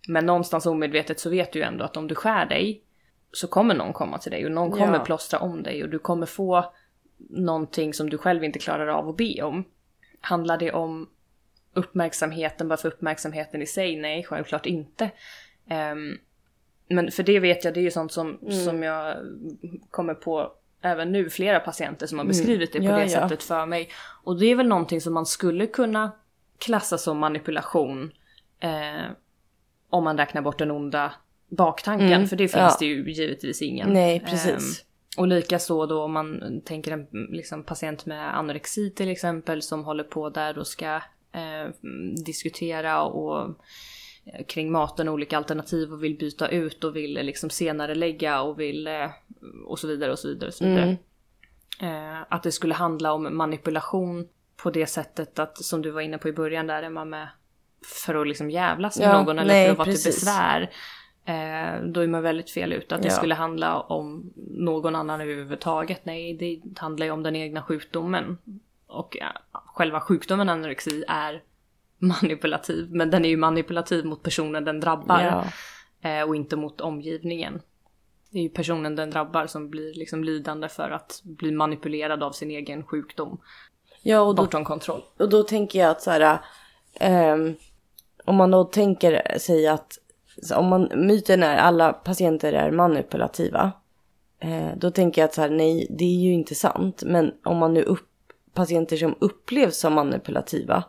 Men 0.08 0.26
någonstans 0.26 0.66
omedvetet 0.66 1.20
så 1.20 1.30
vet 1.30 1.52
du 1.52 1.60
ju 1.60 1.66
ändå 1.66 1.86
att 1.86 1.98
om 1.98 2.08
du 2.08 2.16
skär 2.16 2.46
dig 2.46 2.84
så 3.32 3.48
kommer 3.48 3.76
någon 3.76 3.94
komma 3.94 4.18
till 4.18 4.32
dig 4.32 4.46
och 4.46 4.52
någon 4.52 4.72
kommer 4.72 4.98
ja. 4.98 5.06
plåstra 5.06 5.40
om 5.40 5.64
dig 5.64 5.84
och 5.84 5.90
du 5.90 6.00
kommer 6.00 6.26
få 6.26 6.74
någonting 7.30 7.94
som 7.94 8.10
du 8.10 8.18
själv 8.18 8.44
inte 8.44 8.60
klarar 8.60 8.88
av 8.88 9.10
att 9.10 9.18
be 9.18 9.42
om. 9.42 9.64
Handlar 10.22 10.58
det 10.58 10.72
om 10.72 11.10
uppmärksamheten 11.74 12.68
bara 12.68 12.78
för 12.78 12.88
uppmärksamheten 12.88 13.62
i 13.62 13.66
sig? 13.66 13.96
Nej, 13.96 14.24
självklart 14.24 14.66
inte. 14.66 15.12
Um, 15.94 16.20
men 16.90 17.12
för 17.12 17.24
det 17.24 17.40
vet 17.40 17.64
jag, 17.64 17.74
det 17.74 17.80
är 17.80 17.84
ju 17.84 17.92
sånt 17.92 18.12
som, 18.12 18.40
mm. 18.42 18.52
som 18.52 18.84
jag 18.84 19.16
kommer 19.92 20.14
på 20.14 20.52
även 20.82 21.12
nu, 21.12 21.30
flera 21.30 21.60
patienter 21.60 22.08
som 22.08 22.18
har 22.18 22.26
mm. 22.26 22.30
beskrivit 22.30 22.74
det 22.74 22.80
på 22.80 22.86
ja, 22.86 22.96
det 22.96 23.04
ja. 23.04 23.10
sättet 23.22 23.44
för 23.44 23.66
mig. 23.66 23.90
Och 24.24 24.40
det 24.40 24.46
är 24.46 24.56
väl 24.56 24.68
någonting 24.68 25.02
som 25.02 25.14
man 25.14 25.26
skulle 25.26 25.68
kunna 25.68 26.12
klassa 26.58 26.98
som 26.98 27.18
manipulation 27.18 28.12
eh, 28.60 29.12
om 29.90 30.04
man 30.04 30.18
räknar 30.18 30.42
bort 30.42 30.60
den 30.60 30.72
onda 30.72 31.14
baktanken, 31.50 32.14
mm. 32.14 32.28
för 32.28 32.36
det 32.36 32.48
finns 32.48 32.54
ja. 32.56 32.78
det 32.80 32.86
ju 32.86 33.12
givetvis 33.12 33.62
ingen. 33.62 33.94
Nej, 33.94 34.20
precis. 34.20 34.80
Eh, 34.80 35.22
och 35.22 35.28
likaså 35.28 35.86
då 35.86 36.04
om 36.04 36.14
man 36.14 36.62
tänker 36.66 36.92
en 36.92 37.08
liksom, 37.12 37.64
patient 37.64 38.06
med 38.06 38.38
anorexi 38.38 38.92
till 38.92 39.10
exempel 39.10 39.62
som 39.62 39.84
håller 39.84 40.04
på 40.04 40.30
där 40.30 40.58
och 40.58 40.68
ska 40.68 40.96
eh, 41.32 41.70
diskutera 42.26 43.02
och 43.02 43.42
Eh, 43.42 43.56
kring 44.48 44.72
maten, 44.72 45.10
olika 45.10 45.38
alternativ 45.38 45.94
och 45.94 46.04
vill 46.04 46.18
byta 46.18 46.48
ut 46.48 46.84
och 46.84 46.96
vill 46.96 47.14
liksom 47.14 47.50
senare 47.50 47.96
lägga 47.96 48.42
och 48.42 48.60
vill 48.60 48.88
eh, 48.88 49.10
och 49.66 49.80
så 49.80 49.88
vidare 49.88 50.12
och 50.12 50.20
så 50.20 50.28
vidare. 50.28 50.48
Och 50.48 50.54
så 50.54 50.66
vidare. 50.66 50.98
Mm. 51.80 52.16
Eh, 52.16 52.26
att 52.30 52.44
det 52.44 52.52
skulle 52.52 52.74
handla 52.74 53.14
om 53.14 53.38
manipulation 53.38 54.28
på 54.58 54.70
det 54.70 54.88
sättet 54.88 55.40
att 55.40 55.64
som 55.64 55.82
du 55.82 55.92
var 55.92 56.02
inne 56.02 56.18
på 56.18 56.30
i 56.30 56.34
början 56.34 56.68
där 56.68 56.84
är 56.84 56.90
man 56.90 57.10
med 57.10 57.28
för 57.86 58.16
att 58.16 58.28
liksom 58.28 58.50
jävlas 58.50 59.00
med 59.00 59.08
ja, 59.08 59.22
någon 59.22 59.40
eller 59.40 59.54
nej, 59.54 59.66
för 59.66 59.72
att 59.72 59.78
vara 59.78 59.86
precis. 59.86 60.04
till 60.04 60.12
besvär. 60.12 60.70
då 61.86 62.02
är 62.02 62.08
man 62.08 62.22
väldigt 62.22 62.52
fel 62.52 62.74
ute. 62.74 62.96
Att 62.96 63.02
det 63.02 63.08
ja. 63.08 63.14
skulle 63.14 63.36
handla 63.36 63.80
om 63.80 64.34
någon 64.48 64.96
annan 64.96 65.22
överhuvudtaget. 65.22 66.06
Nej, 66.06 66.34
det 66.34 66.80
handlar 66.80 67.06
ju 67.06 67.12
om 67.12 67.24
den 67.24 67.36
egna 67.36 67.62
sjukdomen. 67.62 68.38
Och 68.88 69.18
själva 69.52 70.02
sjukdomen 70.02 70.50
anorexi 70.50 71.04
är 71.08 71.42
manipulativ. 72.00 72.88
Men 72.92 73.10
den 73.10 73.26
är 73.26 73.30
ju 73.30 73.38
manipulativ 73.38 74.06
mot 74.06 74.24
personen 74.24 74.66
den 74.66 74.80
drabbar. 74.80 75.22
Ja. 75.22 75.46
Eh, 76.10 76.28
och 76.28 76.36
inte 76.36 76.56
mot 76.56 76.82
omgivningen. 76.82 77.62
Det 78.32 78.40
är 78.40 78.44
ju 78.44 78.50
personen 78.50 78.96
den 78.96 79.10
drabbar 79.10 79.48
som 79.48 79.70
blir 79.70 79.94
liksom 79.94 80.24
lidande 80.24 80.70
för 80.70 80.92
att 80.92 81.22
bli 81.24 81.52
manipulerad 81.52 82.24
av 82.24 82.32
sin 82.32 82.52
egen 82.52 82.84
sjukdom. 82.84 83.42
Ja, 84.02 84.22
och 84.22 84.36
då, 84.36 84.44
bortom 84.44 84.66
kontroll. 84.66 85.02
Och 85.20 85.30
då 85.30 85.44
tänker 85.44 85.80
jag 85.80 85.90
att 85.90 86.02
så 86.02 86.12
här, 86.12 86.40
um, 87.34 87.56
om 88.26 88.36
man 88.36 88.52
då 88.52 88.64
tänker 88.64 89.40
sig 89.40 89.68
att 89.68 89.98
om 90.56 90.68
man, 90.68 90.92
myten 90.96 91.44
är 91.44 91.58
alla 91.58 91.94
patienter 91.94 92.54
är 92.54 92.72
manipulativa. 92.72 93.72
Eh, 94.40 94.70
då 94.78 94.92
tänker 94.92 95.22
jag 95.22 95.28
att 95.28 95.34
så 95.34 95.42
här, 95.42 95.50
nej, 95.50 95.88
det 95.90 96.04
är 96.04 96.20
ju 96.20 96.34
inte 96.34 96.56
sant. 96.56 97.04
Men 97.06 97.34
om 97.44 97.58
man 97.58 97.74
nu 97.74 97.84
upp, 97.84 98.10
patienter 98.54 98.98
som 98.98 99.16
upplevs 99.20 99.78
som 99.78 99.94
manipulativa 99.94 100.84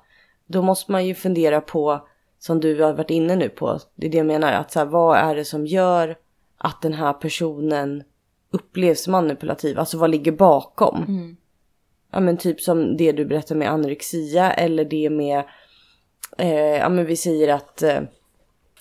då 0.50 0.62
måste 0.62 0.92
man 0.92 1.06
ju 1.06 1.14
fundera 1.14 1.60
på, 1.60 2.08
som 2.38 2.60
du 2.60 2.82
har 2.82 2.92
varit 2.92 3.10
inne 3.10 3.36
nu 3.36 3.48
på, 3.48 3.78
det 3.94 4.06
är 4.06 4.10
det 4.10 4.16
jag 4.16 4.26
menar, 4.26 4.52
att 4.52 4.72
så 4.72 4.78
här, 4.78 4.86
vad 4.86 5.18
är 5.18 5.34
det 5.34 5.44
som 5.44 5.66
gör 5.66 6.16
att 6.58 6.82
den 6.82 6.92
här 6.92 7.12
personen 7.12 8.02
upplevs 8.50 9.08
manipulativ? 9.08 9.78
Alltså 9.78 9.98
vad 9.98 10.10
ligger 10.10 10.32
bakom? 10.32 11.04
Mm. 11.08 11.36
Ja 12.12 12.20
men 12.20 12.36
typ 12.36 12.60
som 12.60 12.96
det 12.96 13.12
du 13.12 13.24
berättar 13.24 13.54
med 13.54 13.70
anorexia 13.70 14.52
eller 14.52 14.84
det 14.84 15.10
med, 15.10 15.44
eh, 16.38 16.76
ja 16.76 16.88
men 16.88 17.06
vi 17.06 17.16
säger 17.16 17.54
att, 17.54 17.82
eh, 17.82 18.00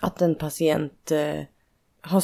att 0.01 0.21
en 0.21 0.35
patient 0.35 1.11
eh, 1.11 1.43
har, 2.01 2.23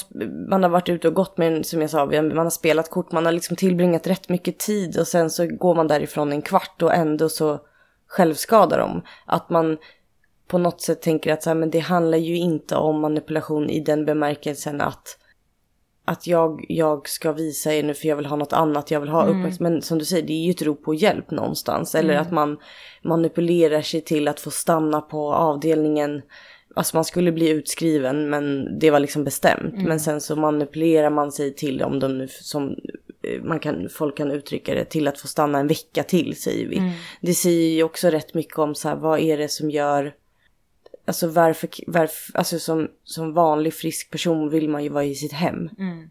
man 0.49 0.63
har 0.63 0.69
varit 0.69 0.89
ute 0.89 1.07
och 1.07 1.13
gått 1.13 1.37
med, 1.37 1.65
som 1.65 1.81
jag 1.81 1.89
sa, 1.89 2.05
man 2.05 2.37
har 2.37 2.49
spelat 2.49 2.89
kort, 2.89 3.11
man 3.11 3.25
har 3.25 3.31
liksom 3.31 3.55
tillbringat 3.55 4.07
rätt 4.07 4.29
mycket 4.29 4.59
tid 4.59 4.99
och 4.99 5.07
sen 5.07 5.29
så 5.29 5.47
går 5.47 5.75
man 5.75 5.87
därifrån 5.87 6.31
en 6.31 6.41
kvart 6.41 6.81
och 6.81 6.93
ändå 6.93 7.29
så 7.29 7.59
självskada 8.07 8.77
dem. 8.77 9.01
Att 9.25 9.49
man 9.49 9.77
på 10.47 10.57
något 10.57 10.81
sätt 10.81 11.01
tänker 11.01 11.33
att 11.33 11.43
så 11.43 11.49
här, 11.49 11.55
men 11.55 11.69
det 11.69 11.79
handlar 11.79 12.17
ju 12.17 12.37
inte 12.37 12.75
om 12.75 12.99
manipulation 12.99 13.69
i 13.69 13.79
den 13.79 14.05
bemärkelsen 14.05 14.81
att 14.81 15.17
att 16.05 16.27
jag, 16.27 16.65
jag 16.69 17.09
ska 17.09 17.31
visa 17.31 17.73
er 17.73 17.83
nu 17.83 17.93
för 17.93 18.07
jag 18.07 18.15
vill 18.15 18.25
ha 18.25 18.35
något 18.35 18.53
annat, 18.53 18.91
jag 18.91 18.99
vill 18.99 19.09
ha 19.09 19.23
mm. 19.23 19.29
uppmärksamhet. 19.29 19.73
Men 19.73 19.81
som 19.81 19.97
du 19.97 20.05
säger, 20.05 20.27
det 20.27 20.33
är 20.33 20.45
ju 20.45 20.51
ett 20.51 20.61
rop 20.61 20.83
på 20.83 20.93
hjälp 20.93 21.31
någonstans. 21.31 21.95
Eller 21.95 22.13
mm. 22.13 22.21
att 22.21 22.31
man 22.31 22.57
manipulerar 23.03 23.81
sig 23.81 24.01
till 24.01 24.27
att 24.27 24.39
få 24.39 24.51
stanna 24.51 25.01
på 25.01 25.33
avdelningen. 25.33 26.21
Alltså 26.75 26.97
man 26.97 27.05
skulle 27.05 27.31
bli 27.31 27.49
utskriven 27.49 28.29
men 28.29 28.79
det 28.79 28.91
var 28.91 28.99
liksom 28.99 29.23
bestämt. 29.23 29.73
Mm. 29.73 29.83
Men 29.83 29.99
sen 29.99 30.21
så 30.21 30.35
manipulerar 30.35 31.09
man 31.09 31.31
sig 31.31 31.55
till, 31.55 31.83
om 31.83 31.99
de 31.99 32.17
nu 32.17 32.27
som 32.27 32.75
Eh, 33.25 33.41
man 33.41 33.59
kan, 33.59 33.89
folk 33.89 34.17
kan 34.17 34.31
uttrycka 34.31 34.75
det 34.75 34.85
till 34.85 35.07
att 35.07 35.19
få 35.19 35.27
stanna 35.27 35.59
en 35.59 35.67
vecka 35.67 36.03
till 36.03 36.41
säger 36.41 36.67
vi. 36.67 36.77
Mm. 36.77 36.91
Det 37.21 37.33
säger 37.33 37.75
ju 37.75 37.83
också 37.83 38.07
rätt 38.09 38.33
mycket 38.33 38.59
om 38.59 38.75
så 38.75 38.89
här, 38.89 38.95
vad 38.95 39.19
är 39.19 39.37
det 39.37 39.49
som 39.49 39.69
gör 39.69 40.13
Alltså 41.07 41.27
varför, 41.27 41.69
varför 41.87 42.37
alltså 42.37 42.59
som, 42.59 42.87
som 43.03 43.33
vanlig 43.33 43.73
frisk 43.73 44.11
person 44.11 44.49
vill 44.49 44.69
man 44.69 44.83
ju 44.83 44.89
vara 44.89 45.03
i 45.03 45.15
sitt 45.15 45.33
hem. 45.33 45.69
Mm. 45.79 46.09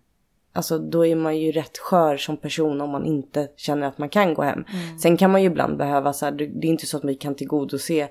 Alltså 0.52 0.78
då 0.78 1.06
är 1.06 1.16
man 1.16 1.38
ju 1.38 1.52
rätt 1.52 1.78
skör 1.78 2.16
som 2.16 2.36
person 2.36 2.80
om 2.80 2.90
man 2.90 3.06
inte 3.06 3.48
känner 3.56 3.86
att 3.86 3.98
man 3.98 4.08
kan 4.08 4.34
gå 4.34 4.42
hem. 4.42 4.64
Mm. 4.72 4.98
Sen 4.98 5.16
kan 5.16 5.30
man 5.30 5.42
ju 5.42 5.46
ibland 5.46 5.76
behöva 5.76 6.12
så 6.12 6.24
här, 6.24 6.32
det 6.32 6.44
är 6.44 6.70
inte 6.70 6.86
så 6.86 6.96
att 6.96 7.04
vi 7.04 7.14
kan 7.14 7.34
tillgodose 7.34 8.08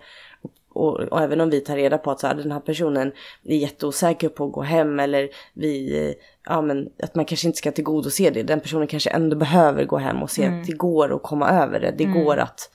och, 0.74 1.00
och, 1.00 1.22
även 1.22 1.42
om 1.42 1.50
vi 1.50 1.62
tar 1.62 1.76
reda 1.76 1.98
på 1.98 2.12
att 2.12 2.20
så 2.20 2.28
här, 2.28 2.36
den 2.36 2.52
här 2.52 2.60
personen 2.60 3.12
är 3.44 3.58
jätteosäker 3.58 4.30
på 4.30 4.46
att 4.46 4.52
gå 4.52 4.62
hem 4.62 5.00
eller 5.00 5.30
vi, 5.54 6.16
ja 6.46 6.62
men 6.62 6.90
att 7.04 7.16
man 7.16 7.26
kanske 7.26 7.48
inte 7.48 7.58
ska 7.58 7.72
tillgodose 7.72 8.30
det. 8.30 8.44
Den 8.44 8.60
personen 8.60 8.88
kanske 8.88 9.10
ändå 9.10 9.36
behöver 9.36 9.86
gå 9.86 9.98
hem 9.98 10.24
och 10.24 10.32
se 10.32 10.44
mm. 10.44 10.62
att 10.62 10.68
det 10.68 10.74
går 10.74 11.16
att 11.16 11.24
komma 11.24 11.50
över 11.50 11.80
det. 11.80 11.94
Det 11.98 12.04
mm. 12.04 12.24
går 12.24 12.38
att 12.38 12.70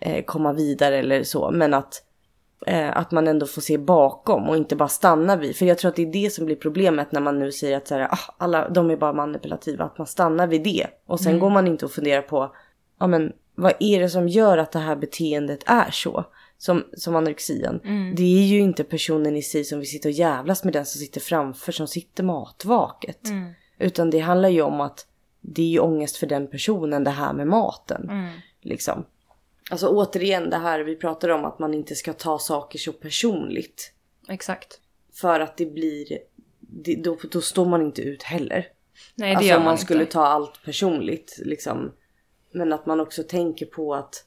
eh, 0.00 0.24
komma 0.24 0.52
vidare 0.52 0.98
eller 0.98 1.22
så. 1.22 1.50
Men 1.50 1.74
att, 1.74 2.02
eh, 2.66 2.96
att 2.96 3.10
man 3.10 3.28
ändå 3.28 3.46
får 3.46 3.62
se 3.62 3.78
bakom 3.78 4.48
och 4.48 4.56
inte 4.56 4.76
bara 4.76 4.88
stanna 4.88 5.36
vid. 5.36 5.56
För 5.56 5.66
jag 5.66 5.78
tror 5.78 5.88
att 5.88 5.96
det 5.96 6.02
är 6.02 6.12
det 6.12 6.30
som 6.30 6.46
blir 6.46 6.56
problemet 6.56 7.12
när 7.12 7.20
man 7.20 7.38
nu 7.38 7.52
säger 7.52 7.76
att 7.76 7.88
så 7.88 7.94
här, 7.94 8.08
ah, 8.10 8.34
alla, 8.38 8.68
de 8.68 8.90
är 8.90 8.96
bara 8.96 9.12
manipulativa. 9.12 9.84
Att 9.84 9.98
man 9.98 10.06
stannar 10.06 10.46
vid 10.46 10.62
det. 10.62 10.86
Och 11.06 11.20
sen 11.20 11.32
mm. 11.32 11.40
går 11.40 11.50
man 11.50 11.66
inte 11.66 11.84
och 11.84 11.92
funderar 11.92 12.22
på, 12.22 12.54
ja 13.00 13.06
men 13.06 13.32
vad 13.54 13.72
är 13.80 14.00
det 14.00 14.08
som 14.08 14.28
gör 14.28 14.58
att 14.58 14.72
det 14.72 14.78
här 14.78 14.96
beteendet 14.96 15.62
är 15.66 15.90
så? 15.90 16.24
Som, 16.58 16.84
som 16.92 17.16
anorexian. 17.16 17.80
Mm. 17.84 18.14
Det 18.14 18.22
är 18.22 18.46
ju 18.46 18.58
inte 18.58 18.84
personen 18.84 19.36
i 19.36 19.42
sig 19.42 19.64
som 19.64 19.78
vill 19.78 19.90
sitta 19.90 20.08
och 20.08 20.12
jävlas 20.12 20.64
med 20.64 20.72
den 20.72 20.86
som 20.86 21.00
sitter 21.00 21.20
framför 21.20 21.72
som 21.72 21.88
sitter 21.88 22.24
matvaket. 22.24 23.28
Mm. 23.28 23.52
Utan 23.78 24.10
det 24.10 24.18
handlar 24.18 24.48
ju 24.48 24.62
om 24.62 24.80
att 24.80 25.06
det 25.40 25.62
är 25.62 25.68
ju 25.68 25.78
ångest 25.78 26.16
för 26.16 26.26
den 26.26 26.46
personen 26.46 27.04
det 27.04 27.10
här 27.10 27.32
med 27.32 27.46
maten. 27.46 28.10
Mm. 28.10 28.30
Liksom. 28.60 29.04
Alltså 29.70 29.88
återigen 29.88 30.50
det 30.50 30.56
här 30.56 30.80
vi 30.80 30.96
pratar 30.96 31.28
om 31.28 31.44
att 31.44 31.58
man 31.58 31.74
inte 31.74 31.94
ska 31.94 32.12
ta 32.12 32.38
saker 32.38 32.78
så 32.78 32.92
personligt. 32.92 33.92
Exakt. 34.28 34.80
För 35.12 35.40
att 35.40 35.56
det 35.56 35.66
blir, 35.66 36.18
det, 36.60 36.94
då, 36.94 37.18
då 37.30 37.40
står 37.40 37.66
man 37.66 37.82
inte 37.82 38.02
ut 38.02 38.22
heller. 38.22 38.66
Nej 39.14 39.30
det 39.30 39.36
alltså 39.36 39.48
gör 39.48 39.56
man 39.56 39.62
om 39.62 39.64
man 39.64 39.78
skulle 39.78 40.06
ta 40.06 40.26
allt 40.26 40.64
personligt 40.64 41.38
liksom. 41.44 41.92
Men 42.52 42.72
att 42.72 42.86
man 42.86 43.00
också 43.00 43.22
tänker 43.22 43.66
på 43.66 43.94
att 43.94 44.24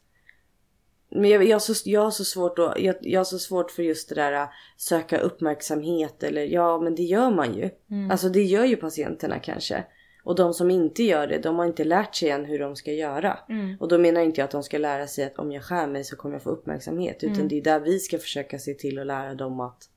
men 1.12 1.30
jag, 1.30 1.43
jag, 1.43 1.56
har 1.56 1.60
så, 1.60 1.89
jag, 1.89 2.02
har 2.02 2.12
så 2.12 2.26
svårt 2.26 2.60
att, 2.60 2.80
jag, 2.80 2.95
jag 3.02 3.19
har 3.19 3.26
så 3.26 3.39
svårt 3.39 3.71
för 3.71 3.84
just 3.84 4.10
det 4.10 4.15
där 4.15 4.34
äh, 4.34 4.47
söka 4.78 5.19
uppmärksamhet 5.19 6.24
eller 6.24 6.43
ja 6.43 6.82
men 6.82 6.95
det 6.95 7.04
gör 7.04 7.32
man 7.32 7.54
ju. 7.54 7.69
Mm. 7.91 8.12
Alltså 8.12 8.30
det 8.30 8.43
gör 8.43 8.65
ju 8.65 8.76
patienterna 8.76 9.39
kanske. 9.39 9.84
Och 10.24 10.36
de 10.36 10.54
som 10.54 10.71
inte 10.71 11.04
gör 11.04 11.28
det, 11.28 11.38
de 11.38 11.60
har 11.60 11.65
inte 11.65 11.84
lärt 11.84 12.15
sig 12.15 12.30
än 12.30 12.45
hur 12.45 12.60
de 12.60 12.76
ska 12.76 12.91
göra. 12.91 13.39
Mm. 13.50 13.78
Och 13.80 13.88
då 13.88 13.97
menar 13.97 14.21
inte 14.21 14.41
jag 14.41 14.45
att 14.45 14.52
de 14.52 14.63
ska 14.63 14.78
lära 14.78 15.08
sig 15.08 15.26
att 15.26 15.39
om 15.39 15.52
jag 15.52 15.63
skär 15.63 15.88
mig 15.88 16.04
så 16.04 16.15
kommer 16.15 16.36
jag 16.36 16.43
få 16.43 16.50
uppmärksamhet. 16.50 17.24
Utan 17.24 17.36
mm. 17.36 17.47
det 17.47 17.58
är 17.58 17.62
där 17.62 17.80
vi 17.80 18.00
ska 18.00 18.17
försöka 18.17 18.60
se 18.60 18.74
till 18.74 19.00
att 19.00 19.08
lära 19.08 19.34
dem 19.36 19.60
att 19.60 19.88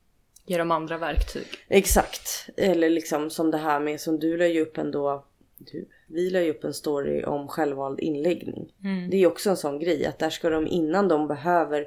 Ge 0.47 0.59
dem 0.59 0.70
andra 0.70 0.99
verktyg. 0.99 1.47
Exakt. 1.68 2.49
Eller 2.57 2.91
liksom 2.91 3.30
som 3.30 3.51
det 3.51 3.59
här 3.59 3.80
med 3.80 4.01
som 4.01 4.18
du 4.18 4.36
la 4.36 4.47
ju 4.47 4.61
upp 4.61 4.78
ändå. 4.78 5.24
Du, 5.59 5.88
vi 6.07 6.30
la 6.30 6.40
ju 6.40 6.50
upp 6.50 6.64
en 6.64 6.74
story 6.74 7.24
om 7.24 7.48
självvald 7.48 8.00
inläggning. 8.00 8.72
Mm. 8.84 9.11
Det 9.11 9.16
är 9.16 9.26
också 9.26 9.50
en 9.50 9.57
sån 9.57 9.78
grej 9.78 10.07
att 10.07 10.18
där 10.18 10.30
ska 10.30 10.50
de 10.50 10.66
innan 10.66 11.09
de 11.09 11.28
behöver 11.28 11.86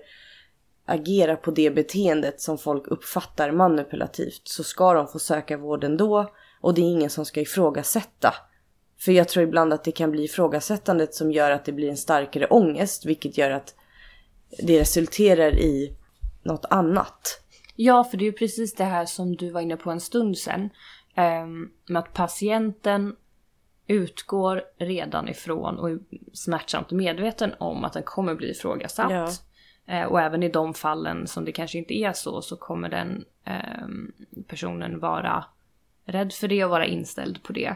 agera 0.86 1.36
på 1.36 1.51
det 1.51 1.72
beteendet 1.72 2.41
som 2.41 2.57
folk 2.57 2.88
uppfattar 2.88 3.51
manipulativt 3.51 4.41
så 4.43 4.63
ska 4.63 4.93
de 4.93 5.07
få 5.07 5.20
söka 5.20 5.57
vård 5.57 5.84
ändå 5.84 6.34
och 6.61 6.74
det 6.74 6.82
är 6.82 6.91
ingen 6.91 7.09
som 7.09 7.26
ska 7.26 7.41
ifrågasätta 7.41 8.34
För 8.99 9.11
jag 9.11 9.30
tror 9.30 9.43
ibland 9.43 9.74
att 9.74 9.84
det 9.84 9.91
kan 9.91 10.11
bli 10.11 10.24
ifrågasättandet 10.24 11.13
som 11.13 11.32
gör 11.32 11.51
att 11.51 11.65
det 11.65 11.72
blir 11.72 11.89
en 11.89 11.97
starkare 11.97 12.47
ångest, 12.47 13.05
vilket 13.05 13.38
gör 13.38 13.51
att 13.51 13.76
det 14.63 14.80
resulterar 14.80 15.59
i 15.59 15.95
något 16.43 16.65
annat. 16.70 17.41
Ja, 17.76 18.03
för 18.03 18.18
det 18.18 18.24
är 18.24 18.32
ju 18.32 18.38
precis 18.38 18.76
det 18.76 18.84
här 18.84 19.05
som 19.05 19.36
du 19.36 19.49
var 19.49 19.61
inne 19.61 19.78
på 19.78 19.91
en 19.91 19.99
stund 19.99 20.38
sedan. 20.38 20.70
Um, 21.18 21.72
med 21.88 21.99
att 21.99 22.13
patienten 22.13 23.15
utgår 23.88 24.64
redan 24.78 25.30
ifrån 25.30 25.80
och 25.80 25.90
är 25.90 26.00
smärtsamt 26.34 26.92
medveten 26.92 27.54
om 27.58 27.86
att 27.86 27.94
den 27.94 28.04
kommer 28.04 28.36
bli 28.36 28.52
ifrågasatt. 28.52 29.12
Ja. 29.12 29.30
Eh, 29.94 30.06
och 30.06 30.22
även 30.22 30.44
i 30.44 30.50
de 30.50 30.74
fallen 30.74 31.28
som 31.28 31.46
det 31.46 31.52
kanske 31.52 31.78
inte 31.78 31.94
är 31.94 32.14
så 32.14 32.42
så 32.42 32.58
kommer 32.58 32.90
den 32.90 33.26
eh, 33.46 33.88
personen 34.48 35.00
vara 35.00 35.46
rädd 36.06 36.34
för 36.34 36.48
det 36.48 36.64
och 36.64 36.70
vara 36.70 36.86
inställd 36.86 37.44
på 37.44 37.54
det. 37.54 37.76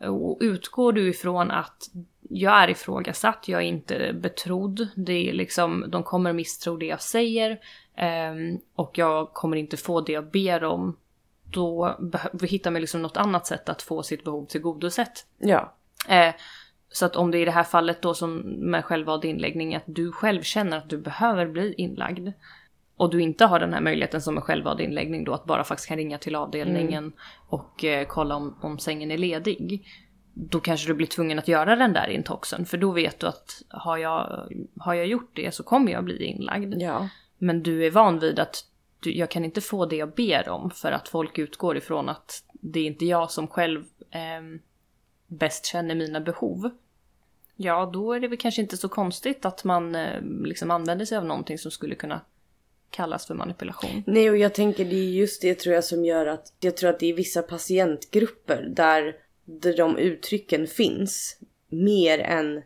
Och 0.00 0.38
utgår 0.40 0.92
du 0.92 1.08
ifrån 1.08 1.50
att 1.50 1.90
jag 2.30 2.62
är 2.62 2.70
ifrågasatt, 2.70 3.48
jag 3.48 3.62
är 3.62 3.66
inte 3.66 4.12
betrodd, 4.12 4.88
det 4.96 5.30
är 5.30 5.32
liksom, 5.32 5.84
de 5.88 6.02
kommer 6.02 6.32
misstro 6.32 6.76
det 6.76 6.86
jag 6.86 7.02
säger 7.02 7.50
eh, 7.94 8.58
och 8.74 8.98
jag 8.98 9.32
kommer 9.32 9.56
inte 9.56 9.76
få 9.76 10.00
det 10.00 10.12
jag 10.12 10.30
ber 10.30 10.64
om 10.64 10.96
då 11.50 11.96
hittar 12.42 12.70
man 12.70 12.80
liksom 12.80 13.02
något 13.02 13.16
annat 13.16 13.46
sätt 13.46 13.68
att 13.68 13.82
få 13.82 14.02
sitt 14.02 14.24
behov 14.24 14.46
tillgodosett. 14.46 15.26
Ja. 15.38 15.74
Eh, 16.08 16.34
så 16.90 17.06
att 17.06 17.16
om 17.16 17.30
det 17.30 17.38
är 17.38 17.42
i 17.42 17.44
det 17.44 17.50
här 17.50 17.64
fallet 17.64 18.02
då 18.02 18.14
som 18.14 18.36
med 18.70 18.84
självvald 18.84 19.24
inläggning 19.24 19.74
att 19.74 19.82
du 19.86 20.12
själv 20.12 20.42
känner 20.42 20.76
att 20.76 20.90
du 20.90 20.98
behöver 20.98 21.46
bli 21.46 21.74
inlagd 21.74 22.28
och 22.96 23.10
du 23.10 23.22
inte 23.22 23.44
har 23.44 23.60
den 23.60 23.72
här 23.72 23.80
möjligheten 23.80 24.22
som 24.22 24.36
en 24.36 24.42
självvald 24.42 24.80
inläggning 24.80 25.24
då 25.24 25.32
att 25.32 25.44
bara 25.44 25.64
faktiskt 25.64 25.88
kan 25.88 25.96
ringa 25.96 26.18
till 26.18 26.34
avdelningen 26.34 27.04
mm. 27.04 27.12
och 27.48 27.84
eh, 27.84 28.06
kolla 28.06 28.36
om, 28.36 28.56
om 28.60 28.78
sängen 28.78 29.10
är 29.10 29.18
ledig. 29.18 29.86
Då 30.34 30.60
kanske 30.60 30.88
du 30.88 30.94
blir 30.94 31.06
tvungen 31.06 31.38
att 31.38 31.48
göra 31.48 31.76
den 31.76 31.92
där 31.92 32.08
intoxen 32.08 32.66
för 32.66 32.76
då 32.76 32.90
vet 32.90 33.20
du 33.20 33.26
att 33.26 33.62
har 33.68 33.96
jag, 33.96 34.48
har 34.76 34.94
jag 34.94 35.06
gjort 35.06 35.30
det 35.32 35.54
så 35.54 35.62
kommer 35.62 35.92
jag 35.92 36.04
bli 36.04 36.24
inlagd. 36.24 36.74
Ja. 36.78 37.08
Men 37.38 37.62
du 37.62 37.86
är 37.86 37.90
van 37.90 38.18
vid 38.18 38.38
att 38.38 38.64
jag 39.00 39.30
kan 39.30 39.44
inte 39.44 39.60
få 39.60 39.86
det 39.86 39.96
jag 39.96 40.14
ber 40.14 40.48
om 40.48 40.70
för 40.70 40.92
att 40.92 41.08
folk 41.08 41.38
utgår 41.38 41.76
ifrån 41.76 42.08
att 42.08 42.44
det 42.52 42.80
är 42.80 42.84
inte 42.84 43.06
jag 43.06 43.30
som 43.30 43.46
själv 43.46 43.84
eh, 44.10 44.60
bäst 45.26 45.66
känner 45.66 45.94
mina 45.94 46.20
behov. 46.20 46.70
Ja, 47.56 47.90
då 47.92 48.12
är 48.12 48.20
det 48.20 48.28
väl 48.28 48.38
kanske 48.38 48.62
inte 48.62 48.76
så 48.76 48.88
konstigt 48.88 49.44
att 49.44 49.64
man 49.64 49.94
eh, 49.94 50.22
liksom 50.44 50.70
använder 50.70 51.04
sig 51.04 51.18
av 51.18 51.24
någonting 51.24 51.58
som 51.58 51.70
skulle 51.70 51.94
kunna 51.94 52.20
kallas 52.90 53.26
för 53.26 53.34
manipulation. 53.34 54.02
Nej, 54.06 54.30
och 54.30 54.36
jag 54.36 54.54
tänker 54.54 54.84
det 54.84 54.96
är 54.96 55.10
just 55.10 55.42
det 55.42 55.54
tror 55.54 55.74
jag 55.74 55.84
som 55.84 56.04
gör 56.04 56.26
att 56.26 56.52
jag 56.60 56.76
tror 56.76 56.90
att 56.90 57.00
det 57.00 57.06
är 57.06 57.14
vissa 57.14 57.42
patientgrupper 57.42 58.62
där, 58.76 59.16
där 59.44 59.76
de 59.76 59.96
uttrycken 59.96 60.66
finns 60.66 61.38
mer 61.68 62.18
än 62.18 62.62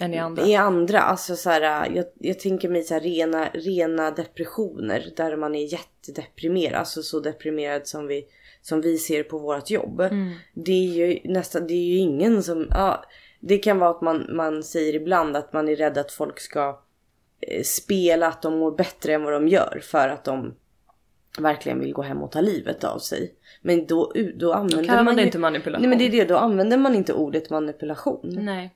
än 0.00 0.14
i 0.14 0.18
andra. 0.18 0.46
I 0.46 0.54
andra. 0.54 1.00
Alltså 1.00 1.36
så 1.36 1.50
här, 1.50 1.90
jag, 1.94 2.04
jag 2.18 2.38
tänker 2.38 2.68
mig 2.68 2.82
så 2.82 2.94
här, 2.94 3.00
rena, 3.00 3.48
rena 3.54 4.10
depressioner 4.10 5.12
där 5.16 5.36
man 5.36 5.54
är 5.54 5.72
jättedeprimerad. 5.72 6.78
Alltså 6.78 7.02
så 7.02 7.20
deprimerad 7.20 7.86
som 7.86 8.06
vi, 8.06 8.24
som 8.62 8.80
vi 8.80 8.98
ser 8.98 9.22
på 9.22 9.38
vårt 9.38 9.70
jobb. 9.70 10.00
Mm. 10.00 10.32
Det 10.54 10.72
är 10.72 11.06
ju 11.06 11.20
nästan, 11.24 11.66
det 11.66 11.74
är 11.74 11.86
ju 11.86 11.96
ingen 11.96 12.42
som, 12.42 12.66
ja, 12.70 13.04
det 13.40 13.58
kan 13.58 13.78
vara 13.78 13.90
att 13.90 14.02
man, 14.02 14.26
man 14.36 14.62
säger 14.62 14.94
ibland 14.94 15.36
att 15.36 15.52
man 15.52 15.68
är 15.68 15.76
rädd 15.76 15.98
att 15.98 16.12
folk 16.12 16.40
ska 16.40 16.80
eh, 17.40 17.62
spela 17.62 18.26
att 18.28 18.42
de 18.42 18.58
mår 18.58 18.76
bättre 18.76 19.14
än 19.14 19.22
vad 19.22 19.32
de 19.32 19.48
gör 19.48 19.80
för 19.82 20.08
att 20.08 20.24
de 20.24 20.54
verkligen 21.38 21.80
vill 21.80 21.92
gå 21.92 22.02
hem 22.02 22.22
och 22.22 22.32
ta 22.32 22.40
livet 22.40 22.84
av 22.84 22.98
sig. 22.98 23.34
Men 23.62 23.86
då, 23.86 24.12
då 24.34 24.52
använder 24.52 24.88
då 24.88 24.94
man, 24.94 25.04
man 25.04 25.18
ju, 25.18 25.24
inte 25.24 25.38
manipulation. 25.38 25.82
Nej 25.82 25.88
men 25.88 25.98
det 25.98 26.04
är 26.04 26.10
det, 26.10 26.24
då 26.24 26.36
använder 26.36 26.76
man 26.76 26.94
inte 26.94 27.12
ordet 27.12 27.50
manipulation. 27.50 28.38
Nej. 28.40 28.74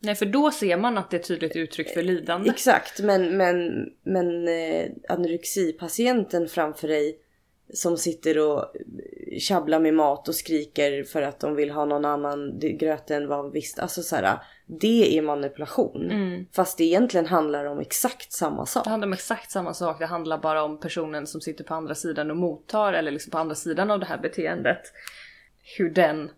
Nej 0.00 0.14
för 0.14 0.26
då 0.26 0.50
ser 0.50 0.76
man 0.76 0.98
att 0.98 1.10
det 1.10 1.16
är 1.16 1.20
ett 1.20 1.28
tydligt 1.28 1.56
uttryck 1.56 1.88
för 1.88 2.02
lidande. 2.02 2.50
Exakt 2.50 3.00
men, 3.00 3.36
men, 3.36 3.86
men 4.02 4.48
eh, 4.48 4.90
anorexipatienten 5.08 6.48
framför 6.48 6.88
dig 6.88 7.18
som 7.74 7.96
sitter 7.96 8.38
och 8.38 8.72
tjabblar 9.38 9.80
med 9.80 9.94
mat 9.94 10.28
och 10.28 10.34
skriker 10.34 11.04
för 11.04 11.22
att 11.22 11.40
de 11.40 11.54
vill 11.54 11.70
ha 11.70 11.84
någon 11.84 12.04
annan 12.04 12.58
gröt 12.58 13.10
än 13.10 13.28
vad 13.28 13.52
visst. 13.52 13.78
Alltså 13.78 14.02
så 14.02 14.16
här, 14.16 14.38
det 14.66 15.18
är 15.18 15.22
manipulation. 15.22 16.10
Mm. 16.10 16.46
Fast 16.52 16.78
det 16.78 16.84
egentligen 16.84 17.26
handlar 17.26 17.64
om 17.64 17.80
exakt 17.80 18.32
samma 18.32 18.66
sak. 18.66 18.84
Det 18.84 18.90
handlar 18.90 19.08
om 19.08 19.12
exakt 19.12 19.50
samma 19.50 19.74
sak. 19.74 19.98
Det 19.98 20.06
handlar 20.06 20.38
bara 20.38 20.62
om 20.62 20.80
personen 20.80 21.26
som 21.26 21.40
sitter 21.40 21.64
på 21.64 21.74
andra 21.74 21.94
sidan 21.94 22.30
och 22.30 22.36
mottar 22.36 22.92
eller 22.92 23.10
liksom 23.10 23.30
på 23.30 23.38
andra 23.38 23.54
sidan 23.54 23.90
av 23.90 24.00
det 24.00 24.06
här 24.06 24.18
beteendet. 24.18 24.82
Hur 25.78 25.90
den 25.90 26.30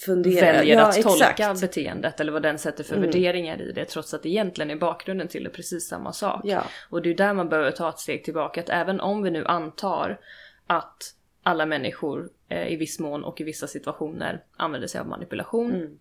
fundera. 0.00 0.52
väljer 0.52 0.76
ja, 0.76 0.88
att 0.88 1.02
tolka 1.02 1.30
exakt. 1.30 1.60
beteendet 1.60 2.20
eller 2.20 2.32
vad 2.32 2.42
den 2.42 2.58
sätter 2.58 2.84
för 2.84 2.96
mm. 2.96 3.06
värderingar 3.06 3.62
i 3.62 3.72
det 3.72 3.84
trots 3.84 4.14
att 4.14 4.22
det 4.22 4.28
egentligen 4.28 4.70
är 4.70 4.76
bakgrunden 4.76 5.28
till 5.28 5.44
det 5.44 5.50
precis 5.50 5.88
samma 5.88 6.12
sak. 6.12 6.40
Ja. 6.44 6.62
Och 6.90 7.02
det 7.02 7.10
är 7.10 7.14
där 7.14 7.34
man 7.34 7.48
behöver 7.48 7.70
ta 7.70 7.88
ett 7.88 7.98
steg 7.98 8.24
tillbaka 8.24 8.60
att 8.60 8.68
även 8.68 9.00
om 9.00 9.22
vi 9.22 9.30
nu 9.30 9.44
antar 9.44 10.20
att 10.66 11.14
alla 11.42 11.66
människor 11.66 12.30
eh, 12.48 12.72
i 12.72 12.76
viss 12.76 12.98
mån 12.98 13.24
och 13.24 13.40
i 13.40 13.44
vissa 13.44 13.66
situationer 13.66 14.42
använder 14.56 14.88
sig 14.88 15.00
av 15.00 15.08
manipulation 15.08 15.74
mm 15.74 15.98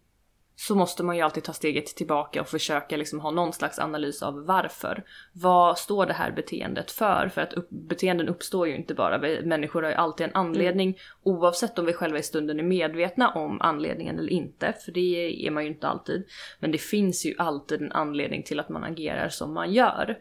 så 0.56 0.76
måste 0.76 1.04
man 1.04 1.16
ju 1.16 1.22
alltid 1.22 1.44
ta 1.44 1.54
steget 1.54 1.86
tillbaka 1.86 2.42
och 2.42 2.48
försöka 2.48 2.98
liksom 2.98 3.20
ha 3.20 3.32
någon 3.32 3.54
slags 3.54 3.80
analys 3.80 4.24
av 4.24 4.46
varför. 4.46 5.04
Vad 5.34 5.78
står 5.78 6.06
det 6.06 6.14
här 6.14 6.32
beteendet 6.32 6.92
för? 6.92 7.30
För 7.34 7.42
att 7.42 7.54
upp, 7.54 7.70
beteenden 7.70 8.30
uppstår 8.30 8.68
ju 8.68 8.76
inte 8.76 8.94
bara, 8.94 9.18
vi, 9.18 9.46
människor 9.46 9.84
har 9.84 9.90
ju 9.90 9.96
alltid 9.96 10.28
en 10.28 10.36
anledning 10.36 10.88
mm. 10.88 11.00
oavsett 11.24 11.80
om 11.80 11.86
vi 11.86 11.94
själva 11.94 12.20
i 12.20 12.24
stunden 12.24 12.60
är 12.60 12.64
medvetna 12.64 13.30
om 13.30 13.62
anledningen 13.62 14.20
eller 14.20 14.32
inte, 14.32 14.74
för 14.86 14.92
det 14.92 15.46
är 15.48 15.52
man 15.52 15.64
ju 15.64 15.70
inte 15.70 15.88
alltid. 15.88 16.26
Men 16.60 16.72
det 16.72 16.78
finns 16.78 17.26
ju 17.26 17.36
alltid 17.38 17.82
en 17.82 17.92
anledning 17.92 18.44
till 18.44 18.60
att 18.60 18.70
man 18.70 18.84
agerar 18.84 19.30
som 19.30 19.54
man 19.54 19.74
gör. 19.74 20.18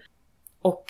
Och 0.63 0.85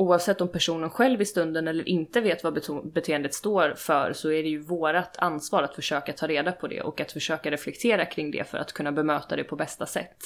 oavsett 0.00 0.40
om 0.40 0.48
personen 0.48 0.90
själv 0.90 1.22
i 1.22 1.24
stunden 1.24 1.68
eller 1.68 1.88
inte 1.88 2.20
vet 2.20 2.44
vad 2.44 2.60
beteendet 2.92 3.34
står 3.34 3.74
för 3.76 4.12
så 4.12 4.32
är 4.32 4.42
det 4.42 4.48
ju 4.48 4.58
vårat 4.58 5.16
ansvar 5.18 5.62
att 5.62 5.74
försöka 5.74 6.12
ta 6.12 6.26
reda 6.26 6.52
på 6.52 6.68
det 6.68 6.80
och 6.82 7.00
att 7.00 7.12
försöka 7.12 7.50
reflektera 7.50 8.06
kring 8.06 8.30
det 8.30 8.44
för 8.44 8.58
att 8.58 8.72
kunna 8.72 8.92
bemöta 8.92 9.36
det 9.36 9.44
på 9.44 9.56
bästa 9.56 9.86
sätt. 9.86 10.16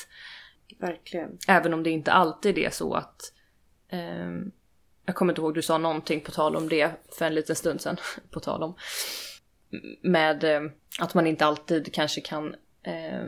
Verkligen. 0.78 1.38
Även 1.48 1.74
om 1.74 1.82
det 1.82 1.90
inte 1.90 2.12
alltid 2.12 2.58
är 2.58 2.70
så 2.70 2.94
att 2.94 3.32
eh, 3.88 4.30
jag 5.06 5.14
kommer 5.14 5.32
inte 5.32 5.40
ihåg, 5.40 5.54
du 5.54 5.62
sa 5.62 5.78
någonting 5.78 6.20
på 6.20 6.30
tal 6.30 6.56
om 6.56 6.68
det 6.68 6.90
för 7.18 7.24
en 7.24 7.34
liten 7.34 7.56
stund 7.56 7.80
sedan. 7.80 7.96
på 8.30 8.40
tal 8.40 8.62
om. 8.62 8.74
Med 10.02 10.44
eh, 10.44 10.62
att 11.00 11.14
man 11.14 11.26
inte 11.26 11.46
alltid 11.46 11.94
kanske 11.94 12.20
kan 12.20 12.54
eh, 12.82 13.24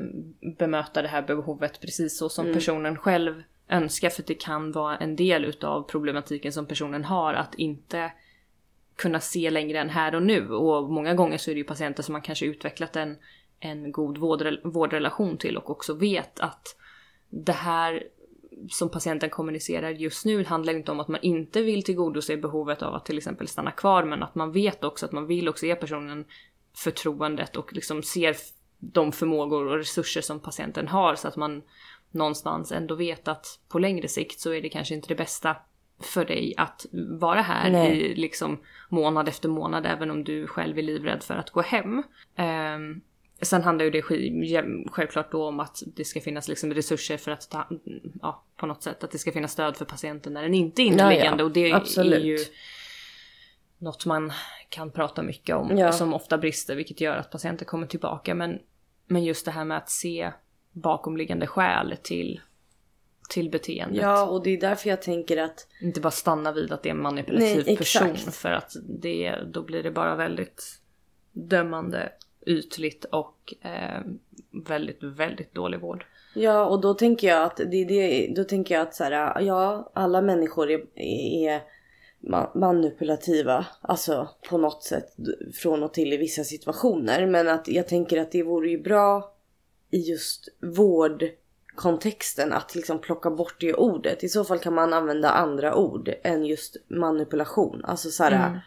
bemöta 0.58 1.02
det 1.02 1.08
här 1.08 1.22
behovet 1.22 1.80
precis 1.80 2.18
så 2.18 2.28
som 2.28 2.44
mm. 2.44 2.54
personen 2.54 2.96
själv 2.96 3.42
önska 3.68 4.10
för 4.10 4.24
det 4.26 4.34
kan 4.34 4.72
vara 4.72 4.96
en 4.96 5.16
del 5.16 5.44
utav 5.44 5.82
problematiken 5.82 6.52
som 6.52 6.66
personen 6.66 7.04
har 7.04 7.34
att 7.34 7.54
inte 7.54 8.12
kunna 8.96 9.20
se 9.20 9.50
längre 9.50 9.78
än 9.78 9.90
här 9.90 10.14
och 10.14 10.22
nu. 10.22 10.48
Och 10.48 10.90
många 10.90 11.14
gånger 11.14 11.38
så 11.38 11.50
är 11.50 11.54
det 11.54 11.58
ju 11.58 11.64
patienter 11.64 12.02
som 12.02 12.12
man 12.12 12.22
kanske 12.22 12.46
utvecklat 12.46 12.96
en, 12.96 13.16
en 13.60 13.92
god 13.92 14.18
vårdrelation 14.64 15.36
till 15.36 15.56
och 15.56 15.70
också 15.70 15.94
vet 15.94 16.40
att 16.40 16.76
det 17.30 17.52
här 17.52 18.02
som 18.70 18.88
patienten 18.88 19.30
kommunicerar 19.30 19.90
just 19.90 20.24
nu 20.24 20.44
handlar 20.44 20.74
inte 20.74 20.92
om 20.92 21.00
att 21.00 21.08
man 21.08 21.20
inte 21.22 21.62
vill 21.62 21.84
tillgodose 21.84 22.36
behovet 22.36 22.82
av 22.82 22.94
att 22.94 23.04
till 23.04 23.18
exempel 23.18 23.48
stanna 23.48 23.70
kvar 23.70 24.04
men 24.04 24.22
att 24.22 24.34
man 24.34 24.52
vet 24.52 24.84
också 24.84 25.06
att 25.06 25.12
man 25.12 25.26
vill 25.26 25.48
också 25.48 25.66
ge 25.66 25.74
personen 25.74 26.24
förtroendet 26.76 27.56
och 27.56 27.72
liksom 27.72 28.02
ser 28.02 28.36
de 28.78 29.12
förmågor 29.12 29.66
och 29.66 29.76
resurser 29.76 30.20
som 30.20 30.40
patienten 30.40 30.88
har 30.88 31.14
så 31.14 31.28
att 31.28 31.36
man 31.36 31.62
någonstans 32.16 32.72
ändå 32.72 32.94
vet 32.94 33.28
att 33.28 33.46
på 33.68 33.78
längre 33.78 34.08
sikt 34.08 34.40
så 34.40 34.52
är 34.52 34.62
det 34.62 34.68
kanske 34.68 34.94
inte 34.94 35.08
det 35.08 35.14
bästa 35.14 35.56
för 36.00 36.24
dig 36.24 36.54
att 36.56 36.86
vara 36.92 37.42
här 37.42 37.70
Nej. 37.70 38.00
i 38.00 38.14
liksom 38.14 38.58
månad 38.88 39.28
efter 39.28 39.48
månad 39.48 39.86
även 39.86 40.10
om 40.10 40.24
du 40.24 40.46
själv 40.46 40.78
är 40.78 40.82
livrädd 40.82 41.22
för 41.22 41.34
att 41.34 41.50
gå 41.50 41.60
hem. 41.60 42.02
Um, 42.38 43.02
sen 43.42 43.62
handlar 43.62 43.84
ju 43.84 43.90
det 43.90 44.02
självklart 44.90 45.32
då 45.32 45.46
om 45.46 45.60
att 45.60 45.82
det 45.86 46.04
ska 46.04 46.20
finnas 46.20 46.48
liksom 46.48 46.74
resurser 46.74 47.16
för 47.16 47.30
att 47.30 47.50
ta, 47.50 47.68
ja, 48.22 48.44
på 48.56 48.66
något 48.66 48.82
sätt 48.82 49.04
att 49.04 49.10
det 49.10 49.18
ska 49.18 49.32
finnas 49.32 49.52
stöd 49.52 49.76
för 49.76 49.84
patienten 49.84 50.32
när 50.32 50.42
den 50.42 50.54
inte 50.54 50.82
är 50.82 50.84
inneliggande 50.84 51.44
och 51.44 51.50
det 51.50 51.72
Absolut. 51.72 52.14
är 52.14 52.24
ju 52.24 52.38
något 53.78 54.06
man 54.06 54.32
kan 54.68 54.90
prata 54.90 55.22
mycket 55.22 55.56
om 55.56 55.78
ja. 55.78 55.92
som 55.92 56.14
ofta 56.14 56.38
brister 56.38 56.76
vilket 56.76 57.00
gör 57.00 57.16
att 57.16 57.30
patienter 57.30 57.64
kommer 57.64 57.86
tillbaka 57.86 58.34
men, 58.34 58.58
men 59.06 59.24
just 59.24 59.44
det 59.44 59.50
här 59.50 59.64
med 59.64 59.76
att 59.76 59.90
se 59.90 60.32
bakomliggande 60.76 61.46
skäl 61.46 61.96
till, 62.02 62.40
till 63.28 63.50
beteendet. 63.50 64.02
Ja, 64.02 64.26
och 64.26 64.42
det 64.42 64.50
är 64.50 64.60
därför 64.60 64.88
jag 64.88 65.02
tänker 65.02 65.36
att... 65.36 65.66
Inte 65.80 66.00
bara 66.00 66.10
stanna 66.10 66.52
vid 66.52 66.72
att 66.72 66.82
det 66.82 66.88
är 66.88 66.94
en 66.94 67.02
manipulativ 67.02 67.64
Nej, 67.66 67.76
person 67.76 68.16
för 68.16 68.52
att 68.52 68.76
det, 68.88 69.36
då 69.52 69.62
blir 69.62 69.82
det 69.82 69.90
bara 69.90 70.16
väldigt 70.16 70.80
dömande, 71.32 72.12
ytligt 72.46 73.04
och 73.04 73.54
eh, 73.60 74.00
väldigt, 74.66 75.02
väldigt 75.02 75.54
dålig 75.54 75.80
vård. 75.80 76.06
Ja, 76.34 76.64
och 76.64 76.80
då 76.80 76.94
tänker 76.94 77.28
jag 77.28 77.42
att 77.42 77.56
det, 77.56 77.84
det, 77.84 78.32
då 78.36 78.44
tänker 78.44 78.74
jag 78.74 78.82
att 78.82 78.94
så 78.94 79.04
här, 79.04 79.40
ja, 79.40 79.90
alla 79.94 80.22
människor 80.22 80.70
är, 80.70 80.80
är 81.44 81.62
ma- 82.20 82.58
manipulativa. 82.58 83.66
Alltså 83.80 84.28
på 84.48 84.58
något 84.58 84.82
sätt 84.82 85.16
från 85.54 85.82
och 85.82 85.94
till 85.94 86.12
i 86.12 86.16
vissa 86.16 86.44
situationer. 86.44 87.26
Men 87.26 87.48
att 87.48 87.68
jag 87.68 87.88
tänker 87.88 88.20
att 88.20 88.32
det 88.32 88.42
vore 88.42 88.70
ju 88.70 88.82
bra 88.82 89.35
i 89.90 89.98
just 89.98 90.48
vårdkontexten 90.60 92.52
att 92.52 92.74
liksom 92.74 92.98
plocka 92.98 93.30
bort 93.30 93.56
det 93.60 93.74
ordet. 93.74 94.24
I 94.24 94.28
så 94.28 94.44
fall 94.44 94.58
kan 94.58 94.74
man 94.74 94.92
använda 94.92 95.30
andra 95.30 95.74
ord 95.74 96.14
än 96.22 96.44
just 96.44 96.76
manipulation. 96.88 97.84
Alltså 97.84 98.10
så 98.10 98.24
här, 98.24 98.48
Mm. 98.48 98.58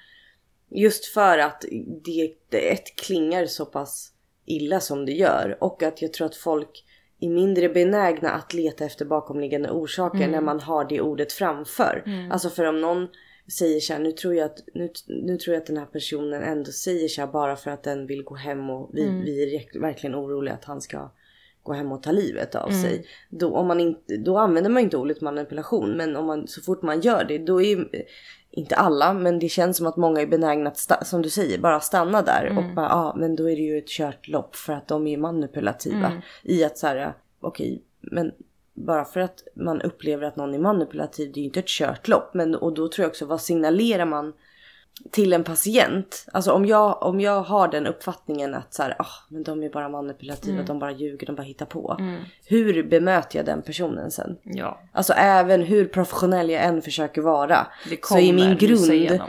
Just 0.72 1.06
för 1.06 1.38
att 1.38 1.66
det, 2.04 2.34
det 2.50 2.72
ett 2.72 2.96
klingar 2.96 3.46
så 3.46 3.66
pass 3.66 4.12
illa 4.46 4.80
som 4.80 5.06
det 5.06 5.12
gör 5.12 5.58
och 5.60 5.84
att 5.84 6.02
jag 6.02 6.14
tror 6.14 6.28
att 6.28 6.36
folk 6.36 6.86
är 7.20 7.30
mindre 7.30 7.70
benägna 7.70 8.30
att 8.30 8.54
leta 8.54 8.86
efter 8.86 9.06
bakomliggande 9.06 9.70
orsaker 9.70 10.28
när 10.28 10.42
man 10.42 10.60
har 10.60 10.86
det 10.86 11.02
ordet 11.02 11.34
framför. 11.34 12.04
Alltså 12.32 12.50
för 12.50 12.66
om 12.66 12.82
någon 12.82 13.08
säger 13.52 13.80
så 13.80 13.94
här, 13.94 14.00
nu 14.00 14.12
tror 14.12 14.36
jag 14.36 14.46
att, 14.46 14.60
nu, 14.74 14.90
nu 15.08 15.38
tror 15.38 15.54
jag 15.54 15.62
att 15.62 15.68
den 15.68 15.78
här 15.78 15.86
personen 15.86 16.44
ändå 16.44 16.72
säger 16.72 17.08
så 17.08 17.22
här 17.22 17.28
bara 17.28 17.56
för 17.56 17.72
att 17.72 17.84
den 17.84 18.08
vill 18.08 18.24
gå 18.24 18.36
hem 18.36 18.70
och 18.70 18.90
vi, 18.94 19.02
vi 19.24 19.44
är 19.44 19.80
verkligen 19.80 20.16
oroliga 20.16 20.54
att 20.54 20.66
han 20.66 20.82
ska 20.82 21.12
gå 21.64 21.74
hem 21.74 21.92
och 21.92 22.04
ta 22.04 22.12
livet 22.12 22.56
av 22.56 22.70
sig. 22.70 23.06
Då, 23.30 23.56
om 23.56 23.68
man 23.68 23.80
inte, 23.80 24.18
då 24.18 24.38
använder 24.38 24.70
man 24.70 24.84
inte 24.84 24.98
ordet 24.98 25.22
manipulation 25.22 25.98
men 25.98 26.16
om 26.16 26.26
man, 26.26 26.48
så 26.48 26.62
fort 26.62 26.82
man 26.82 27.02
gör 27.02 27.24
det 27.24 27.38
då 27.38 27.62
är 27.62 27.88
inte 28.52 28.76
alla 28.76 29.14
men 29.14 29.40
det 29.40 29.50
känns 29.50 29.78
som 29.78 29.88
att 29.88 29.98
många 29.98 30.22
är 30.22 30.28
benägna 30.28 30.70
att 30.70 31.08
som 31.08 31.22
du 31.22 31.30
säger 31.30 31.58
bara 31.58 31.80
stanna 31.80 32.22
där 32.22 32.58
och 32.58 32.76
bara 32.76 32.86
ja 32.86 32.96
ah, 32.96 33.16
men 33.16 33.36
då 33.36 33.50
är 33.50 33.56
det 33.56 33.62
ju 33.62 33.78
ett 33.78 33.88
kört 33.88 34.28
lopp 34.28 34.56
för 34.56 34.74
att 34.74 34.88
de 34.88 35.08
är 35.08 35.18
manipulativa 35.18 36.22
i 36.44 36.64
att 36.64 36.78
så 36.78 36.88
här 36.88 37.14
okej 37.40 37.84
men 38.02 38.32
bara 38.86 39.06
för 39.06 39.20
att 39.20 39.44
man 39.56 39.82
upplever 39.82 40.28
att 40.28 40.36
någon 40.36 40.54
är 40.54 40.60
manipulativ 40.60 41.32
det 41.34 41.40
är 41.40 41.42
ju 41.42 41.46
inte 41.46 41.60
ett 41.60 41.68
kört 41.68 42.08
lopp 42.08 42.34
men 42.34 42.56
och 42.56 42.74
då 42.74 42.88
tror 42.88 43.04
jag 43.04 43.10
också 43.10 43.26
vad 43.26 43.42
signalerar 43.42 44.06
man 44.06 44.34
till 45.12 45.34
en 45.34 45.44
patient. 45.44 46.26
Alltså 46.34 46.52
om 46.52 46.66
jag, 46.66 47.04
om 47.04 47.22
jag 47.22 47.42
har 47.42 47.68
den 47.68 47.88
uppfattningen 47.88 48.54
att 48.56 48.74
så 48.74 48.84
här, 48.84 48.96
ah, 49.00 49.06
men 49.30 49.44
de 49.44 49.64
är 49.64 49.70
bara 49.70 49.90
manipulativa, 49.90 50.54
Mm. 50.54 50.66
de 50.66 50.80
bara 50.80 50.92
ljuger, 50.92 51.28
de 51.28 51.36
bara 51.36 51.44
hittar 51.44 51.66
på. 51.66 51.98
Hur 52.46 52.84
bemöter 52.84 53.40
jag 53.40 53.46
den 53.46 53.62
personen 53.62 54.12
sen? 54.12 54.38
Ja, 54.44 54.82
Alltså 54.92 55.14
även 55.14 55.62
hur 55.62 55.86
professionell 55.86 56.50
jag 56.50 56.64
än 56.64 56.82
försöker 56.82 57.22
vara. 57.22 57.68
det 57.90 58.06
så 58.06 58.14
kommer 58.14 58.22
är 58.30 58.34
min 58.34 58.56
lysa 58.58 58.96
grund... 58.96 59.22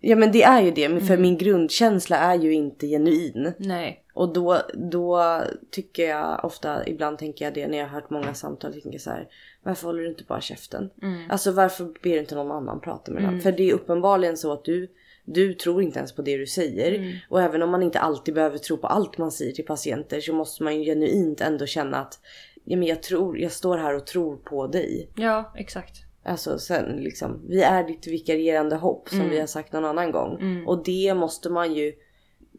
Ja 0.00 0.16
men 0.16 0.32
det 0.32 0.42
är 0.42 0.60
ju 0.62 0.70
det, 0.70 0.88
för 0.88 0.94
Mm. 1.14 1.22
min 1.22 1.38
grundkänsla 1.38 2.16
är 2.18 2.34
ju 2.34 2.52
inte 2.54 2.86
genuin. 2.86 3.52
Nej. 3.58 4.02
Och 4.18 4.32
då, 4.32 4.62
då 4.74 5.22
tycker 5.70 6.08
jag 6.08 6.44
ofta, 6.44 6.86
ibland 6.86 7.18
tänker 7.18 7.44
jag 7.44 7.54
det 7.54 7.68
när 7.68 7.78
jag 7.78 7.84
har 7.84 8.00
hört 8.00 8.10
många 8.10 8.34
samtal, 8.34 8.72
tänker 8.72 8.98
så 8.98 9.10
här, 9.10 9.28
varför 9.62 9.86
håller 9.86 10.02
du 10.02 10.08
inte 10.08 10.24
bara 10.24 10.40
käften? 10.40 10.90
Mm. 11.02 11.30
Alltså 11.30 11.52
varför 11.52 11.84
ber 11.84 12.10
du 12.10 12.18
inte 12.18 12.34
någon 12.34 12.50
annan 12.50 12.80
prata 12.80 13.12
med 13.12 13.22
den? 13.22 13.40
För 13.40 13.52
det 13.52 13.70
är 13.70 13.74
uppenbarligen 13.74 14.36
så 14.36 14.52
att 14.52 14.64
du, 14.64 14.88
du 15.24 15.54
tror 15.54 15.82
inte 15.82 15.98
ens 15.98 16.12
på 16.12 16.22
det 16.22 16.36
du 16.36 16.46
säger. 16.46 16.94
Mm. 16.94 17.16
Och 17.28 17.42
även 17.42 17.62
om 17.62 17.70
man 17.70 17.82
inte 17.82 17.98
alltid 17.98 18.34
behöver 18.34 18.58
tro 18.58 18.76
på 18.76 18.86
allt 18.86 19.18
man 19.18 19.30
säger 19.30 19.52
till 19.52 19.66
patienter 19.66 20.20
så 20.20 20.32
måste 20.32 20.62
man 20.62 20.78
ju 20.78 20.84
genuint 20.84 21.40
ändå 21.40 21.66
känna 21.66 21.96
att 21.96 22.20
ja, 22.64 22.76
men 22.76 22.88
jag, 22.88 23.02
tror, 23.02 23.38
jag 23.38 23.52
står 23.52 23.78
här 23.78 23.94
och 23.94 24.06
tror 24.06 24.36
på 24.36 24.66
dig. 24.66 25.10
Ja, 25.16 25.52
exakt. 25.56 25.94
Alltså 26.24 26.58
sen 26.58 26.96
liksom, 26.96 27.42
vi 27.48 27.62
är 27.62 27.84
ditt 27.84 28.06
vikarierande 28.06 28.76
hopp 28.76 29.08
som 29.08 29.30
vi 29.30 29.40
har 29.40 29.46
sagt 29.46 29.72
någon 29.72 29.84
annan 29.84 30.12
gång. 30.12 30.64
Och 30.66 30.84
det 30.84 31.14
måste 31.14 31.50
man 31.50 31.74
ju, 31.74 31.92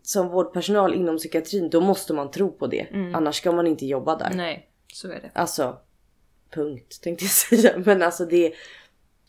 som 0.09 0.29
vårdpersonal 0.29 0.93
inom 0.93 1.17
psykiatrin, 1.17 1.69
då 1.69 1.81
måste 1.81 2.13
man 2.13 2.31
tro 2.31 2.51
på 2.51 2.67
det. 2.67 2.87
Annars 3.13 3.35
ska 3.35 3.51
man 3.51 3.67
inte 3.67 3.85
jobba 3.85 4.15
där. 4.15 4.31
Nej, 4.35 4.69
så 4.93 5.07
är 5.07 5.19
det. 5.21 5.31
Alltså, 5.33 5.77
punkt 6.49 7.01
tänkte 7.01 7.25
jag 7.25 7.31
säga. 7.61 7.73
Men 7.85 8.01
alltså 8.01 8.25
det, 8.25 8.53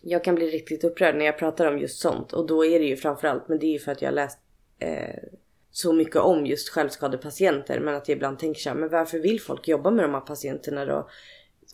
jag 0.01 0.25
kan 0.25 0.35
bli 0.35 0.47
riktigt 0.47 0.85
upprörd 0.85 1.17
när 1.17 1.25
jag 1.25 1.39
pratar 1.39 1.67
om 1.67 1.79
just 1.79 2.01
sånt. 2.01 2.33
Och 2.33 2.47
då 2.47 2.65
är 2.65 2.79
det 2.79 2.85
ju 2.85 2.97
framförallt, 2.97 3.49
men 3.49 3.59
det 3.59 3.67
är 3.67 3.73
ju 3.73 3.79
för 3.79 3.93
att 3.93 4.03
jag 4.03 4.09
har 4.09 4.15
läst 4.15 4.39
eh, 4.79 5.23
så 5.71 5.93
mycket 5.93 6.17
om 6.17 6.47
just 6.47 6.69
självskadepatienter. 6.69 7.81
Men 7.81 7.95
att 7.95 8.09
jag 8.09 8.17
ibland 8.17 8.39
tänker 8.39 8.61
så 8.61 8.69
här, 8.69 8.77
men 8.77 8.89
varför 8.89 9.19
vill 9.19 9.41
folk 9.41 9.69
jobba 9.69 9.91
med 9.91 10.05
de 10.05 10.15
här 10.15 10.21
patienterna 10.21 10.85
då? 10.85 11.09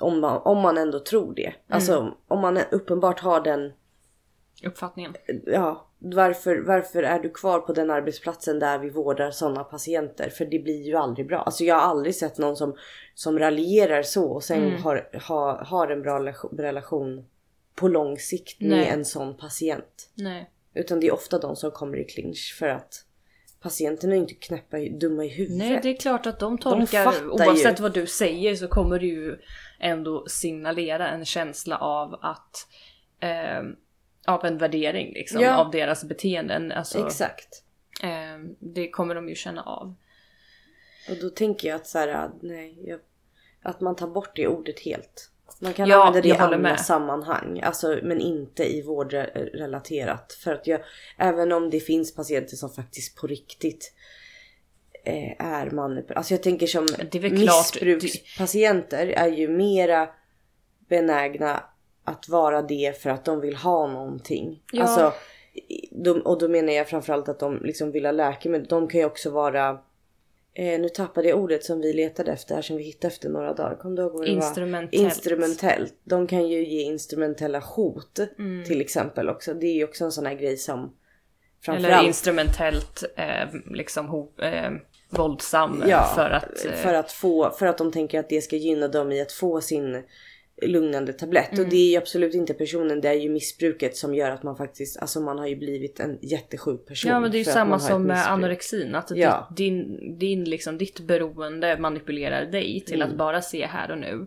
Om 0.00 0.20
man, 0.20 0.42
om 0.44 0.58
man 0.58 0.78
ändå 0.78 0.98
tror 0.98 1.34
det. 1.34 1.52
Alltså 1.68 2.14
om 2.28 2.40
man 2.40 2.58
uppenbart 2.70 3.20
har 3.20 3.40
den 3.40 3.72
Uppfattningen. 4.64 5.14
ja, 5.46 5.86
varför, 5.98 6.60
varför 6.66 7.02
är 7.02 7.18
du 7.20 7.30
kvar 7.30 7.60
på 7.60 7.72
den 7.72 7.90
arbetsplatsen 7.90 8.58
där 8.58 8.78
vi 8.78 8.90
vårdar 8.90 9.30
sådana 9.30 9.64
patienter? 9.64 10.30
För 10.30 10.44
det 10.44 10.58
blir 10.58 10.82
ju 10.82 10.94
aldrig 10.94 11.26
bra. 11.26 11.38
Alltså 11.38 11.64
jag 11.64 11.74
har 11.74 11.82
aldrig 11.82 12.14
sett 12.14 12.38
någon 12.38 12.56
som, 12.56 12.76
som 13.14 13.38
raljerar 13.38 14.02
så 14.02 14.30
och 14.30 14.44
sen 14.44 14.72
har, 14.72 15.08
har, 15.22 15.64
har 15.64 15.88
en 15.88 16.02
bra 16.02 16.18
relation- 16.52 17.24
på 17.74 17.88
lång 17.88 18.18
sikt 18.18 18.60
med 18.60 18.68
Nej. 18.70 18.88
en 18.88 19.04
sån 19.04 19.36
patient. 19.36 20.10
Nej. 20.14 20.50
Utan 20.74 21.00
det 21.00 21.06
är 21.06 21.14
ofta 21.14 21.38
de 21.38 21.56
som 21.56 21.70
kommer 21.70 21.98
i 21.98 22.04
clinch 22.04 22.56
för 22.58 22.68
att 22.68 23.04
patienterna 23.60 24.14
är 24.14 24.18
inte 24.18 24.34
knäppa, 24.34 24.76
dumma 24.78 25.24
i 25.24 25.28
huvudet. 25.28 25.58
Nej, 25.58 25.80
det 25.82 25.88
är 25.88 25.96
klart 25.96 26.26
att 26.26 26.38
de 26.38 26.58
tolkar, 26.58 27.04
fattar 27.04 27.28
oavsett 27.28 27.78
ju. 27.78 27.82
vad 27.82 27.94
du 27.94 28.06
säger 28.06 28.54
så 28.54 28.68
kommer 28.68 28.98
det 28.98 29.06
ju 29.06 29.36
ändå 29.80 30.26
signalera 30.28 31.08
en 31.08 31.24
känsla 31.24 31.76
av 31.78 32.14
att 32.14 32.68
eh, 33.20 33.62
av 34.26 34.44
en 34.44 34.58
värdering 34.58 35.12
liksom, 35.12 35.40
Ja. 35.40 35.56
av 35.56 35.70
deras 35.70 36.04
beteenden. 36.04 36.72
Alltså, 36.72 37.06
Exakt. 37.06 37.62
eh, 38.02 38.38
det 38.58 38.90
kommer 38.90 39.14
de 39.14 39.28
ju 39.28 39.34
känna 39.34 39.62
av. 39.62 39.94
Och 41.10 41.16
då 41.20 41.30
tänker 41.30 41.68
jag 41.68 41.76
att 41.76 41.86
så 41.86 41.98
här, 41.98 42.30
nej, 42.42 42.78
jag, 42.88 43.00
att 43.62 43.80
man 43.80 43.96
tar 43.96 44.06
bort 44.08 44.36
det 44.36 44.46
ordet 44.48 44.80
helt. 44.80 45.30
Man 45.60 45.72
kan 45.72 45.88
Ja, 45.88 46.06
använda 46.06 46.20
det 46.28 46.28
i 46.34 46.38
andra 46.38 46.58
med. 46.58 46.80
sammanhang, 46.80 47.60
alltså, 47.60 47.98
men 48.02 48.20
inte 48.20 48.74
i 48.76 48.82
vårdrelaterat. 48.82 50.32
För 50.32 50.52
att 50.54 50.66
jag, 50.66 50.80
även 51.18 51.52
om 51.52 51.70
det 51.70 51.80
finns 51.80 52.14
patienter 52.14 52.56
som 52.56 52.70
faktiskt 52.70 53.16
på 53.16 53.26
riktigt 53.26 53.92
eh, 55.04 55.46
är 55.46 55.70
manipulativa. 55.70 56.14
Alltså 56.18 56.34
jag 56.34 56.42
tänker 56.42 56.66
som 56.66 56.86
missbrukspatienter 57.30 59.06
är 59.06 59.28
ju 59.28 59.48
mera 59.48 60.08
benägna 60.88 61.64
att 62.06 62.28
vara 62.28 62.62
det 62.62 63.02
för 63.02 63.10
att 63.10 63.24
de 63.24 63.40
vill 63.40 63.56
ha 63.56 63.86
någonting. 63.86 64.62
Ja. 64.72 64.82
Alltså, 64.82 65.12
de, 65.90 66.20
och 66.20 66.38
då 66.38 66.48
menar 66.48 66.72
jag 66.72 66.88
framförallt 66.88 67.28
att 67.28 67.38
de 67.38 67.60
liksom 67.64 67.92
vill 67.92 68.04
ha 68.04 68.12
läkemedel. 68.12 68.66
De 68.66 68.88
kan 68.88 69.00
ju 69.00 69.06
också 69.06 69.30
vara 69.30 69.78
Eh, 70.58 70.80
nu 70.80 70.88
tappade 70.88 71.28
jag 71.28 71.38
ordet 71.38 71.64
som 71.64 71.80
vi 71.80 71.92
letade 71.92 72.32
efter 72.32 72.54
här 72.54 72.62
som 72.62 72.76
vi 72.76 72.82
hittade 72.82 73.06
efter 73.14 73.28
några 73.28 73.54
dagar. 73.54 73.74
Kom 73.76 73.94
du 73.94 74.02
ihåg 74.02 74.12
vad 74.12 74.22
det 74.22 74.28
Instrumentellt. 74.28 75.02
var? 75.02 75.08
Instrumentellt. 75.10 75.94
De 76.04 76.26
kan 76.26 76.48
ju 76.48 76.66
ge 76.68 76.82
instrumentella 76.82 77.58
hot 77.58 78.18
Mm. 78.38 78.64
till 78.64 78.80
exempel 78.80 79.28
också. 79.28 79.54
Det 79.54 79.66
är 79.66 79.74
ju 79.74 79.84
också 79.84 80.04
en 80.04 80.12
sån 80.12 80.26
här 80.26 80.34
grej 80.34 80.56
som 80.56 80.78
Eller 80.78 80.92
framförallt 81.62 82.06
instrumentellt 82.06 83.04
eh, 83.16 83.48
liksom 83.70 84.08
ho- 84.08 84.44
eh, 84.44 84.70
våldsam 85.10 85.82
ja, 85.86 86.12
för 86.14 86.30
att... 86.30 86.64
Eh, 86.66 86.72
för 86.72 86.94
att 86.94 87.12
få, 87.12 87.50
för 87.50 87.66
att 87.66 87.78
de 87.78 87.92
tänker 87.92 88.20
att 88.20 88.28
det 88.28 88.42
ska 88.42 88.56
gynna 88.56 88.88
dem 88.88 89.12
i 89.12 89.20
att 89.20 89.32
få 89.32 89.60
sin 89.60 90.02
lugnande 90.62 91.12
tablett. 91.12 91.52
Mm. 91.52 91.64
Och 91.64 91.70
det 91.70 91.76
är 91.76 91.90
ju 91.90 91.96
absolut 91.96 92.34
inte 92.34 92.54
personen, 92.54 93.00
det 93.00 93.08
är 93.08 93.12
ju 93.14 93.28
missbruket 93.30 93.96
som 93.96 94.14
gör 94.14 94.30
att 94.30 94.42
man 94.42 94.56
faktiskt, 94.56 94.98
alltså 95.00 95.20
man 95.20 95.38
har 95.38 95.46
ju 95.46 95.56
blivit 95.56 96.00
en 96.00 96.18
jättesjuk 96.22 96.86
person. 96.86 97.10
Ja 97.10 97.20
men 97.20 97.30
det 97.30 97.36
är 97.36 97.38
ju 97.38 97.44
samma 97.44 97.78
som 97.78 98.02
med 98.02 98.30
anorexin. 98.32 98.94
Att 98.94 99.10
Ja. 99.14 99.48
din, 99.56 100.18
din, 100.18 100.44
liksom, 100.44 100.78
ditt 100.78 101.00
beroende 101.00 101.78
manipulerar 101.78 102.46
dig 102.46 102.80
till 102.86 103.02
Mm. 103.02 103.08
att 103.10 103.18
bara 103.18 103.42
se 103.42 103.66
här 103.66 103.90
och 103.90 103.98
nu. 103.98 104.26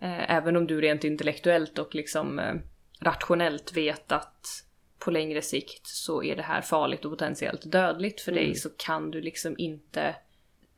Eh, 0.00 0.30
även 0.36 0.56
om 0.56 0.66
du 0.66 0.80
rent 0.80 1.04
intellektuellt 1.04 1.78
och 1.78 1.94
liksom 1.94 2.38
eh, 2.38 2.54
rationellt 3.00 3.76
vet 3.76 4.12
att 4.12 4.46
på 4.98 5.10
längre 5.10 5.42
sikt 5.42 5.86
så 5.86 6.22
är 6.22 6.36
det 6.36 6.42
här 6.42 6.60
farligt 6.60 7.04
och 7.04 7.10
potentiellt 7.10 7.72
dödligt 7.72 8.20
för 8.20 8.32
Mm. 8.32 8.44
dig 8.44 8.54
så 8.54 8.68
kan 8.76 9.10
du 9.10 9.20
liksom 9.20 9.54
inte 9.58 10.14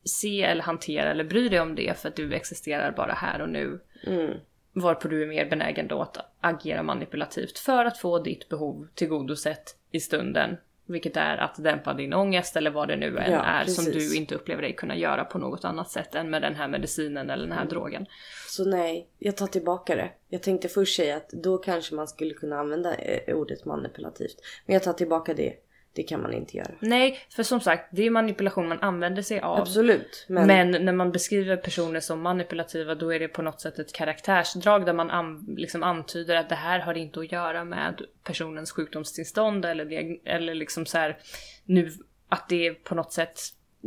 se 0.04 0.42
eller 0.42 0.62
hantera 0.62 1.10
eller 1.10 1.24
bry 1.24 1.48
dig 1.48 1.60
om 1.60 1.74
det 1.74 1.98
för 1.98 2.08
att 2.08 2.16
du 2.16 2.34
existerar 2.34 2.92
bara 2.92 3.12
här 3.12 3.42
och 3.42 3.48
nu. 3.48 3.80
Mm. 4.06 4.30
Varpå 4.76 5.08
du 5.08 5.22
är 5.22 5.26
mer 5.26 5.50
benägen 5.50 5.88
då 5.88 6.00
att 6.02 6.16
agera 6.40 6.82
manipulativt 6.82 7.58
för 7.58 7.84
att 7.84 7.98
få 7.98 8.18
ditt 8.18 8.48
behov 8.48 8.88
tillgodosett 8.94 9.76
i 9.90 10.00
stunden. 10.00 10.56
Vilket 10.86 11.16
är 11.16 11.36
att 11.36 11.62
dämpa 11.64 11.94
din 11.94 12.14
ångest 12.14 12.56
eller 12.56 12.70
vad 12.70 12.88
det 12.88 12.96
nu 12.96 13.18
än 13.18 13.32
Ja, 13.32 13.42
är 13.42 13.64
som 13.64 13.84
precis. 13.84 14.10
du 14.12 14.16
inte 14.18 14.34
upplever 14.34 14.62
dig 14.62 14.72
kunna 14.72 14.96
göra 14.96 15.24
på 15.24 15.38
något 15.38 15.64
annat 15.64 15.90
sätt 15.90 16.14
än 16.14 16.30
med 16.30 16.42
den 16.42 16.54
här 16.54 16.68
medicinen 16.68 17.30
eller 17.30 17.42
den 17.42 17.52
Mm. 17.52 17.58
här 17.58 17.66
drogen. 17.70 18.06
Så 18.48 18.64
nej, 18.64 19.08
jag 19.18 19.36
tar 19.36 19.46
tillbaka 19.46 19.96
det. 19.96 20.10
Jag 20.28 20.42
tänkte 20.42 20.68
först 20.68 20.96
säga 20.96 21.16
att 21.16 21.28
då 21.30 21.58
kanske 21.58 21.94
man 21.94 22.08
skulle 22.08 22.34
kunna 22.34 22.58
använda 22.58 22.94
eh, 22.94 23.36
ordet 23.36 23.64
manipulativt. 23.64 24.36
Men 24.66 24.74
jag 24.74 24.82
tar 24.82 24.92
tillbaka 24.92 25.34
det. 25.34 25.54
Det 25.94 26.02
kan 26.02 26.22
man 26.22 26.32
inte 26.32 26.56
göra. 26.56 26.70
Nej, 26.80 27.18
för 27.30 27.42
som 27.42 27.60
sagt, 27.60 27.88
det 27.92 28.02
är 28.02 28.10
manipulation 28.10 28.68
man 28.68 28.80
använder 28.80 29.22
sig 29.22 29.40
av. 29.40 29.60
Absolut. 29.60 30.26
Men, 30.28 30.46
Men... 30.46 30.84
när 30.84 30.92
man 30.92 31.12
beskriver 31.12 31.56
personer 31.56 32.00
som 32.00 32.22
manipulativa 32.22 32.94
då 32.94 33.12
är 33.12 33.20
det 33.20 33.28
på 33.28 33.42
något 33.42 33.60
sätt 33.60 33.78
ett 33.78 33.92
karaktärsdrag 33.92 34.86
där 34.86 34.92
man 34.92 35.10
an, 35.10 35.54
liksom 35.56 35.82
antyder 35.82 36.36
att 36.36 36.48
det 36.48 36.54
här 36.54 36.80
har 36.80 36.94
inte 36.94 37.20
att 37.20 37.32
göra 37.32 37.64
med 37.64 38.00
personens 38.24 38.72
sjukdomstillstånd 38.72 39.64
eller, 39.64 40.18
eller 40.24 40.54
liksom 40.54 40.86
så 40.86 40.98
här, 40.98 41.18
nu 41.64 41.90
att 42.28 42.48
det 42.48 42.74
på 42.74 42.94
något 42.94 43.12
sätt 43.12 43.40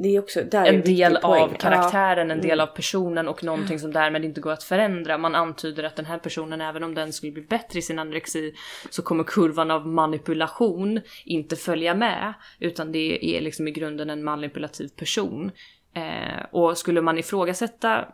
det 0.04 0.16
är 0.16 0.20
också, 0.20 0.44
där 0.44 0.66
är 0.66 0.70
en 0.70 0.76
viktig 0.76 0.98
del 0.98 1.16
poäng. 1.16 1.42
av 1.44 1.54
karaktären, 1.54 2.32
en 2.32 2.42
del 2.42 2.60
Mm. 2.60 2.64
av 2.70 2.76
personen 2.76 3.28
och 3.28 3.44
någonting 3.44 3.80
som 3.80 3.94
därmed 3.94 4.26
inte 4.26 4.42
går 4.42 4.52
att 4.52 4.64
förändra. 4.64 5.18
Man 5.18 5.36
antyder 5.36 5.84
att 5.84 5.96
den 5.96 6.06
här 6.06 6.18
personen, 6.18 6.62
även 6.62 6.84
om 6.84 6.96
den 6.96 7.14
skulle 7.14 7.32
bli 7.32 7.42
bättre 7.42 7.80
i 7.80 7.82
sin 7.82 8.00
anorexi, 8.00 8.54
så 8.90 9.02
kommer 9.02 9.24
kurvan 9.24 9.72
av 9.72 9.88
manipulation 9.88 11.02
inte 11.26 11.56
följa 11.56 11.96
med. 11.96 12.34
Utan 12.60 12.92
det 12.92 13.36
är 13.38 13.42
liksom 13.42 13.68
i 13.68 13.72
grunden 13.72 14.10
en 14.10 14.24
manipulativ 14.24 14.88
person. 14.88 15.52
Eh, 15.94 16.46
och 16.52 16.78
skulle 16.78 17.02
man 17.02 17.18
ifrågasätta 17.18 18.06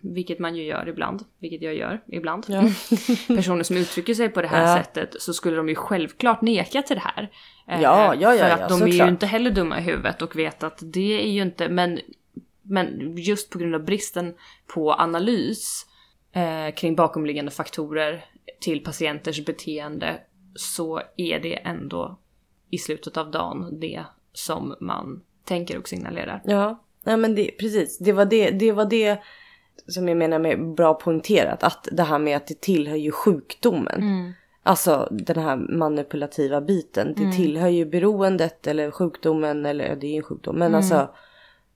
vilket 0.00 0.38
man 0.38 0.56
ju 0.56 0.62
gör 0.64 0.88
ibland, 0.88 1.24
vilket 1.38 1.62
jag 1.62 1.74
gör 1.74 2.00
ibland. 2.08 2.44
Ja. 2.48 2.62
Personer 3.36 3.62
som 3.62 3.76
uttrycker 3.76 4.14
sig 4.14 4.28
på 4.28 4.42
det 4.42 4.48
här 4.48 4.76
Ja. 4.76 4.82
sättet 4.84 5.22
så 5.22 5.32
skulle 5.34 5.56
de 5.56 5.68
ju 5.68 5.74
självklart 5.74 6.42
neka 6.42 6.82
till 6.82 6.96
det 6.96 7.02
här. 7.04 7.30
Eh, 7.68 7.82
Ja, 7.82 8.14
ja, 8.14 8.34
ja, 8.34 8.44
För 8.44 8.50
att 8.50 8.60
ja, 8.60 8.68
de 8.68 8.82
är 8.82 8.86
ju 8.86 8.92
såklart. 8.92 9.08
inte 9.10 9.26
heller 9.26 9.50
dumma 9.50 9.78
i 9.78 9.82
huvudet 9.82 10.22
och 10.22 10.36
vet 10.38 10.62
att 10.62 10.78
det 10.82 11.22
är 11.22 11.28
ju 11.32 11.42
inte, 11.42 11.68
men, 11.68 12.00
men 12.62 13.16
just 13.16 13.50
på 13.50 13.58
grund 13.58 13.74
av 13.74 13.84
bristen 13.84 14.34
på 14.74 14.92
analys 14.92 15.86
eh, 16.32 16.74
kring 16.74 16.96
bakomliggande 16.96 17.50
faktorer 17.50 18.24
till 18.60 18.84
patienters 18.84 19.44
beteende 19.44 20.20
så 20.54 21.00
är 21.16 21.38
det 21.40 21.54
ändå 21.54 22.18
i 22.70 22.78
slutet 22.78 23.16
av 23.16 23.30
dagen 23.30 23.80
det 23.80 24.04
som 24.32 24.74
man 24.80 25.22
tänker 25.44 25.78
och 25.78 25.88
signalerar. 25.88 26.42
Ja, 26.44 26.84
nej 27.04 27.16
men 27.16 27.34
det, 27.34 27.50
precis. 27.60 27.98
Det 27.98 28.12
var 28.12 28.24
det, 28.24 28.50
det 28.50 28.72
var 28.72 28.84
det 28.84 29.18
som 29.86 30.08
jag 30.08 30.16
menar 30.16 30.38
med 30.38 30.74
bra 30.74 30.94
poängterat. 30.94 31.62
Att 31.62 31.88
det 31.92 32.02
här 32.02 32.18
med 32.18 32.36
att 32.36 32.46
det 32.46 32.60
tillhör 32.60 32.96
ju 32.96 33.10
sjukdomen. 33.12 34.34
Alltså 34.62 35.08
den 35.10 35.42
här 35.42 35.56
manipulativa 35.56 36.60
biten. 36.60 37.14
Det 37.16 37.32
tillhör 37.32 37.68
ju 37.68 37.86
beroendet 37.86 38.66
eller 38.66 38.90
sjukdomen 38.90 39.66
eller 39.66 39.96
det 39.96 40.06
är 40.06 40.10
ju 40.10 40.16
en 40.16 40.22
sjukdom. 40.22 40.58
Men 40.58 40.74
alltså 40.74 41.10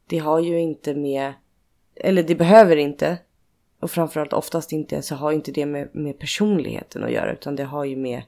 det 0.06 0.18
har 0.18 0.40
ju 0.40 0.60
inte 0.60 0.94
med, 0.94 1.32
eller 1.94 2.22
det 2.22 2.34
behöver 2.34 2.76
inte. 2.76 3.18
Och 3.80 3.90
framförallt 3.90 4.32
oftast 4.32 4.72
inte 4.72 5.02
så 5.02 5.14
har 5.14 5.30
ju 5.30 5.36
inte 5.36 5.52
det 5.52 5.66
med, 5.66 5.88
med 5.92 6.18
personligheten 6.18 7.04
att 7.04 7.12
göra. 7.12 7.32
Utan 7.32 7.56
det 7.56 7.64
har 7.64 7.84
ju 7.84 7.96
med 7.96 8.22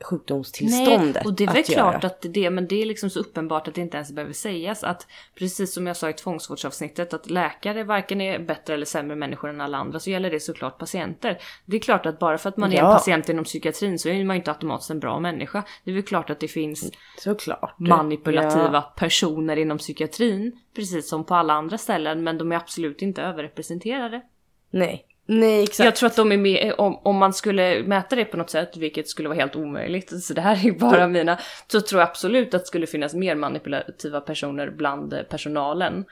sjukdomstillståndet 0.00 1.14
Nej, 1.14 1.22
och 1.24 1.34
det 1.34 1.44
är 1.44 1.52
väl 1.52 1.64
klart 1.64 1.94
göra. 2.04 2.06
att 2.12 2.26
det, 2.28 2.50
men 2.50 2.66
det 2.68 2.82
är 2.82 2.86
liksom 2.86 3.10
så 3.10 3.20
uppenbart 3.20 3.68
att 3.68 3.74
det 3.74 3.80
inte 3.80 3.96
ens 3.96 4.12
behöver 4.12 4.32
sägas 4.34 4.84
att 4.84 5.06
precis 5.34 5.74
som 5.74 5.86
jag 5.86 5.96
sa 5.96 6.10
i 6.10 6.12
tvångsvårdsavsnittet 6.12 7.14
att 7.14 7.30
läkare 7.30 7.84
varken 7.84 8.20
är 8.20 8.38
bättre 8.38 8.74
eller 8.74 8.86
sämre 8.86 9.16
människor 9.16 9.50
än 9.50 9.60
alla 9.60 9.78
andra 9.78 10.00
så 10.00 10.10
gäller 10.10 10.30
det 10.30 10.40
såklart 10.40 10.78
patienter. 10.78 11.38
Det 11.64 11.76
är 11.76 11.80
klart 11.80 12.06
att 12.06 12.18
bara 12.18 12.38
för 12.38 12.48
att 12.48 12.56
man 12.56 12.72
är 12.72 12.76
en 12.78 12.84
Ja. 12.84 12.92
patient 12.94 13.28
inom 13.28 13.44
psykiatrin 13.44 13.98
så 13.98 14.08
är 14.08 14.24
man 14.24 14.36
ju 14.36 14.40
inte 14.40 14.50
automatiskt 14.50 14.90
en 14.90 15.00
bra 15.00 15.20
människa. 15.20 15.62
Det 15.84 15.90
är 15.90 15.94
väl 15.94 16.02
klart 16.02 16.30
att 16.30 16.40
det 16.40 16.48
finns 16.48 16.90
Såklart. 17.18 17.78
manipulativa 17.78 18.70
Ja. 18.72 18.94
personer 18.96 19.56
inom 19.56 19.78
psykiatrin 19.78 20.58
precis 20.74 21.08
som 21.08 21.24
på 21.24 21.34
alla 21.34 21.52
andra 21.52 21.78
ställen 21.78 22.22
men 22.24 22.38
de 22.38 22.52
är 22.52 22.56
absolut 22.56 23.02
inte 23.02 23.22
överrepresenterade. 23.22 24.22
Nej. 24.70 25.04
Nej 25.30 25.62
exakt. 25.62 25.84
Jag 25.84 25.96
tror 25.96 26.06
att 26.06 26.16
de 26.16 26.32
är 26.32 26.36
med, 26.36 26.74
om, 26.78 27.00
om 27.02 27.16
man 27.16 27.32
skulle 27.32 27.82
mäta 27.82 28.16
det 28.16 28.24
på 28.24 28.36
något 28.36 28.50
sätt, 28.50 28.76
vilket 28.76 29.08
skulle 29.08 29.28
vara 29.28 29.38
helt 29.38 29.56
omöjligt, 29.56 30.22
så 30.22 30.34
det 30.34 30.40
här 30.40 30.66
är 30.66 30.72
bara 30.72 31.08
mina, 31.08 31.38
så 31.66 31.80
tror 31.80 32.00
jag 32.00 32.08
absolut 32.08 32.54
att 32.54 32.60
det 32.60 32.66
skulle 32.66 32.86
finnas 32.86 33.14
mer 33.14 33.34
manipulativa 33.34 34.20
personer 34.20 34.70
bland 34.70 35.14
personalen. 35.28 36.04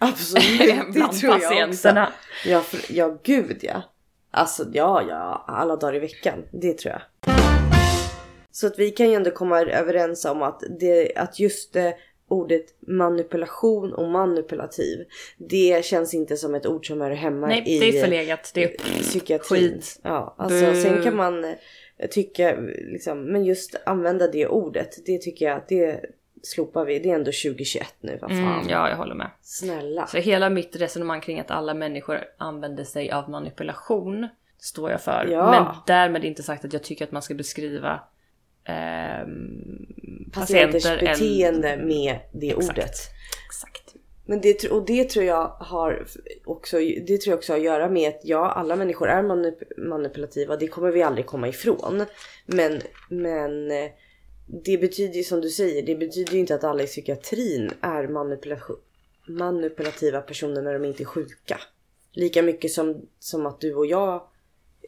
Absolut, 0.00 0.70
än 0.70 0.92
bland 0.92 1.22
patienterna. 1.22 2.12
Ja, 2.46 2.60
för, 2.60 2.94
ja, 2.94 3.18
gud 3.22 3.58
ja. 3.62 3.82
Alltså 4.30 4.64
ja, 4.72 5.02
ja, 5.08 5.44
alla 5.48 5.76
dagar 5.76 5.94
i 5.94 5.98
veckan. 5.98 6.44
Det 6.50 6.78
tror 6.78 6.92
jag. 6.92 7.02
Så 8.50 8.66
att 8.66 8.78
vi 8.78 8.90
kan 8.90 9.08
ju 9.08 9.14
ändå 9.14 9.30
komma 9.30 9.60
överens 9.60 10.24
om 10.24 10.42
att, 10.42 10.62
det, 10.80 11.12
att 11.16 11.40
just 11.40 11.76
eh, 11.76 11.90
ordet 12.32 12.64
manipulation 12.80 13.92
och 13.92 14.08
manipulativ. 14.08 15.04
Det 15.36 15.84
känns 15.84 16.14
inte 16.14 16.36
som 16.36 16.54
ett 16.54 16.66
ord 16.66 16.86
som 16.86 17.00
hör 17.00 17.10
hemma 17.10 17.46
Nej, 17.46 17.62
i, 17.66 17.78
det 17.78 17.98
är 17.98 18.02
förlegat. 18.02 18.50
Det 18.54 18.64
är 18.64 18.68
i 18.68 19.02
psykiatrin. 19.02 19.72
skit. 19.72 20.00
Ja, 20.02 20.34
alltså 20.38 20.66
Bu. 20.66 20.82
sen 20.82 21.02
kan 21.02 21.16
man 21.16 21.44
eh, 21.44 22.08
tycka 22.10 22.56
liksom, 22.92 23.24
men 23.24 23.44
just 23.44 23.76
använda 23.86 24.26
det 24.26 24.46
ordet. 24.46 25.06
Det 25.06 25.18
tycker 25.18 25.46
jag 25.46 25.56
att 25.56 25.68
det 25.68 26.00
slopar 26.42 26.84
vi. 26.84 26.98
Det 26.98 27.10
är 27.10 27.14
ändå 27.14 27.30
2021 27.44 27.94
nu, 28.00 28.18
vad 28.20 28.30
fan. 28.30 28.60
Mm, 28.60 28.68
ja, 28.68 28.88
jag 28.88 28.96
håller 28.96 29.14
med. 29.14 29.30
Snälla. 29.42 30.06
Så 30.06 30.16
hela 30.16 30.50
mitt 30.50 30.76
resonemang 30.76 31.20
kring 31.20 31.40
att 31.40 31.50
alla 31.50 31.74
människor 31.74 32.20
använder 32.38 32.84
sig 32.84 33.10
av 33.10 33.30
manipulation 33.30 34.28
står 34.58 34.90
jag 34.90 35.00
för. 35.00 35.28
Ja. 35.30 35.50
Men 35.50 35.74
därmed 35.86 36.24
inte 36.24 36.42
sagt 36.42 36.64
att 36.64 36.72
jag 36.72 36.82
tycker 36.82 37.04
att 37.04 37.12
man 37.12 37.22
ska 37.22 37.34
beskriva 37.34 38.00
ehm, 38.64 39.86
Patienters 40.32 40.82
patienter 40.82 41.06
än- 41.08 41.12
beteende 41.18 41.76
med 41.76 42.18
det 42.32 42.50
Exakt. 42.50 42.68
ordet. 42.78 42.94
Exakt. 43.46 43.94
Men 44.24 44.40
det, 44.40 44.64
och 44.70 44.86
det 44.86 45.10
tror 45.10 45.24
jag 45.24 45.48
har 45.48 46.06
också, 46.44 46.78
det 46.78 47.18
tror 47.20 47.32
jag 47.32 47.38
också 47.38 47.52
har 47.52 47.58
att 47.58 47.64
göra 47.64 47.88
med 47.88 48.08
att 48.08 48.20
ja, 48.24 48.50
alla 48.50 48.76
människor 48.76 49.08
är 49.08 49.22
manip- 49.22 49.78
manipulativa. 49.88 50.56
Det 50.56 50.68
kommer 50.68 50.90
vi 50.90 51.02
aldrig 51.02 51.26
komma 51.26 51.48
ifrån. 51.48 52.04
Men, 52.46 52.80
men 53.08 53.70
eh, 53.70 53.90
det 54.64 54.78
betyder 54.78 55.14
ju 55.14 55.22
som 55.22 55.40
du 55.40 55.50
säger, 55.50 55.82
det 55.82 55.94
betyder 55.94 56.32
ju 56.32 56.38
inte 56.38 56.54
att 56.54 56.64
alla 56.64 56.82
i 56.82 56.86
psykiatrin 56.86 57.70
är 57.80 58.08
manipulation, 58.08 58.76
manipulativa 59.28 60.20
personer 60.20 60.62
när 60.62 60.72
de 60.72 60.84
inte 60.84 61.02
är 61.02 61.04
sjuka. 61.04 61.60
Lika 62.12 62.42
mycket 62.42 62.70
som, 62.72 63.06
som 63.18 63.46
att 63.46 63.60
du 63.60 63.74
och 63.74 63.86
jag 63.86 64.22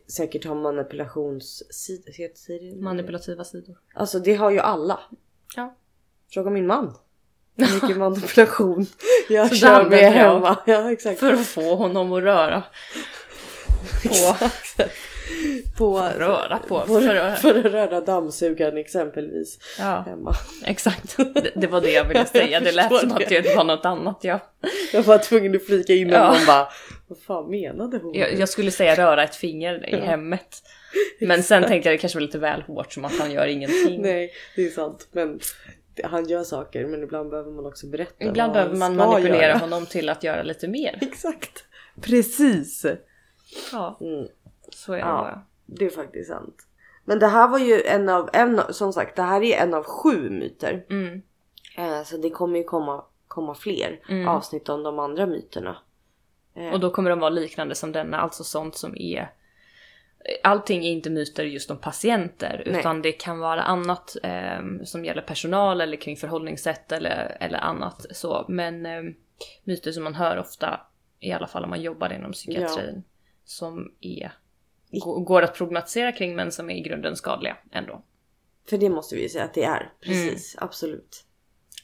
säkert 0.09 0.45
har 0.45 0.55
manipulationssidor. 0.55 2.83
Manipulativa 2.83 3.45
sidor. 3.45 3.79
Alltså 3.95 4.19
det 4.19 4.35
har 4.35 4.51
ju 4.51 4.59
alla. 4.59 5.01
Ja. 5.57 5.77
Fråga 6.33 6.51
min 6.51 6.67
man. 6.67 6.95
Hur 7.57 7.75
mycket 7.75 7.97
manipulation 7.97 8.87
jag 9.29 9.49
Så 9.49 9.55
kör 9.55 9.91
med 9.91 10.13
hemma. 10.13 10.59
Ja 10.67 10.93
exakt. 10.93 11.21
För 11.21 11.33
att 11.33 11.47
få 11.47 11.75
honom 11.75 12.13
att 12.13 12.23
röra. 12.23 12.63
På, 14.03 14.49
På, 15.77 15.99
röra 16.19 16.59
på. 16.69 16.81
för, 16.81 17.01
För 17.01 17.15
att, 17.17 17.39
för 17.39 17.59
att 17.59 17.65
röra 17.65 18.01
dammsugaren 18.01 18.77
exempelvis. 18.77 19.59
ja, 19.79 20.05
Hemma. 20.07 20.35
exakt. 20.67 21.17
Det, 21.17 21.51
det 21.55 21.67
var 21.67 21.81
det 21.81 21.91
jag 21.93 22.05
ville 22.05 22.27
säga. 22.27 22.61
Det 22.61 22.73
lät 22.73 23.01
som 23.01 23.13
att 23.13 23.29
det. 23.29 23.57
var 23.57 23.65
något 23.65 23.85
annat. 23.85 24.19
Ja. 24.23 24.39
Jag 24.93 25.03
var 25.03 25.19
tvungen 25.19 25.57
att 25.57 25.67
flika 25.67 25.93
in 25.93 26.09
och 26.11 26.15
Ja. 26.17 26.25
man 26.31 26.47
bara 26.47 26.69
Vad 27.09 27.19
fan 27.19 27.51
menade 27.51 27.99
hon? 27.99 28.15
Jag, 28.15 28.35
jag 28.39 28.49
skulle 28.49 28.71
säga 28.71 28.95
röra 28.95 29.25
ett 29.25 29.37
finger 29.37 29.95
i 29.95 30.01
hemmet. 30.01 30.63
Men 31.21 31.43
sen 31.43 31.63
tänkte 31.65 31.89
jag 31.89 31.95
det 31.95 32.01
kanske 32.01 32.17
var 32.19 32.27
lite 32.27 32.39
väl 32.39 32.63
hårt 32.63 32.93
som 32.93 33.05
att 33.05 33.19
han 33.19 33.31
gör 33.33 33.47
ingenting. 33.47 34.03
Nej 34.03 34.33
det 34.57 34.67
är 34.67 34.71
sant. 34.71 35.09
Men 35.13 35.41
han 36.05 36.29
gör 36.29 36.45
saker 36.45 36.87
men 36.87 37.03
ibland 37.03 37.31
behöver 37.31 37.51
man 37.51 37.67
också 37.67 37.87
berätta. 37.87 38.25
Ibland 38.25 38.53
vad 38.53 38.55
behöver 38.55 38.77
man 38.77 38.97
manipulera 38.97 39.43
göra. 39.49 39.59
honom 39.59 39.87
till 39.87 40.09
att 40.09 40.25
göra 40.25 40.43
lite 40.43 40.69
mer. 40.69 40.99
Exakt. 41.03 41.65
Precis. 42.03 42.87
Ja, 43.73 43.99
Mm. 44.01 44.27
Så 44.75 44.93
är 44.93 44.97
det 44.97 45.03
Ja. 45.03 45.07
bara. 45.07 45.43
Det 45.67 45.85
är 45.85 45.91
faktiskt 45.91 46.29
sant. 46.31 46.67
Men 47.05 47.19
det 47.19 47.27
här 47.27 47.49
var 47.49 47.59
ju 47.59 47.83
en 47.83 48.09
av, 48.09 48.31
en, 48.33 48.61
som 48.71 48.93
sagt 48.93 49.17
det 49.17 49.23
här 49.23 49.43
är 49.43 49.57
en 49.63 49.75
av 49.75 49.85
sju 49.85 50.31
myter. 50.31 50.85
Mm. 50.91 51.23
Eh, 51.79 52.03
så 52.03 52.17
det 52.17 52.31
kommer 52.31 52.59
ju 52.59 52.65
komma, 52.65 53.05
komma 53.29 53.55
fler 53.55 54.01
Mm. 54.09 54.29
avsnitt 54.29 54.69
om 54.69 54.83
de 54.83 54.99
andra 54.99 55.27
myterna. 55.27 55.77
Och 56.73 56.81
då 56.81 56.91
kommer 56.91 57.11
de 57.11 57.19
vara 57.21 57.31
liknande 57.31 57.75
som 57.75 57.93
denna, 57.93 58.17
alltså 58.21 58.45
sånt 58.45 58.77
som 58.77 58.97
är 58.97 59.31
Allting 60.43 60.85
är 60.85 60.91
inte 60.91 61.11
myter 61.11 61.45
just 61.45 61.71
om 61.71 61.77
patienter 61.79 62.63
Nej. 62.67 62.79
utan 62.81 63.03
det 63.03 63.13
kan 63.13 63.39
vara 63.39 63.63
annat 63.63 64.17
ehm, 64.23 64.87
som 64.87 65.05
gäller 65.05 65.23
personal 65.23 65.81
eller 65.81 65.97
kring 65.97 66.17
förhållningssätt 66.17 66.93
eller, 66.93 67.37
eller 67.41 67.59
annat 67.59 68.07
så. 68.11 68.45
Men 68.49 68.87
ehm, 68.87 69.15
myter 69.65 69.93
som 69.93 70.05
man 70.05 70.15
hör 70.15 70.39
ofta, 70.39 70.81
i 71.21 71.33
alla 71.33 71.47
fall 71.47 71.65
om 71.65 71.71
man 71.71 71.83
jobbar 71.83 72.13
inom 72.13 72.33
psykiatrin, 72.33 73.05
som 73.45 73.93
är, 74.01 74.33
går 75.01 75.43
att 75.43 75.55
problematisera 75.55 76.13
kring 76.13 76.37
men 76.37 76.53
som 76.53 76.71
är 76.71 76.75
i 76.75 76.81
grunden 76.81 77.17
skadliga 77.17 77.57
ändå. 77.73 78.03
För 78.71 78.79
det 78.79 78.89
måste 78.91 79.15
vi 79.15 79.23
ju 79.23 79.29
säga 79.29 79.45
att 79.45 79.55
det 79.55 79.65
är. 79.65 79.93
Precis, 80.01 80.55
Mm. 80.55 80.65
absolut. 80.67 81.25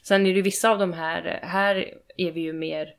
Sen 0.03 0.25
är 0.25 0.33
det 0.33 0.41
vissa 0.41 0.69
av 0.71 0.79
de 0.79 0.93
här, 0.93 1.39
här 1.43 1.93
är 2.17 2.31
vi 2.31 2.41
ju 2.41 2.53
mer, 2.53 2.95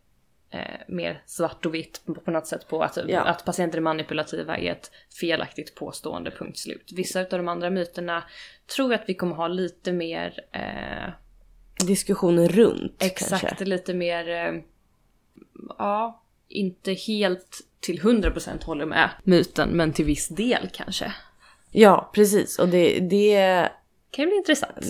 eh, 0.50 0.60
mer 0.88 1.22
svart 1.26 1.66
och 1.66 1.74
vitt 1.74 2.00
på, 2.24 2.30
något 2.30 2.46
sätt 2.46 2.68
på 2.68 2.82
att, 2.82 2.98
Ja. 3.08 3.20
att 3.20 3.44
patienter 3.44 3.78
är 3.78 3.82
manipulativa 3.82 4.58
är 4.58 4.72
ett 4.72 4.90
felaktigt 5.20 5.74
påstående, 5.74 6.30
punkt 6.30 6.58
slut. 6.58 6.90
Vissa 6.96 7.20
av 7.20 7.26
de 7.30 7.48
andra 7.48 7.70
myterna 7.70 8.24
tror 8.76 8.92
jag 8.92 9.00
att 9.00 9.08
vi 9.08 9.14
kommer 9.14 9.34
ha 9.36 9.48
lite 9.48 9.92
mer, 9.92 10.44
eh, 10.52 11.12
Diskussioner 11.86 12.48
runt 12.48 13.02
exakt, 13.02 13.46
kanske. 13.46 13.64
lite 13.64 13.94
mer, 13.94 14.28
eh, 14.28 14.60
ja, 15.78 16.22
inte 16.48 16.92
helt 16.92 17.60
till 17.82 18.00
100% 18.00 18.64
håller 18.64 18.86
med 18.86 19.10
myten, 19.24 19.68
men 19.70 19.92
till 19.92 20.04
viss 20.04 20.28
del 20.28 20.68
kanske. 20.72 21.12
Ja, 21.70 22.10
precis. 22.14 22.58
Och 22.58 22.68
det, 22.68 23.00
det, 23.00 23.68
Kan 24.10 24.22
ju 24.22 24.28
bli 24.28 24.36
intressant. 24.36 24.86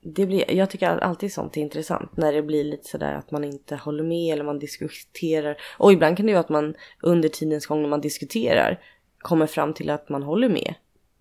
det 0.00 0.26
blir, 0.26 0.50
jag 0.54 0.70
tycker 0.70 0.86
alltid 0.88 1.32
sånt 1.32 1.56
är 1.56 1.60
intressant. 1.60 2.16
När 2.16 2.32
det 2.32 2.42
blir 2.42 2.64
lite 2.64 2.88
sådär 2.88 3.14
att 3.14 3.30
man 3.30 3.44
inte 3.44 3.76
håller 3.76 4.04
med 4.04 4.32
eller 4.32 4.44
man 4.44 4.58
diskuterar. 4.58 5.56
Och 5.78 5.92
ibland 5.92 6.16
kan 6.16 6.26
det 6.26 6.30
ju 6.30 6.34
vara 6.34 6.44
att 6.44 6.48
man 6.48 6.74
under 7.02 7.28
tidens 7.28 7.66
gång 7.66 7.82
när 7.82 7.88
man 7.88 8.00
diskuterar 8.00 8.80
kommer 9.18 9.46
fram 9.46 9.74
till 9.74 9.90
att 9.90 10.08
man 10.08 10.22
håller 10.22 10.48
med. 10.48 10.74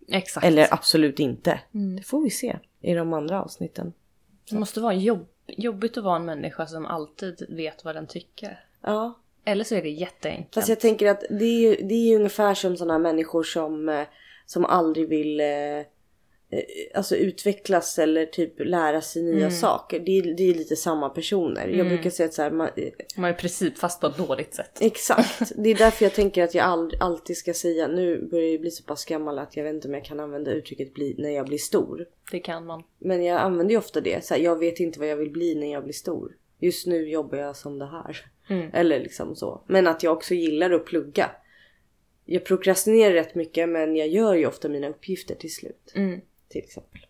Exakt. 0.08 0.46
Eller 0.46 0.74
absolut 0.74 1.20
inte. 1.20 1.60
Mm. 1.74 1.96
Det 1.96 2.04
får 2.04 2.24
vi 2.24 2.30
se 2.30 2.58
i 2.82 2.94
de 2.94 3.14
andra 3.14 3.44
avsnitten. 3.44 3.94
Det 4.50 4.56
måste 4.56 4.80
vara 4.80 4.94
jobb, 4.94 5.28
jobbigt 5.48 5.98
att 5.98 6.04
vara 6.04 6.16
en 6.16 6.26
människa 6.26 6.68
som 6.68 6.86
alltid 6.86 7.46
vet 7.50 7.86
vad 7.86 7.96
den 7.96 8.08
tycker. 8.08 8.66
Ja. 8.82 9.20
Eller 9.46 9.64
så 9.64 9.76
är 9.76 9.82
det 9.82 9.89
jätteenkelt. 9.89 10.54
Fast 10.56 10.70
jag 10.70 10.80
tänker 10.80 11.08
att 11.10 11.24
det 11.30 11.46
är 11.46 11.60
ju 11.60 11.76
det 11.76 11.94
är 11.96 12.08
ju 12.10 12.16
ungefär 12.16 12.54
som 12.54 12.78
sådana 12.78 13.00
människor 13.00 13.44
som, 13.44 13.89
eh, 13.89 14.04
som 14.46 14.66
aldrig 14.66 15.10
vill 15.10 15.39
eh, 15.39 15.48
eh, 15.78 15.84
alltså 16.96 17.16
utvecklas 17.16 18.00
eller 18.00 18.26
typ 18.26 18.54
lära 18.60 19.02
sig 19.02 19.24
nya 19.24 19.38
Mm. 19.38 19.52
saker. 19.52 20.00
Det 20.00 20.12
är, 20.18 20.34
det 20.38 20.44
är 20.44 20.54
lite 20.54 20.76
samma 20.76 21.10
personer. 21.10 21.68
Jag 21.68 21.88
brukar 21.88 22.10
säga 22.10 22.28
att 22.28 22.34
så 22.34 22.41
här, 22.41 22.52
man, 22.52 22.70
Man 23.18 23.30
är 23.30 23.34
princip 23.34 23.78
fast 23.78 24.02
på 24.02 24.08
ett 24.08 24.18
dåligt 24.18 24.54
sätt. 24.54 24.78
Exakt. 24.82 25.52
Det 25.56 25.70
är 25.70 25.76
därför 25.76 26.06
jag 26.06 26.14
tänker 26.14 26.44
att 26.44 26.56
jag 26.56 26.66
ald- 26.66 26.98
alltid 27.00 27.38
ska 27.38 27.54
säga, 27.54 27.88
nu 27.88 28.28
börjar 28.32 28.50
jag 28.52 28.62
bli 28.62 28.72
så 28.72 28.84
pass 28.84 29.06
gammal 29.06 29.39
att 29.39 29.58
jag 29.58 29.64
vet 29.64 29.74
inte 29.74 29.88
om 29.88 29.94
jag 29.94 30.06
kan 30.06 30.20
använda 30.20 30.52
uttrycket 30.52 30.94
bli 30.94 31.16
när 31.18 31.30
jag 31.30 31.46
blir 31.48 31.58
stor. 31.58 32.06
Det 32.32 32.39
kan 32.39 32.66
man. 32.66 32.84
Men 33.00 33.24
jag 33.24 33.41
använder 33.41 33.72
ju 33.72 33.78
ofta 33.78 34.02
det. 34.02 34.26
Så 34.26 34.34
här, 34.34 34.41
jag 34.41 34.60
vet 34.60 34.80
inte 34.80 35.00
vad 35.00 35.08
jag 35.08 35.18
vill 35.18 35.32
bli 35.32 35.56
när 35.56 35.72
jag 35.72 35.84
blir 35.84 35.94
stor. 35.94 36.32
Just 36.60 36.88
nu 36.88 37.10
jobbar 37.10 37.38
jag 37.38 37.56
som 37.56 37.80
det 37.80 37.86
här. 37.86 38.26
Mm. 38.50 38.70
Eller 38.74 39.00
liksom 39.00 39.36
så. 39.36 39.62
Men 39.68 39.88
att 39.88 40.04
jag 40.04 40.14
också 40.14 40.34
gillar 40.34 40.72
att 40.72 40.86
plugga. 40.86 41.32
Jag 42.26 42.46
prokrastinerar 42.46 43.14
rätt 43.14 43.36
mycket 43.36 43.70
men 43.70 43.96
jag 43.96 44.08
gör 44.08 44.34
ju 44.34 44.48
ofta 44.48 44.70
mina 44.70 44.89
uppgifter 44.89 45.36
till 45.36 45.54
slut. 45.54 45.91
Mm. 45.96 46.22
Till 46.48 46.64
exempel. 46.64 47.02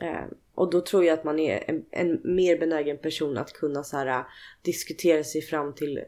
Eh, 0.00 0.24
och 0.54 0.70
då 0.70 0.80
tror 0.80 1.04
jag 1.04 1.18
att 1.18 1.24
man 1.24 1.38
är 1.38 1.64
en, 1.66 1.84
en 1.90 2.20
mer 2.24 2.58
benägen 2.58 2.98
person 2.98 3.38
att 3.38 3.52
kunna 3.52 3.84
så 3.84 3.96
här, 3.96 4.06
äh, 4.06 4.26
diskutera 4.62 5.24
sig 5.24 5.42
fram 5.42 5.74
till 5.74 5.98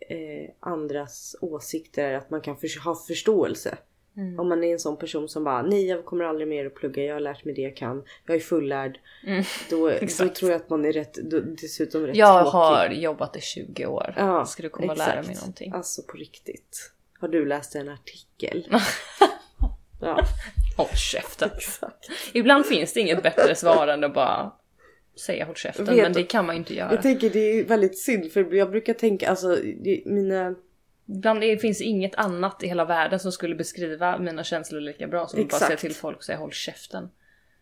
eh, 0.00 0.50
andras 0.60 1.36
åsikter. 1.40 2.14
Att 2.14 2.30
man 2.30 2.40
kan 2.40 2.56
för, 2.56 2.84
ha 2.84 2.96
förståelse. 3.08 3.78
Mm. 4.18 4.40
Om 4.40 4.48
man 4.48 4.64
är 4.64 4.72
en 4.72 4.78
sån 4.78 4.96
person 4.96 5.28
som 5.28 5.44
bara 5.44 5.62
nej 5.62 5.86
jag 5.86 6.04
kommer 6.04 6.24
aldrig 6.24 6.48
mer 6.48 6.66
att 6.66 6.74
plugga, 6.74 7.02
jag 7.04 7.14
har 7.14 7.20
lärt 7.20 7.44
mig 7.44 7.54
det 7.54 7.62
jag 7.62 7.76
kan, 7.76 8.04
jag 8.26 8.36
är 8.36 8.40
fullärd. 8.40 8.98
Mm. 9.26 9.44
Då, 9.70 9.76
då 9.76 9.88
Exakt. 10.00 10.34
tror 10.36 10.50
jag 10.50 10.60
att 10.60 10.70
man 10.70 10.84
är 10.84 10.92
rätt, 10.92 11.14
då, 11.14 11.40
dessutom 11.40 12.06
rätt 12.06 12.16
Jag 12.16 12.42
tråkig. 12.42 12.58
har 12.58 12.88
jobbat 12.90 13.36
i 13.36 13.40
20 13.40 13.86
år. 13.86 14.14
Ja, 14.16 14.44
Ska 14.46 14.62
du 14.62 14.68
komma 14.68 14.92
och 14.92 14.98
lära 14.98 15.14
mig 15.14 15.20
exakt. 15.20 15.40
någonting? 15.40 15.72
Alltså 15.72 16.02
på 16.02 16.16
riktigt. 16.16 16.92
Har 17.20 17.28
du 17.28 17.44
läst 17.46 17.74
en 17.74 17.88
artikel? 17.88 18.66
ja, 20.00 20.24
Håll 20.76 20.88
käften. 20.96 21.50
exakt. 21.56 22.10
Ibland 22.32 22.66
finns 22.66 22.92
det 22.92 23.00
inget 23.00 23.22
bättre 23.22 23.54
svar 23.54 23.88
än 23.88 24.04
att 24.04 24.14
bara 24.14 24.52
säga 25.26 25.44
håll 25.44 25.54
käften. 25.54 25.84
Vet 25.86 25.96
Men 26.02 26.12
det 26.12 26.22
kan 26.22 26.46
man 26.46 26.54
ju 26.54 26.58
inte 26.58 26.74
göra. 26.74 26.92
Jag 26.92 27.02
tänker 27.02 27.30
det 27.30 27.38
är 27.60 27.64
väldigt 27.64 27.98
synd 27.98 28.32
för 28.32 28.54
jag 28.54 28.70
brukar 28.70 28.94
tänka 28.94 29.30
alltså 29.30 29.56
det, 29.56 30.02
mina 30.06 30.54
Ibland 31.08 31.40
det 31.40 31.58
finns 31.58 31.80
inget 31.80 32.14
annat 32.14 32.62
i 32.62 32.66
hela 32.66 32.84
världen 32.84 33.20
som 33.20 33.32
skulle 33.32 33.54
beskriva 33.54 34.18
mina 34.18 34.44
känslor 34.44 34.80
lika 34.80 35.06
bra 35.08 35.26
som 35.26 35.40
att 35.42 35.48
bara 35.48 35.58
säga 35.58 35.76
till 35.76 35.94
folk 35.94 36.16
och 36.16 36.24
säga 36.24 36.38
håll 36.38 36.52
käften. 36.52 37.10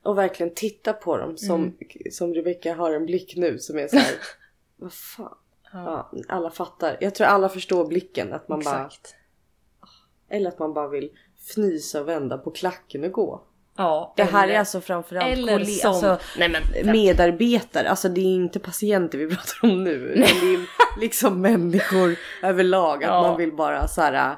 och 0.03 0.18
verkligen 0.18 0.55
titta 0.55 0.92
på 0.92 1.16
dem 1.16 1.36
som, 1.36 1.62
Mm. 1.62 1.74
som 2.11 2.34
Rebecca 2.34 2.74
har 2.74 2.92
en 2.92 3.07
blick 3.07 3.36
nu 3.36 3.59
som 3.59 3.78
är 3.78 3.88
så 3.88 3.97
här. 3.97 4.14
vad 4.76 4.92
fan. 4.92 5.36
Ja, 5.72 6.12
alla 6.28 6.51
fattar. 6.51 6.97
Jag 7.01 7.14
tror 7.14 7.26
alla 7.26 7.49
förstår 7.49 7.86
blicken 7.86 8.32
att 8.32 8.49
man 8.49 8.61
bara 8.64 8.86
Exakt. 8.86 9.14
eller 10.28 10.49
att 10.49 10.59
man 10.59 10.74
bara 10.74 10.88
vill 10.88 11.11
fnysa 11.38 12.01
och 12.01 12.09
vända 12.09 12.38
på 12.38 12.51
klacken 12.51 13.05
och 13.05 13.12
gå. 13.12 13.42
Ja, 13.77 14.12
Det 14.16 14.22
här 14.24 14.45
eller- 14.45 14.55
är 14.55 14.59
alltså 14.59 14.81
framförallt 14.81 15.33
eller 15.39 15.53
kolle- 15.53 15.64
som... 15.66 15.91
alltså, 15.91 16.18
nej 16.39 16.49
men... 16.49 16.93
medarbetare, 16.93 17.89
alltså 17.91 18.09
det 18.09 18.20
är 18.20 18.35
inte 18.35 18.59
patienter 18.59 19.18
vi 19.18 19.29
pratar 19.37 19.59
om 19.62 19.85
nu. 19.85 20.14
Det 20.16 20.22
är 20.22 20.66
liksom 21.01 21.41
människor 21.41 22.16
överlag. 22.43 23.05
Att 23.05 23.11
Ja. 23.11 23.22
man 23.22 23.37
vill 23.39 23.53
bara 23.53 23.89
så 23.89 24.01
här. 24.01 24.37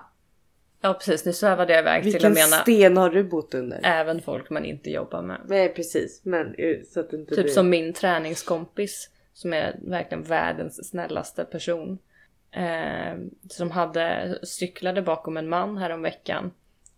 Ja 0.80 0.94
precis, 0.94 1.24
nu 1.24 1.32
svävade 1.32 1.72
jag 1.72 1.80
iväg 1.82 2.02
till 2.02 2.12
Vilken 2.12 2.32
att 2.32 2.38
mena 2.38 2.56
sten 2.62 2.96
har 2.96 3.10
du 3.10 3.24
bott 3.24 3.54
under? 3.54 3.80
även 3.82 4.22
folk 4.22 4.50
man 4.50 4.64
inte 4.64 4.90
jobbar 4.90 5.22
med. 5.22 5.40
Nej 5.48 5.74
precis, 5.74 6.20
men 6.24 6.46
eh, 6.54 6.76
så 6.94 7.00
att 7.00 7.10
det 7.10 7.16
inte 7.16 7.34
Typ 7.34 7.44
blir... 7.44 7.52
som 7.54 7.70
min 7.70 7.92
träningskompis 7.92 9.10
som 9.32 9.52
är 9.52 9.76
verkligen 9.82 10.22
världens 10.24 10.88
snällaste 10.90 11.44
person. 11.44 11.98
Eh, 12.52 13.18
som 13.50 13.70
hade 13.70 14.38
cyklade 14.42 15.02
bakom 15.02 15.36
en 15.36 15.48
man 15.48 15.76
här 15.76 15.90
om 15.90 16.02
veckan 16.02 16.50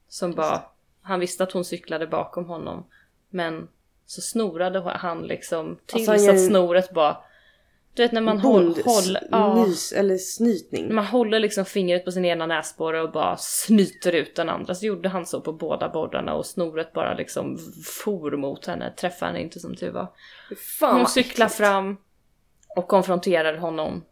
Som 0.09 0.33
bara, 0.33 0.63
han 1.11 1.21
visste 1.21 1.43
att 1.43 1.53
hon 1.53 1.65
cyklade 1.65 2.07
bakom 2.07 2.45
honom. 2.45 2.87
Men 3.31 3.69
så 4.07 4.21
snorade 4.21 4.81
han 4.81 5.23
liksom 5.23 5.79
tills 5.87 6.09
Alltså, 6.09 6.31
att 6.31 6.47
snoret 6.47 6.91
bara... 6.91 7.17
Du 7.95 8.03
vet 8.03 8.13
när 8.13 8.21
man 8.21 8.39
håller... 8.39 8.81
S- 8.81 9.27
ja, 9.31 9.65
nys 9.65 9.93
eller 9.93 10.17
snytning. 10.17 10.95
man 10.95 11.05
håller 11.05 11.41
liksom 11.41 11.65
fingret 11.65 12.05
på 12.05 12.13
sin 12.13 12.25
ena 12.25 12.47
näsborre 12.47 13.03
och 13.03 13.13
bara 13.13 13.37
snyter 13.37 14.13
ut 14.13 14.37
den 14.37 14.49
andra. 14.49 14.75
Så 14.75 14.87
gjorde 14.87 15.09
han 15.09 15.27
så 15.27 15.41
på 15.41 15.53
båda 15.53 15.89
borrarna 15.89 16.35
och 16.35 16.47
snoret 16.47 16.93
bara 16.93 17.15
liksom 17.15 17.59
for 18.05 18.37
mot 18.37 18.67
henne. 18.67 18.91
Träffade 18.91 19.33
henne 19.33 19.43
inte 19.43 19.61
som 19.61 19.77
tur 19.77 19.91
var. 19.91 20.09
Fan 20.81 20.97
Hon 20.97 21.07
cyklar 21.07 21.49
fram 21.49 21.97
och 22.77 22.89
konfronterar 22.89 23.57
honom. 23.57 24.05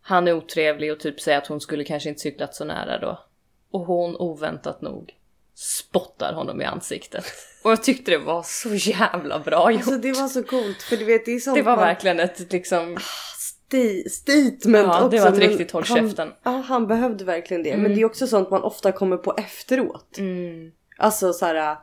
Han 0.00 0.28
är 0.28 0.32
otrevlig 0.32 0.92
och 0.92 1.00
typ 1.00 1.20
säger 1.20 1.38
att 1.38 1.46
hon 1.46 1.60
skulle 1.60 1.84
kanske 1.84 2.08
inte 2.08 2.20
cyklat 2.20 2.54
så 2.54 2.64
nära 2.64 2.98
då. 2.98 3.18
Och 3.70 3.80
hon 3.80 4.16
oväntat 4.16 4.80
nog 4.80 5.14
spottar 5.54 6.32
honom 6.32 6.60
i 6.60 6.64
ansiktet. 6.64 7.24
Och 7.62 7.70
jag 7.70 7.82
tyckte 7.82 8.10
det 8.10 8.18
var 8.18 8.42
så 8.42 8.74
jävla 8.74 9.38
bra 9.38 9.70
gjort. 9.72 9.80
Alltså 9.80 9.98
det 9.98 10.12
var 10.12 10.28
så 10.28 10.42
coolt 10.42 10.82
för 10.82 10.96
du 10.96 11.04
vet 11.04 11.24
det 11.24 11.32
är 11.32 11.38
sånt 11.40 11.56
det 11.56 11.62
var 11.62 11.76
man- 11.76 11.84
verkligen 11.86 12.20
ett 12.20 12.52
liksom... 12.52 12.96
sti- 13.38 14.08
statement 14.08 14.86
Ja, 14.86 14.96
också. 14.96 15.08
det 15.08 15.20
var 15.20 15.28
ett 15.32 15.38
riktigt 15.38 15.70
håll 15.70 15.84
käften. 15.84 16.32
Ja 16.42 16.50
han 16.50 16.86
behövde 16.86 17.24
verkligen 17.24 17.62
det. 17.62 17.70
Mm. 17.70 17.82
Men 17.82 17.94
det 17.94 18.00
är 18.00 18.04
också 18.04 18.26
sånt 18.26 18.50
man 18.50 18.62
ofta 18.62 18.92
kommer 18.92 19.16
på 19.16 19.34
efteråt. 19.36 20.18
Mm, 20.18 20.70
Alltså 20.98 21.32
så 21.32 21.46
här. 21.46 21.76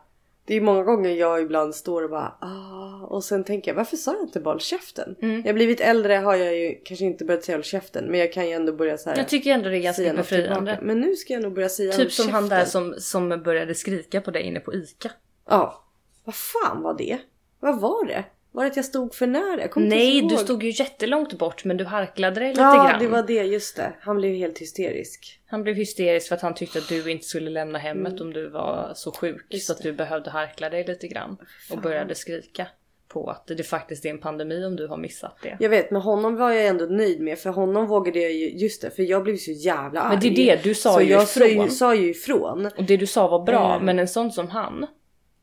Det 0.50 0.56
är 0.56 0.62
många 0.62 0.84
gånger 0.84 1.10
jag 1.10 1.42
ibland 1.42 1.76
står 1.76 2.04
och 2.04 2.10
bara 2.10 2.38
ah, 2.42 3.06
och 3.06 3.24
sen 3.24 3.44
tänker 3.44 3.72
jag 3.72 3.76
varför 3.76 3.98
sa 3.98 4.14
jag 4.14 4.22
inte 4.22 4.40
bara 4.40 4.54
håll 4.54 4.60
käften? 4.60 5.16
Mm. 5.22 5.36
Jag 5.38 5.48
har 5.48 5.54
blivit 5.54 5.82
äldre 5.82 6.14
har 6.14 6.36
jag 6.36 6.58
ju 6.58 6.82
kanske 6.86 7.06
inte 7.06 7.26
börjat 7.26 7.44
säga 7.44 7.58
håll 7.58 7.64
käften 7.64 8.06
men 8.06 8.20
jag 8.20 8.34
kan 8.34 8.48
ju 8.48 8.54
ändå 8.54 8.74
börja 8.74 8.98
så 8.98 9.10
här, 9.10 9.18
jag 9.18 9.28
tycker 9.30 9.54
ändå 9.54 9.70
det 9.70 9.78
är 9.78 9.82
ganska 9.82 10.14
befriande. 10.14 10.80
Men 10.82 11.00
nu 11.00 11.16
ska 11.16 11.34
jag 11.34 11.42
nog 11.42 11.54
börja 11.54 11.70
säga 11.70 11.92
Typ 11.92 12.12
som 12.12 12.30
han 12.30 12.50
där 12.50 12.60
käften. 12.60 12.94
som, 13.00 13.30
som 13.30 13.44
började 13.44 13.76
skrika 13.76 14.22
på 14.22 14.32
dig 14.32 14.44
inne 14.44 14.60
på 14.60 14.74
ICA. 14.74 15.12
Ja. 15.50 15.84
Vad 16.24 16.36
fan 16.36 16.82
var 16.82 16.94
det? 16.98 17.18
Vad 17.60 17.80
var 17.80 18.06
det? 18.06 18.24
Var 18.60 18.66
det 18.66 18.70
att 18.72 18.76
jag 18.76 18.86
stod 18.86 19.16
för 19.16 19.28
nära? 19.28 19.62
Jag 19.62 19.78
Nej, 19.78 20.22
du 20.22 20.38
stod 20.38 20.64
ju 20.64 20.70
jättelångt 20.70 21.34
bort 21.38 21.66
men 21.66 21.78
du 21.78 21.86
harklade 21.86 22.40
dig 22.40 22.50
lite 22.50 22.62
Ja 22.62 22.74
grann. 22.90 23.00
det 23.00 23.08
var 23.08 23.24
det, 23.24 23.44
just 23.44 23.76
det. 23.76 23.94
Han 24.00 24.18
blev 24.18 24.36
helt 24.36 24.60
hysterisk. 24.60 25.40
Han 25.46 25.64
blev 25.64 25.76
hysterisk 25.76 26.28
för 26.28 26.36
att 26.36 26.42
han 26.42 26.54
tyckte 26.56 26.80
att 26.80 26.88
du 26.90 27.12
inte 27.12 27.26
skulle 27.26 27.50
lämna 27.50 27.80
hemmet 27.80 28.12
Mm. 28.14 28.22
om 28.28 28.34
du 28.34 28.50
var 28.50 28.92
så 28.96 29.12
sjuk 29.12 29.46
Just 29.50 29.66
så 29.68 29.74
att 29.74 29.82
du 29.82 29.94
behövde 29.94 30.30
harkla 30.30 30.70
dig 30.70 30.84
lite 30.88 31.08
grann. 31.08 31.38
Och 31.72 31.78
började 31.82 32.16
skrika 32.16 32.68
på 33.08 33.30
att 33.30 33.48
det 33.48 33.64
faktiskt 33.64 34.06
är 34.06 34.10
en 34.10 34.18
pandemi 34.20 34.66
om 34.66 34.76
du 34.76 34.88
har 34.88 34.98
missat 34.98 35.38
det. 35.44 35.58
Jag 35.60 35.70
vet 35.70 35.92
men 35.92 36.02
honom 36.02 36.36
var 36.36 36.52
jag 36.52 36.66
ändå 36.68 36.86
nöjd 36.86 37.22
med 37.22 37.40
för 37.40 37.50
honom 37.50 37.88
vågade 37.88 38.20
jag 38.20 38.32
ju, 38.32 38.50
just 38.50 38.82
det 38.82 38.92
för 38.92 39.04
jag 39.04 39.24
blev 39.24 39.38
så 39.38 39.52
jävla 39.52 40.02
arg. 40.02 40.10
Men 40.12 40.20
det 40.36 40.42
är 40.52 40.56
det, 40.56 40.64
du 40.64 40.76
sa 40.76 40.94
så 40.94 41.02
ju 41.02 41.10
jag 41.12 41.28
sa 41.28 41.46
ju, 41.46 41.52
ifrån. 41.52 41.70
sa 41.72 41.96
ju 41.96 42.10
ifrån. 42.10 42.66
Och 42.78 42.84
det 42.84 42.98
du 42.98 43.08
sa 43.08 43.28
var 43.28 43.46
bra, 43.46 43.76
Eh. 43.76 43.82
men 43.82 44.00
en 44.00 44.08
sån 44.08 44.32
som 44.32 44.50
han 44.50 44.88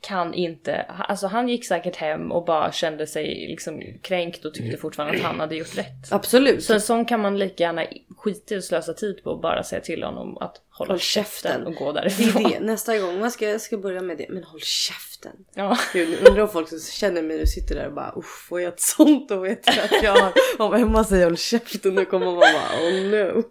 kan 0.01 0.34
inte, 0.34 0.82
alltså 0.82 1.26
han 1.26 1.49
gick 1.49 1.64
säkert 1.66 1.97
hem 1.97 2.32
och 2.32 2.44
bara 2.44 2.72
kände 2.72 3.07
sig 3.07 3.47
liksom 3.49 3.82
kränkt 4.03 4.44
och 4.44 4.55
tyckte 4.55 4.76
fortfarande 4.78 5.16
att 5.18 5.22
han 5.24 5.40
hade 5.40 5.57
gjort 5.57 5.78
rätt. 5.78 6.12
Absolut. 6.12 6.64
Så 6.64 6.74
en 6.74 6.80
sån 6.80 7.05
kan 7.05 7.20
man 7.20 7.38
lika 7.38 7.64
gärna 7.64 7.84
skita 8.16 8.55
i 8.55 8.59
och 8.59 8.64
slösa 8.64 8.92
tid 8.94 9.24
på 9.24 9.30
och 9.30 9.40
bara 9.40 9.62
säga 9.62 9.80
till 9.80 10.03
honom 10.03 10.38
att 10.38 10.62
hålla 10.70 10.92
Håll 10.92 10.99
käften. 11.01 11.51
käften. 11.53 11.66
och 11.66 11.74
gå 11.74 11.92
Det 11.92 12.01
därifrån. 12.01 12.47
är 12.47 12.51
det. 12.51 12.61
Nästa 12.61 12.99
gång 12.99 13.20
man 13.20 13.30
ska, 13.30 13.49
jag 13.49 13.61
ska 13.61 13.76
börja 13.78 14.01
med 14.01 14.18
det. 14.18 14.26
Men 14.28 14.44
håll 14.44 14.61
käften. 14.61 15.32
Ja. 15.55 15.78
Gud, 15.92 16.28
undrar 16.28 16.42
om 16.42 16.49
folk 16.49 16.68
som 16.68 16.78
känner 16.80 17.22
mig 17.22 17.38
nu 17.38 17.47
sitter 17.47 17.74
där 17.74 17.86
och 17.86 17.92
bara 17.94 18.12
uff 18.16 18.47
får 18.49 18.61
jag 18.61 18.72
ett 18.72 18.80
sånt 18.80 19.30
och 19.30 19.44
vet 19.44 19.66
jag 19.66 19.84
att 19.84 20.03
jag 20.03 20.12
har. 20.22 20.32
Om 20.59 20.74
Emma 20.74 21.05
säger 21.05 21.24
håll 21.24 21.36
käften 21.36 21.94
då 21.94 22.05
kommer 22.05 22.26
man 22.26 22.34
bara 22.36 22.88
oh 22.88 23.05
no. 23.11 23.42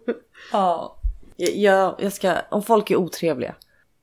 ja. 0.52 0.92
Jag, 1.36 1.56
jag, 1.56 1.94
jag 1.98 2.12
ska, 2.12 2.34
om 2.50 2.62
folk 2.62 2.90
är 2.90 2.96
otrevliga. 2.96 3.54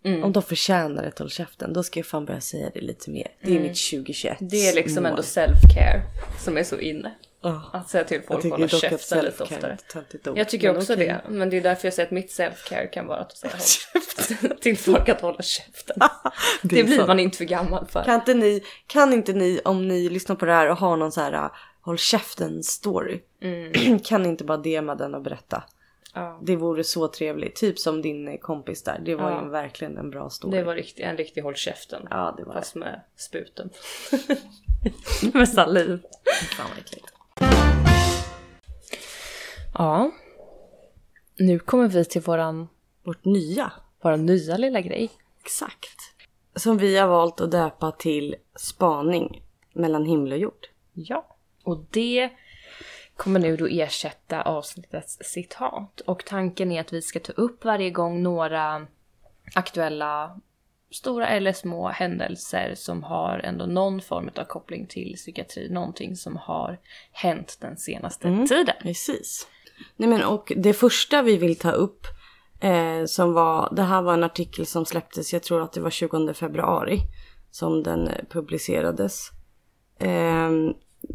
Mm. 0.03 0.23
Om 0.23 0.31
de 0.31 0.43
förtjänar 0.43 1.03
ett 1.03 1.19
håll 1.19 1.29
käften 1.29 1.73
då 1.73 1.83
ska 1.83 1.99
jag 1.99 2.07
fan 2.07 2.25
börja 2.25 2.41
säga 2.41 2.69
det 2.73 2.81
lite 2.81 3.09
mer. 3.09 3.27
Det 3.41 3.55
är 3.55 3.59
mitt 3.59 3.89
2021 3.91 4.39
Mm. 4.41 4.49
Det 4.49 4.69
är 4.69 4.73
liksom 4.75 5.03
mål. 5.03 5.09
ändå 5.09 5.21
self-care 5.21 6.01
som 6.43 6.57
är 6.57 6.63
så 6.63 6.79
inne. 6.79 7.11
Ja. 7.41 7.69
Att 7.73 7.89
säga 7.89 8.03
till 8.03 8.21
folk 8.27 8.45
att 8.45 8.51
hålla 8.51 8.67
käften 8.67 9.25
lite 9.25 9.43
oftare. 9.43 9.77
Jag 10.35 10.49
tycker 10.49 10.67
Men 10.67 10.77
också 10.77 10.93
okej. 10.93 11.07
det. 11.07 11.21
Men 11.33 11.49
det 11.49 11.57
är 11.57 11.61
därför 11.61 11.87
jag 11.87 11.93
säger 11.93 12.07
att 12.07 12.11
mitt 12.11 12.31
self-care 12.39 12.87
kan 12.91 13.07
vara 13.07 13.19
att 13.19 13.37
säga 13.37 13.53
håll 14.41 14.57
till 14.61 14.77
folk 14.77 15.09
att 15.09 15.21
hålla 15.21 15.41
käften. 15.41 15.95
Det 16.61 16.75
Det, 16.75 16.83
blir 16.83 16.95
sant. 16.97 17.07
man 17.07 17.19
inte 17.19 17.37
för 17.37 17.45
gammal 17.45 17.87
för. 17.87 18.03
Kan 18.03 18.15
inte 18.15 18.33
ni, 18.33 18.63
kan 18.87 19.13
inte 19.13 19.33
ni 19.33 19.61
om 19.65 19.87
ni 19.87 20.09
lyssnar 20.09 20.35
på 20.35 20.45
det 20.45 20.53
här 20.53 20.69
och 20.69 20.77
har 20.77 20.97
någon 20.97 21.11
så 21.11 21.21
här 21.21 21.49
håll 21.81 21.97
käften 21.97 22.63
story. 22.63 23.19
kan 24.03 24.23
ni 24.23 24.29
inte 24.29 24.43
bara 24.43 24.57
DMa 24.57 24.95
den 24.95 25.15
och 25.15 25.21
berätta. 25.21 25.63
Ja. 26.13 26.39
Det 26.41 26.55
vore 26.55 26.83
så 26.83 27.07
trevligt. 27.07 27.55
Typ 27.55 27.79
som 27.79 28.01
din 28.01 28.27
eh, 28.27 28.37
kompis 28.37 28.83
där. 28.83 28.99
Det 29.05 29.15
var 29.15 29.31
Ja. 29.31 29.43
ju 29.43 29.49
verkligen 29.49 29.97
en 29.97 30.09
bra 30.09 30.29
story. 30.29 30.57
Det 30.57 30.63
var 30.63 30.75
riktigt, 30.75 31.05
en 31.05 31.17
riktig 31.17 31.41
håll 31.41 31.55
käften. 31.55 32.07
Ja 32.09 32.33
det 32.37 32.43
var 32.43 32.53
Fast 32.53 32.75
med 32.75 33.01
sputen. 33.15 33.69
med 35.33 35.49
saliv. 35.49 35.87
det. 35.89 36.45
Fan 36.55 36.65
vad 36.69 36.77
äckligt. 36.79 37.05
Ja. 39.73 40.11
Nu 41.39 41.59
kommer 41.59 41.87
vi 41.87 42.05
till 42.05 42.21
våran, 42.21 42.67
Vårt 43.03 43.25
nya. 43.25 43.71
våran 44.01 44.25
nya 44.25 44.57
lilla 44.57 44.81
grej. 44.81 45.09
Exakt. 45.43 45.97
Som 46.55 46.77
vi 46.77 46.97
har 46.97 47.07
valt 47.07 47.41
att 47.41 47.51
döpa 47.51 47.91
till 47.91 48.35
spaning 48.55 49.43
mellan 49.73 50.05
himmel 50.05 50.31
och 50.31 50.37
jord. 50.39 50.67
Ja. 50.93 51.35
Och 51.63 51.85
det 51.91 52.29
kommer 53.15 53.39
nu 53.39 53.57
då 53.57 53.67
ersätta 53.67 54.41
avsnittets 54.41 55.17
citat. 55.21 56.01
Och 56.01 56.25
tanken 56.25 56.71
är 56.71 56.81
att 56.81 56.93
vi 56.93 57.01
ska 57.01 57.19
ta 57.19 57.31
upp 57.31 57.65
varje 57.65 57.89
gång 57.89 58.23
några 58.23 58.87
aktuella 59.55 60.39
stora 60.91 61.27
eller 61.27 61.53
små 61.53 61.87
händelser 61.87 62.73
som 62.75 63.03
har 63.03 63.39
ändå 63.39 63.65
någon 63.65 64.01
form 64.01 64.29
av 64.35 64.43
koppling 64.43 64.87
till 64.87 65.13
psykiatri. 65.15 65.69
Någonting 65.69 66.15
som 66.15 66.37
har 66.37 66.79
hänt 67.11 67.57
den 67.61 67.77
senaste 67.77 68.27
Mm. 68.27 68.47
tiden. 68.47 68.75
Precis. 68.81 69.47
Nej 69.95 70.09
men 70.09 70.23
och 70.23 70.51
det 70.55 70.73
första 70.73 71.21
vi 71.21 71.37
vill 71.37 71.59
ta 71.59 71.71
upp 71.71 72.07
eh, 72.59 73.05
som 73.05 73.33
var, 73.33 73.73
det 73.75 73.81
här 73.83 74.01
var 74.01 74.13
en 74.13 74.23
artikel 74.23 74.65
som 74.65 74.85
släpptes, 74.85 75.33
jag 75.33 75.43
tror 75.43 75.61
att 75.61 75.73
det 75.73 75.81
var 75.81 75.89
20 75.89 76.33
februari 76.33 76.99
som 77.51 77.83
den 77.83 78.09
publicerades. 78.29 79.29
Eh, 79.99 80.49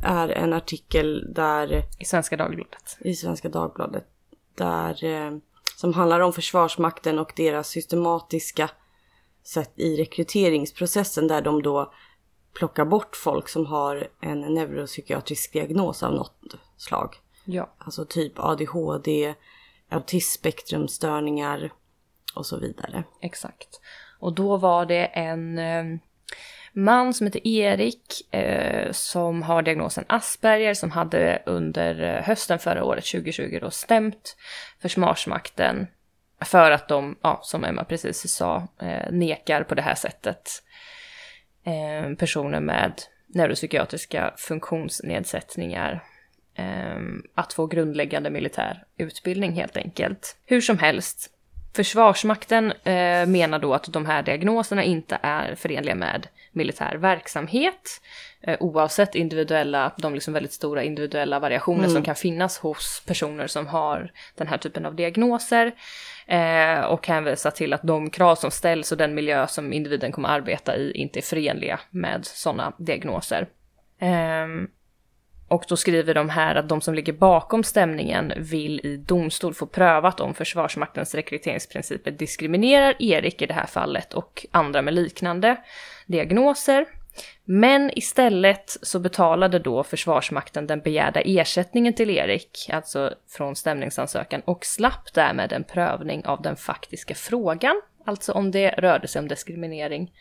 är 0.03 0.29
en 0.29 0.53
artikel 0.53 1.35
där 1.35 1.83
I 1.99 2.05
Svenska 2.05 2.37
Dagbladet. 2.37 2.99
i 3.01 3.15
Svenska 3.15 3.49
Dagbladet 3.49 4.07
där 4.55 5.05
eh, 5.05 5.37
som 5.77 5.95
handlar 5.95 6.21
om 6.21 6.33
Försvarsmakten 6.33 7.19
och 7.19 7.33
deras 7.37 7.69
systematiska 7.69 8.71
sätt 9.45 9.73
i 9.77 9.97
rekryteringsprocessen 9.97 11.29
där 11.29 11.43
de 11.43 11.63
då 11.63 11.93
plockar 12.53 12.85
bort 12.85 13.17
folk 13.17 13.49
som 13.49 13.67
har 13.67 14.09
en 14.21 14.41
neuropsykiatrisk 14.41 15.53
diagnos 15.53 16.03
av 16.03 16.15
något 16.15 16.55
slag. 16.77 17.17
Ja. 17.45 17.75
Alltså 17.79 18.05
typ 18.05 18.33
ADHD, 18.37 19.35
autismspektrumstörningar 19.89 21.73
och 22.35 22.47
så 22.47 22.59
vidare. 22.59 23.05
Exakt. 23.21 23.81
Och 24.19 24.33
då 24.33 24.57
var 24.57 24.87
det 24.87 25.07
en 25.07 25.59
eh, 25.59 25.99
man 26.79 27.15
som 27.15 27.27
heter 27.27 27.47
Erik 27.47 28.35
eh, 28.35 28.93
som 28.93 29.43
har 29.43 29.63
diagnosen 29.63 30.05
Asperger 30.09 30.75
som 30.75 30.91
hade 30.91 31.43
under 31.47 32.03
eh, 32.03 32.23
hösten 32.23 32.59
förra 32.59 32.85
året, 32.85 33.05
2020, 33.05 33.59
då 33.61 33.71
stämt 33.71 34.37
Försvarsmakten 34.83 35.87
för 36.41 36.71
att 36.71 36.89
de, 36.89 37.17
ja, 37.23 37.41
som 37.43 37.65
Emma 37.65 37.85
precis 37.85 38.33
sa, 38.33 38.69
eh, 38.81 39.13
nekar 39.13 39.63
på 39.63 39.75
det 39.75 39.83
här 39.83 39.95
sättet 39.95 40.51
eh, 41.65 42.15
personer 42.15 42.61
med 42.61 42.93
neuropsykiatriska 43.27 44.35
funktionsnedsättningar 44.37 46.05
eh, 46.55 46.99
att 47.35 47.53
få 47.53 47.67
grundläggande 47.67 48.31
militär 48.31 48.85
utbildning 48.97 49.53
helt 49.53 49.77
enkelt. 49.77 50.37
Hur 50.47 50.61
som 50.61 50.79
helst, 50.79 51.31
Försvarsmakten 51.77 52.73
eh, 52.73 53.27
menar 53.27 53.59
då 53.59 53.75
att 53.75 53.93
de 53.93 54.07
här 54.07 54.23
diagnoserna 54.23 54.85
inte 54.85 55.19
är 55.23 55.55
förenliga 55.55 55.95
med 55.95 56.27
militär 56.53 56.97
verksamhet. 56.97 58.01
Eh, 58.41 58.57
oavsett 58.61 59.15
individuella, 59.15 59.93
de 59.99 60.15
liksom 60.15 60.35
väldigt 60.35 60.53
stora 60.53 60.83
individuella 60.83 61.39
variationer 61.39 61.89
som 61.89 62.03
kan 62.03 62.15
finnas 62.15 62.59
hos 62.59 63.03
personer 63.07 63.47
som 63.47 63.67
har 63.67 64.13
den 64.37 64.47
här 64.47 64.59
typen 64.59 64.87
av 64.87 64.95
diagnoser. 64.95 65.73
Eh, 66.27 66.81
och 66.81 67.07
hänvisar 67.07 67.51
till 67.51 67.73
att 67.73 67.83
de 67.83 68.11
krav 68.11 68.35
som 68.35 68.51
ställs 68.51 68.93
och 68.93 68.99
den 68.99 69.15
miljö 69.15 69.47
som 69.47 69.73
individen 69.73 70.13
kommer 70.13 70.29
arbeta 70.29 70.77
i 70.77 70.93
inte 70.93 71.19
är 71.19 71.23
förenliga 71.23 71.81
med 71.91 72.25
sådana 72.25 72.73
diagnoser. 72.79 73.49
Ehm, 74.01 74.69
och 75.49 75.65
då 75.69 75.77
skriver 75.77 76.15
de 76.15 76.29
här 76.29 76.55
att 76.55 76.69
de 76.69 76.81
som 76.81 76.95
ligger 76.95 77.13
bakom 77.13 77.65
stämningen 77.65 78.33
vill 78.37 78.81
i 78.87 78.97
domstol 78.97 79.55
få 79.55 79.67
prövat 79.67 80.21
om 80.21 80.35
Försvarsmaktens 80.35 81.15
rekryteringsprinciper 81.15 82.11
diskriminerar 82.11 83.03
Erik 83.03 83.43
i 83.43 83.47
det 83.47 83.55
här 83.55 83.67
fallet 83.67 84.15
och 84.15 84.47
andra 84.51 84.83
med 84.83 84.95
liknande 84.95 85.57
diagnoser. 86.07 86.87
Men 87.45 87.99
istället 87.99 88.77
så 88.83 88.99
betalade 88.99 89.59
då 89.59 89.83
Försvarsmakten 89.83 90.67
den 90.67 90.81
begärda 90.81 91.21
ersättningen 91.21 91.95
till 91.95 92.11
Erik, 92.11 92.71
alltså 92.73 93.15
från 93.29 93.57
stämningsansökan, 93.57 94.41
och 94.41 94.65
slapp 94.65 95.15
därmed 95.15 95.53
en 95.53 95.65
prövning 95.65 96.27
av 96.27 96.43
den 96.43 96.57
faktiska 96.57 97.15
frågan, 97.15 97.83
alltså 98.07 98.33
om 98.33 98.51
det 98.51 98.71
rörde 98.71 99.09
sig 99.09 99.21
om 99.21 99.29
diskriminering 99.29 100.13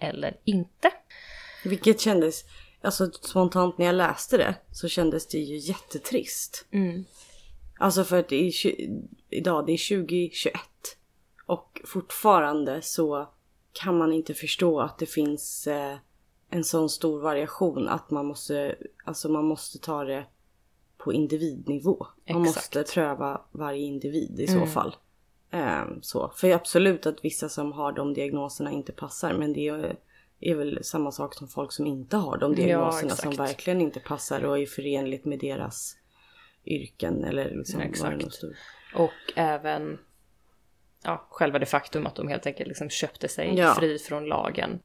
eller 0.00 0.36
inte. 0.44 0.90
Vilket 1.64 2.00
kändes, 2.00 2.44
alltså 2.82 3.10
spontant 3.12 3.78
när 3.78 3.86
jag 3.86 3.94
läste 3.94 4.36
det 4.36 4.54
så 4.72 4.88
kändes 4.88 5.26
det 5.26 5.38
ju 5.38 5.56
jättetrist. 5.56 6.66
Alltså 7.78 8.04
för 8.04 8.18
att 8.18 8.28
det 8.28 8.48
är, 8.48 8.52
idag 9.30 9.66
det 9.66 9.72
är 9.72 10.04
2021 10.04 10.54
och 11.46 11.80
fortfarande 11.84 12.82
så 12.82 13.28
kan 13.72 13.98
man 13.98 14.12
inte 14.12 14.34
förstå 14.34 14.80
att 14.80 14.98
det 14.98 15.06
finns 15.06 15.66
eh, 15.66 15.96
en 16.50 16.64
sån 16.64 16.88
stor 16.88 17.20
variation 17.20 17.88
att 17.88 18.10
man 18.10 18.26
måste, 18.26 18.76
alltså 19.04 19.28
man 19.28 19.44
måste 19.44 19.78
ta 19.78 20.04
det 20.04 20.26
på 20.98 21.12
individnivå. 21.12 22.06
Man 22.28 22.42
Exakt. 22.42 22.74
måste 22.74 22.94
pröva 22.94 23.40
varje 23.52 23.82
individ 23.82 24.40
i 24.40 24.46
så 24.46 24.66
fall. 24.66 24.96
Ehm, 25.50 26.02
så. 26.02 26.32
För 26.36 26.50
absolut 26.50 27.06
att 27.06 27.24
vissa 27.24 27.48
som 27.48 27.72
har 27.72 27.92
de 27.92 28.14
diagnoserna 28.14 28.70
inte 28.70 28.92
passar 28.92 29.34
men 29.34 29.52
det 29.52 29.68
är, 29.68 29.96
är 30.42 30.54
väl 30.54 30.84
samma 30.84 31.12
sak 31.12 31.34
som 31.34 31.48
folk 31.48 31.72
som 31.72 31.86
inte 31.86 32.16
har 32.16 32.38
de 32.38 32.54
diagnoserna 32.54 33.10
som 33.10 33.30
exakt. 33.30 33.50
verkligen 33.50 33.80
inte 33.80 34.00
passar 34.00 34.44
och 34.44 34.58
är 34.58 34.66
förenligt 34.66 35.24
med 35.24 35.38
deras 35.38 35.96
yrken 36.64 37.24
eller 37.24 37.50
liksom 37.50 37.80
det 37.80 37.86
Exakt. 37.86 38.40
Och 38.94 39.12
även 39.36 39.98
ja, 41.04 41.26
själva 41.30 41.58
det 41.58 41.66
faktum 41.66 42.06
att 42.06 42.14
de 42.16 42.28
helt 42.28 42.46
enkelt 42.46 42.68
liksom 42.68 42.90
köpte 42.90 43.28
sig 43.28 43.54
Ja. 43.58 43.74
fri 43.74 43.98
från 43.98 44.24
lagen. 44.26 44.80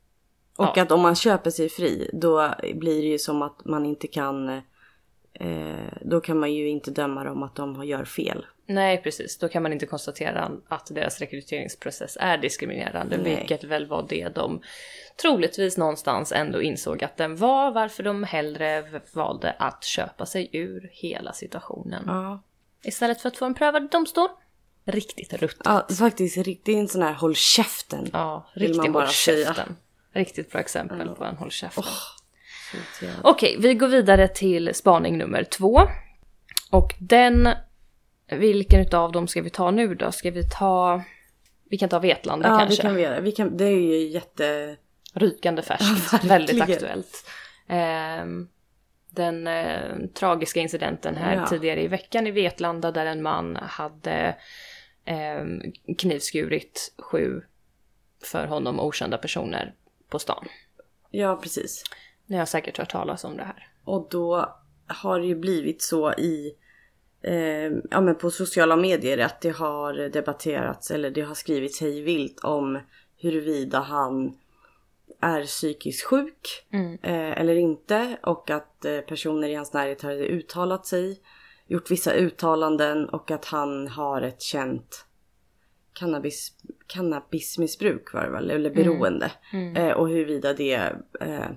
Och 0.55 0.73
Ja. 0.75 0.81
att 0.83 0.91
om 0.91 1.01
man 1.01 1.15
köper 1.15 1.49
sig 1.49 1.69
fri 1.69 2.09
då 2.13 2.53
blir 2.75 3.01
det 3.01 3.07
ju 3.07 3.19
som 3.19 3.41
att 3.41 3.65
man 3.65 3.85
inte 3.85 4.07
kan 4.07 4.49
eh, 4.49 4.61
då 6.01 6.21
kan 6.21 6.39
man 6.39 6.53
ju 6.53 6.69
inte 6.69 6.91
döma 6.91 7.23
dem 7.23 7.43
att 7.43 7.55
de 7.55 7.85
gör 7.85 8.05
fel. 8.05 8.45
Nej, 8.65 9.01
precis. 9.03 9.37
Då 9.37 9.47
kan 9.47 9.63
man 9.63 9.73
inte 9.73 9.85
konstatera 9.85 10.51
att 10.67 10.87
deras 10.95 11.19
rekryteringsprocess 11.19 12.17
är 12.19 12.37
diskriminerande, 12.37 13.17
Nej. 13.17 13.35
vilket 13.35 13.63
väl 13.63 13.87
var 13.87 14.05
det 14.09 14.29
de 14.35 14.61
troligtvis 15.21 15.77
någonstans 15.77 16.31
ändå 16.31 16.61
insåg 16.61 17.03
att 17.03 17.17
den 17.17 17.35
var, 17.35 17.71
varför 17.71 18.03
de 18.03 18.23
hellre 18.23 19.01
valde 19.13 19.51
att 19.51 19.83
köpa 19.83 20.25
sig 20.25 20.49
ur 20.51 20.89
hela 20.93 21.33
situationen. 21.33 22.03
Ja. 22.07 22.41
Istället 22.83 23.21
för 23.21 23.27
att 23.29 23.37
få 23.37 23.45
en 23.45 23.53
prövad 23.53 23.89
domstol. 23.89 24.29
Riktigt 24.85 25.33
ruttet. 25.33 25.61
Ja, 25.65 25.87
faktiskt 25.99 26.37
riktigt 26.37 26.75
en 26.77 26.87
sån 26.87 27.01
här 27.01 27.13
håll 27.13 27.35
käften. 27.35 28.09
Ja, 28.13 28.49
riktigt 28.53 28.93
håll 28.93 29.07
säga. 29.07 29.45
käften. 29.45 29.75
Riktigt 30.11 30.51
bra 30.51 30.59
exempel 30.61 31.09
på 31.09 31.23
en 31.23 31.37
håll 31.37 31.51
käften. 31.51 31.83
Jävla- 31.83 32.16
Okej, 33.21 33.55
vi 33.59 33.73
går 33.73 33.87
vidare 33.87 34.27
till 34.27 34.73
spaning 34.73 35.17
nummer 35.17 35.43
två. 35.43 35.81
Och 36.71 36.93
den, 36.99 37.49
vilken 38.31 38.79
utav 38.81 39.11
dem 39.11 39.27
ska 39.27 39.41
vi 39.41 39.49
ta 39.49 39.71
nu 39.71 39.95
då? 39.95 40.11
Ska 40.11 40.31
vi 40.31 40.43
ta, 40.49 41.03
vi 41.69 41.77
kan 41.77 41.89
ta 41.89 41.99
Vetlanda 41.99 42.49
Ja, 42.49 42.57
kanske. 42.59 42.75
det 42.75 42.81
kan 42.81 42.95
vi 42.95 43.01
göra. 43.01 43.19
Vi 43.19 43.31
kan, 43.31 43.57
det 43.57 43.65
är 43.65 43.79
ju 43.79 44.07
jätte... 44.07 44.75
Rykande 45.13 45.61
färskt, 45.61 46.09
Ja, 46.13 46.19
väldigt 46.23 46.61
aktuellt. 46.61 47.29
Ehm, 47.67 48.47
den 49.09 49.47
eh, 49.47 49.97
tragiska 50.13 50.59
incidenten 50.59 51.15
här 51.15 51.35
Ja. 51.35 51.47
tidigare 51.47 51.81
i 51.83 51.87
veckan 51.87 52.27
i 52.27 52.31
Vetlanda 52.31 52.91
där 52.91 53.05
en 53.05 53.21
man 53.21 53.55
hade 53.55 54.35
ehm, 55.05 55.61
knivskurit 55.97 56.93
sju 56.97 57.41
för 58.23 58.47
honom 58.47 58.79
okända 58.79 59.17
personer 59.17 59.73
på 60.09 60.19
stan. 60.19 60.45
Ja, 61.11 61.39
precis. 61.43 61.83
Ni 62.27 62.37
har 62.37 62.45
säkert 62.45 62.77
hört 62.77 62.91
talas 62.91 63.23
om 63.23 63.37
det 63.37 63.43
här. 63.43 63.67
Och 63.83 64.07
då 64.11 64.55
har 64.87 65.19
det 65.19 65.25
ju 65.25 65.35
blivit 65.35 65.81
så 65.81 66.13
i 66.13 66.55
eh, 67.21 67.71
ja, 67.91 68.01
men 68.01 68.15
på 68.15 68.31
sociala 68.31 68.75
medier 68.75 69.17
att 69.17 69.41
det 69.41 69.49
har 69.49 69.93
debatterats 69.93 70.91
eller 70.91 71.11
det 71.11 71.21
har 71.21 71.35
skrivits 71.35 71.81
hej 71.81 72.01
vilt 72.01 72.39
om 72.39 72.79
huruvida 73.17 73.79
han 73.79 74.37
är 75.21 75.43
psykiskt 75.43 76.05
sjuk 76.05 76.65
eh, 77.01 77.41
eller 77.41 77.55
inte 77.55 78.17
och 78.23 78.49
att 78.49 78.85
eh, 78.85 78.99
personer 78.99 79.49
i 79.49 79.55
hans 79.55 79.73
närhet 79.73 80.01
har 80.01 80.11
uttalat 80.13 80.85
sig, 80.85 81.19
gjort 81.67 81.91
vissa 81.91 82.13
uttalanden 82.13 83.09
och 83.09 83.31
att 83.31 83.45
han 83.45 83.87
har 83.87 84.21
ett 84.21 84.41
känt 84.41 85.05
cannabis, 85.93 86.51
cannabismissbruk 86.87 88.13
var 88.13 88.23
det 88.23 88.29
väl, 88.29 88.51
eller 88.51 88.69
beroende. 88.69 89.31
Eh, 89.75 89.91
och 89.91 90.09
huruvida 90.09 90.53
det 90.53 90.93
eh, 91.21 91.49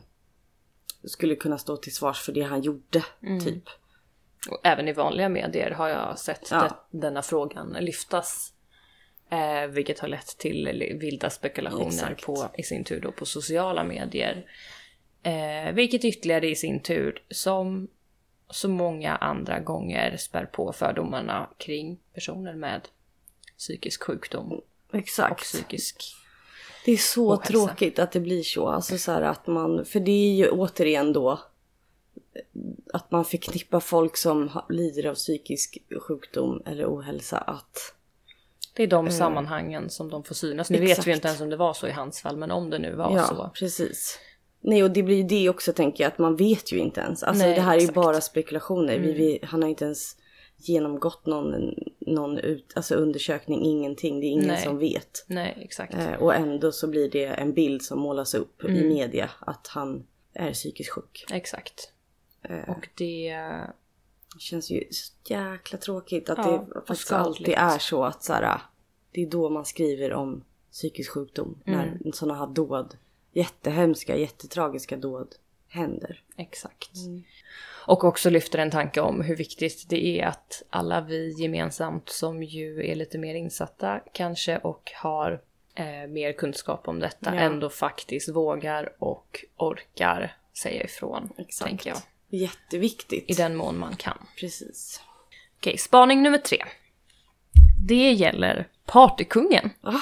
skulle 1.04 1.36
kunna 1.36 1.58
stå 1.58 1.76
till 1.76 1.94
svars 1.94 2.20
för 2.22 2.32
det 2.32 2.42
han 2.42 2.62
gjorde, 2.62 3.04
typ. 3.44 3.64
Och 4.50 4.60
även 4.64 4.88
i 4.88 4.92
vanliga 4.92 5.28
medier 5.28 5.70
har 5.70 5.88
jag 5.88 6.18
sett 6.18 6.48
Ja. 6.50 6.62
det, 6.90 6.98
denna 6.98 7.22
frågan 7.22 7.76
lyftas. 7.80 8.52
Eh, 9.30 9.66
vilket 9.66 9.98
har 9.98 10.08
lett 10.08 10.38
till 10.38 10.96
vilda 11.00 11.30
spekulationer 11.30 11.86
Exakt. 11.86 12.24
på, 12.24 12.48
i 12.58 12.62
sin 12.62 12.84
tur 12.84 13.00
då 13.00 13.12
på 13.12 13.26
sociala 13.26 13.84
medier. 13.84 14.46
Eh, 15.22 15.72
vilket 15.72 16.04
ytterligare 16.04 16.48
i 16.48 16.56
sin 16.56 16.80
tur, 16.82 17.22
som 17.30 17.88
så 18.50 18.68
många 18.68 19.16
andra 19.16 19.60
gånger, 19.60 20.16
spär 20.16 20.46
på 20.46 20.72
fördomarna 20.72 21.50
kring 21.58 21.98
personer 22.14 22.54
med 22.54 22.88
psykisk 23.58 24.02
sjukdom 24.02 24.52
och 24.52 24.64
Exakt. 24.92 25.40
psykisk... 25.42 26.16
Det 26.84 26.92
är 26.92 26.96
så 26.96 27.36
tråkigt 27.36 27.98
att 27.98 28.12
det 28.12 28.20
blir 28.20 28.42
så. 28.42 28.68
Alltså 28.68 28.98
så 28.98 29.12
att 29.12 29.46
man, 29.46 29.84
för 29.84 30.00
det 30.00 30.10
är 30.10 30.34
ju 30.34 30.50
återigen 30.50 31.12
då 31.12 31.40
att 32.92 33.10
man 33.10 33.24
förknippar 33.24 33.80
folk 33.80 34.16
som 34.16 34.50
lider 34.68 35.06
av 35.06 35.14
psykisk 35.14 35.78
sjukdom 36.08 36.62
eller 36.66 36.84
ohälsa 36.86 37.38
att 37.38 37.94
Det 38.74 38.82
är 38.82 38.86
de 38.86 39.10
sammanhangen 39.10 39.90
som 39.90 40.10
de 40.10 40.24
får 40.24 40.34
synas. 40.34 40.70
Nu 40.70 40.78
vet 40.78 40.86
vi 40.86 40.90
Eh. 40.90 40.92
Exakt. 40.92 41.08
inte 41.08 41.28
ens 41.28 41.40
om 41.40 41.50
det 41.50 41.56
var 41.56 41.74
så 41.74 41.86
i 41.86 41.90
hans 41.90 42.20
fall, 42.20 42.36
men 42.36 42.50
om 42.50 42.70
det 42.70 42.78
nu 42.78 42.94
var 42.94 43.16
ja, 43.16 43.24
så. 43.24 43.50
precis. 43.54 44.18
Nej 44.60 44.82
och 44.82 44.90
det 44.90 45.02
blir 45.02 45.16
ju 45.16 45.22
det 45.22 45.48
också 45.48 45.72
tänker 45.72 46.04
jag 46.04 46.12
att 46.12 46.18
man 46.18 46.36
vet 46.36 46.72
ju 46.72 46.78
inte 46.78 47.00
ens. 47.00 47.22
Alltså 47.22 47.44
Nej, 47.44 47.54
det 47.54 47.60
här 47.60 47.72
är 47.72 47.76
ju 47.76 47.84
exakt. 47.84 47.96
Mm. 47.96 48.04
bara 48.04 48.20
spekulationer. 48.20 48.98
Vi, 48.98 49.12
vi, 49.12 49.38
han 49.42 49.62
har 49.62 49.68
inte 49.68 49.84
ens 49.84 50.16
genomgått 50.56 51.26
någon, 51.26 51.74
någon 52.14 52.38
ut, 52.38 52.72
alltså 52.76 52.94
undersökning, 52.94 53.64
ingenting. 53.64 54.20
Det 54.20 54.26
är 54.26 54.30
ingen 54.30 54.46
Nej. 54.46 54.64
som 54.64 54.78
vet. 54.78 55.24
Nej, 55.26 55.58
exakt. 55.60 55.94
Eh, 55.94 56.12
och 56.12 56.34
ändå 56.34 56.72
så 56.72 56.86
blir 56.86 57.10
det 57.10 57.24
en 57.24 57.52
bild 57.52 57.82
som 57.82 57.98
målas 58.00 58.34
upp 58.34 58.64
Mm. 58.64 58.76
i 58.76 58.84
media 58.84 59.30
att 59.40 59.66
han 59.66 60.06
är 60.34 60.52
psykiskt 60.52 60.90
sjuk. 60.90 61.24
Exakt. 61.32 61.92
Eh. 62.42 62.68
Och 62.68 62.88
det... 62.94 63.36
Känns 64.38 64.70
ju 64.70 64.88
så 64.90 65.12
jäkla 65.24 65.78
tråkigt 65.78 66.30
att 66.30 66.38
Ja, 66.38 66.66
det 66.74 66.80
faktiskt 66.86 67.12
alltid 67.12 67.54
är 67.56 67.78
så 67.78 68.04
att 68.04 68.24
så 68.24 68.32
här, 68.32 68.60
det 69.12 69.22
är 69.22 69.26
då 69.26 69.50
man 69.50 69.64
skriver 69.64 70.12
om 70.12 70.44
psykisk 70.72 71.10
sjukdom. 71.10 71.58
Mm. 71.66 71.88
När 72.00 72.12
sådana 72.12 72.38
här 72.38 72.46
dåd, 72.46 72.96
jättehemska, 73.32 74.16
jättetragiska 74.16 74.96
dåd 74.96 75.34
händer. 75.68 76.22
Exakt. 76.36 76.90
Och 77.90 78.04
också 78.04 78.30
lyfter 78.30 78.58
en 78.58 78.70
tanke 78.70 79.00
om 79.00 79.20
hur 79.20 79.36
viktigt 79.36 79.86
det 79.88 80.06
är 80.20 80.26
att 80.26 80.62
alla 80.70 81.00
vi 81.00 81.30
gemensamt 81.42 82.08
som 82.08 82.42
ju 82.42 82.90
är 82.90 82.94
lite 82.94 83.18
mer 83.18 83.34
insatta 83.34 84.00
kanske 84.12 84.58
och 84.58 84.92
har 84.94 85.40
eh, 85.74 86.08
mer 86.08 86.32
kunskap 86.32 86.88
om 86.88 87.00
detta 87.00 87.34
Ja. 87.34 87.40
ändå 87.40 87.70
faktiskt 87.70 88.28
vågar 88.28 88.92
och 88.98 89.44
orkar 89.56 90.36
säga 90.62 90.84
ifrån. 90.84 91.32
Exakt. 91.38 91.68
Tänker 91.68 91.90
jag. 91.90 91.98
Jätteviktigt. 92.40 93.30
I 93.30 93.34
den 93.34 93.56
mån 93.56 93.78
man 93.78 93.96
kan. 93.96 94.26
Precis. 94.40 95.00
Okej, 95.58 95.78
spaning 95.78 96.22
nummer 96.22 96.38
tre. 96.38 96.64
Det 97.88 98.12
gäller 98.12 98.68
partykungen 98.86 99.70
Ah, 99.80 100.00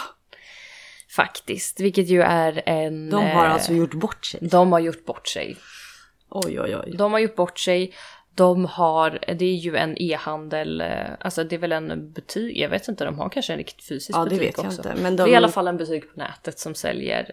faktiskt, 1.17 1.81
vilket 1.81 2.09
ju 2.09 2.23
är 2.23 2.63
en... 2.67 3.11
de 3.11 3.25
har 3.25 3.45
eh, 3.45 3.53
alltså 3.53 3.73
gjort 3.73 3.95
bort 3.95 4.25
sig. 4.27 4.41
De 4.43 4.73
har 4.73 4.79
gjort 4.81 5.05
bort 5.05 5.29
sig. 5.29 5.57
Oj 6.31 6.61
oj 6.61 6.77
oj. 6.77 6.95
De 6.97 7.13
har 7.13 7.19
gjort 7.19 7.37
bort 7.37 7.59
sig. 7.59 7.93
De 8.35 8.65
har, 8.65 9.19
det 9.39 9.45
är 9.45 9.55
ju 9.55 9.77
en 9.77 10.03
e-handel, 10.03 10.81
eh, 10.81 10.89
alltså 11.21 11.45
det 11.45 11.57
är 11.57 11.59
väl 11.59 11.73
en 11.73 12.13
butik, 12.13 12.57
jag 12.57 12.69
vet 12.69 12.89
inte, 12.89 13.05
de 13.05 13.19
har 13.19 13.29
kanske 13.29 13.53
en 13.53 13.59
riktigt 13.59 13.85
fysisk 13.85 14.19
Ja 14.19 14.25
det 14.25 14.31
butik 14.31 14.49
vet 14.49 14.57
jag 14.57 14.67
också. 14.67 14.79
inte. 14.89 15.03
Men 15.03 15.17
Det 15.17 15.23
är 15.23 15.27
de 15.27 15.33
i 15.33 15.37
alla 15.37 15.49
fall 15.49 15.69
en 15.69 15.77
butik 15.77 16.15
på 16.15 16.21
nätet 16.21 16.59
som 16.59 16.75
säljer 16.75 17.33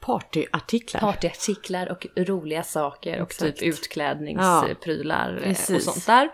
partyartiklar. 0.00 1.00
partyartiklar 1.00 1.90
och 1.92 2.06
roliga 2.16 2.62
saker 2.62 3.20
och 3.20 3.30
Exakt. 3.30 3.56
typ 3.58 3.68
utklädningsprylar 3.74 5.40
eh, 5.44 5.50
och 5.76 5.82
sånt 5.82 6.06
där. 6.06 6.30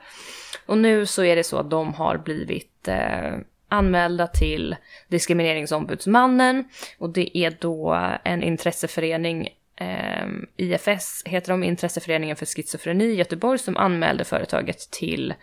Och 0.66 0.78
nu 0.78 1.06
så 1.06 1.24
är 1.24 1.36
det 1.36 1.44
så 1.44 1.56
att 1.56 1.70
de 1.70 1.94
har 1.94 2.18
blivit 2.18 2.88
eh, 2.88 3.32
anmälda 3.68 4.26
till 4.26 4.76
Diskrimineringsombudsmannen 5.08 6.64
och 6.98 7.11
det 7.11 7.38
är 7.38 7.56
då 7.61 8.11
en 8.24 8.42
intresseförening 8.42 9.48
eh, 9.81 10.26
IFS 10.57 11.22
heter 11.26 11.53
de, 11.53 11.64
Intresseföreningen 11.64 12.37
för 12.37 12.47
schizofreni 12.47 13.05
i 13.05 13.14
Göteborg 13.14 13.59
som 13.59 13.76
anmälde 13.76 14.24
företaget 14.24 14.91
till, 14.91 15.35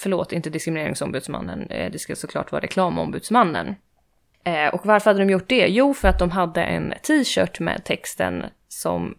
förlåt 0.00 0.32
inte 0.32 0.50
Diskrimineringsombudsmannen, 0.50 1.70
eh, 1.70 1.92
det 1.92 1.98
ska 1.98 2.16
såklart 2.16 2.52
vara 2.52 2.62
Reklamombudsmannen. 2.62 3.74
Eh, 4.44 4.74
och 4.74 4.86
varför 4.86 5.10
hade 5.10 5.24
de 5.24 5.30
gjort 5.30 5.48
det? 5.48 5.66
Jo, 5.66 5.94
för 5.94 6.08
att 6.08 6.18
de 6.18 6.30
hade 6.30 6.62
en 6.62 6.94
t-shirt 7.02 7.60
med 7.60 7.84
texten 7.84 8.44
som 8.68 9.14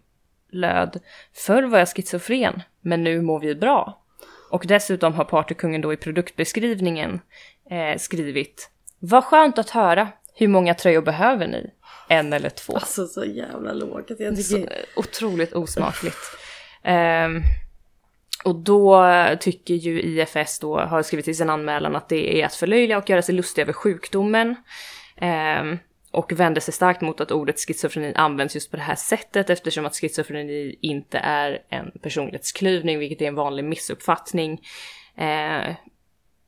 löd 0.50 1.00
Förr 1.34 1.62
var 1.62 1.78
jag 1.78 1.88
schizofren, 1.88 2.62
men 2.80 3.04
nu 3.04 3.22
mår 3.22 3.40
vi 3.40 3.54
bra. 3.54 4.02
Och 4.50 4.64
dessutom 4.66 5.14
har 5.14 5.24
partykungen 5.24 5.80
då 5.80 5.92
i 5.92 5.96
produktbeskrivningen 5.96 7.20
eh, 7.70 7.98
skrivit 7.98 8.70
Vad 8.98 9.24
skönt 9.24 9.58
att 9.58 9.70
höra. 9.70 10.08
Hur 10.34 10.48
många 10.48 10.74
tröjor 10.74 11.02
behöver 11.02 11.46
ni? 11.46 11.70
En 12.08 12.32
eller 12.32 12.50
två. 12.50 12.74
Alltså 12.74 13.06
så 13.06 13.24
jävla 13.24 13.72
lågt. 13.72 14.10
Jag 14.18 14.36
tycker... 14.36 14.84
otroligt 14.96 15.52
osmakligt. 15.52 16.18
Ehm, 16.82 17.42
och 18.44 18.54
då 18.54 19.06
tycker 19.40 19.74
ju 19.74 20.02
IFS 20.02 20.58
då, 20.58 20.78
har 20.78 21.02
skrivit 21.02 21.28
i 21.28 21.34
sin 21.34 21.50
anmälan 21.50 21.96
att 21.96 22.08
det 22.08 22.40
är 22.40 22.46
att 22.46 22.54
förlöjliga 22.54 22.98
och 22.98 23.10
göra 23.10 23.22
sig 23.22 23.34
lustig 23.34 23.62
över 23.62 23.72
sjukdomen. 23.72 24.54
Ehm, 25.16 25.78
och 26.10 26.32
vänder 26.32 26.60
sig 26.60 26.74
starkt 26.74 27.00
mot 27.00 27.20
att 27.20 27.30
ordet 27.30 27.60
schizofreni 27.60 28.12
används 28.14 28.54
just 28.54 28.70
på 28.70 28.76
det 28.76 28.82
här 28.82 28.94
sättet 28.94 29.50
eftersom 29.50 29.86
att 29.86 29.96
schizofreni 29.96 30.78
inte 30.80 31.18
är 31.18 31.62
en 31.68 31.90
personlighetsklyvning, 32.02 32.98
vilket 32.98 33.22
är 33.22 33.26
en 33.26 33.34
vanlig 33.34 33.64
missuppfattning. 33.64 34.60
Eh, 35.16 35.74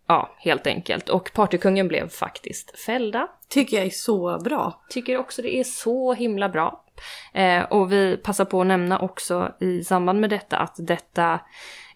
ja, 0.08 0.34
helt 0.38 0.66
enkelt. 0.66 1.08
Och 1.08 1.30
partykungen 1.34 1.88
blev 1.88 2.08
faktiskt 2.08 2.78
fällda 2.78 3.28
tycker 3.48 3.76
jag 3.76 3.86
är 3.86 3.90
så 3.90 4.38
bra. 4.38 4.82
tycker 4.90 5.18
också 5.18 5.42
det 5.42 5.56
är 5.56 5.64
så 5.64 6.14
himla 6.14 6.48
bra. 6.48 6.84
Eh, 7.34 7.62
och 7.62 7.92
vi 7.92 8.16
passar 8.16 8.44
på 8.44 8.60
att 8.60 8.66
nämna 8.66 8.98
också 8.98 9.54
i 9.60 9.84
samband 9.84 10.20
med 10.20 10.30
detta 10.30 10.56
att 10.56 10.74
detta 10.78 11.40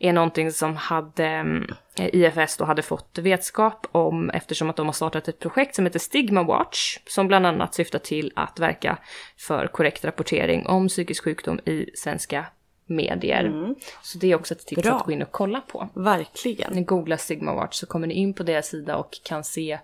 är 0.00 0.12
någonting 0.12 0.52
som 0.52 0.76
hade 0.76 1.26
mm, 1.26 1.66
IFS 1.96 2.56
då 2.56 2.64
hade 2.64 2.82
fått 2.82 3.18
vetskap 3.18 3.86
om 3.92 4.30
eftersom 4.30 4.70
att 4.70 4.76
de 4.76 4.86
har 4.86 4.92
startat 4.92 5.28
ett 5.28 5.38
projekt 5.38 5.74
som 5.74 5.86
heter 5.86 5.98
Stigma 5.98 6.42
Watch 6.42 6.98
som 7.06 7.28
bland 7.28 7.46
annat 7.46 7.74
syftar 7.74 7.98
till 7.98 8.32
att 8.36 8.60
verka 8.60 8.98
för 9.38 9.66
korrekt 9.66 10.04
rapportering 10.04 10.66
om 10.66 10.88
psykisk 10.88 11.24
sjukdom 11.24 11.60
i 11.64 11.90
svenska 11.94 12.46
medier. 12.87 13.74
Så 14.03 14.18
det 14.18 14.33
är 14.33 14.35
också 14.35 14.55
ett 14.55 14.66
tips 14.66 14.83
Bra. 14.83 14.97
att 14.97 15.07
gå 15.07 15.12
in 15.12 15.22
och 15.22 15.30
kolla 15.30 15.61
på. 15.61 15.89
Verkligen. 15.95 16.72
Ni 16.72 16.83
googlar 16.83 17.16
Sigma 17.16 17.55
Watch 17.55 17.76
så 17.76 17.87
kommer 17.87 18.07
ni 18.07 18.14
in 18.14 18.35
på 18.35 18.43
deras 18.43 18.66
sida 18.66 18.97
och 18.97 19.18
kan 19.22 19.45
se 19.45 19.78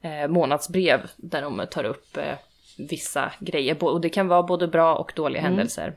eh, 0.00 0.28
månadsbrev 0.28 1.00
där 1.16 1.42
de 1.42 1.66
tar 1.70 1.84
upp 1.84 2.16
eh, 2.16 2.34
vissa 2.78 3.32
grejer. 3.40 3.84
Och 3.84 4.00
det 4.00 4.08
kan 4.08 4.28
vara 4.28 4.42
både 4.42 4.68
bra 4.68 4.96
och 4.96 5.12
dåliga 5.16 5.42
händelser. 5.42 5.94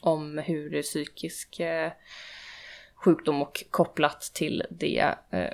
Om 0.00 0.38
hur 0.38 0.82
psykisk 0.82 1.60
eh, 1.60 1.92
sjukdom 2.94 3.42
och 3.42 3.64
kopplat 3.70 4.20
till 4.20 4.62
det 4.70 5.14
eh, 5.30 5.50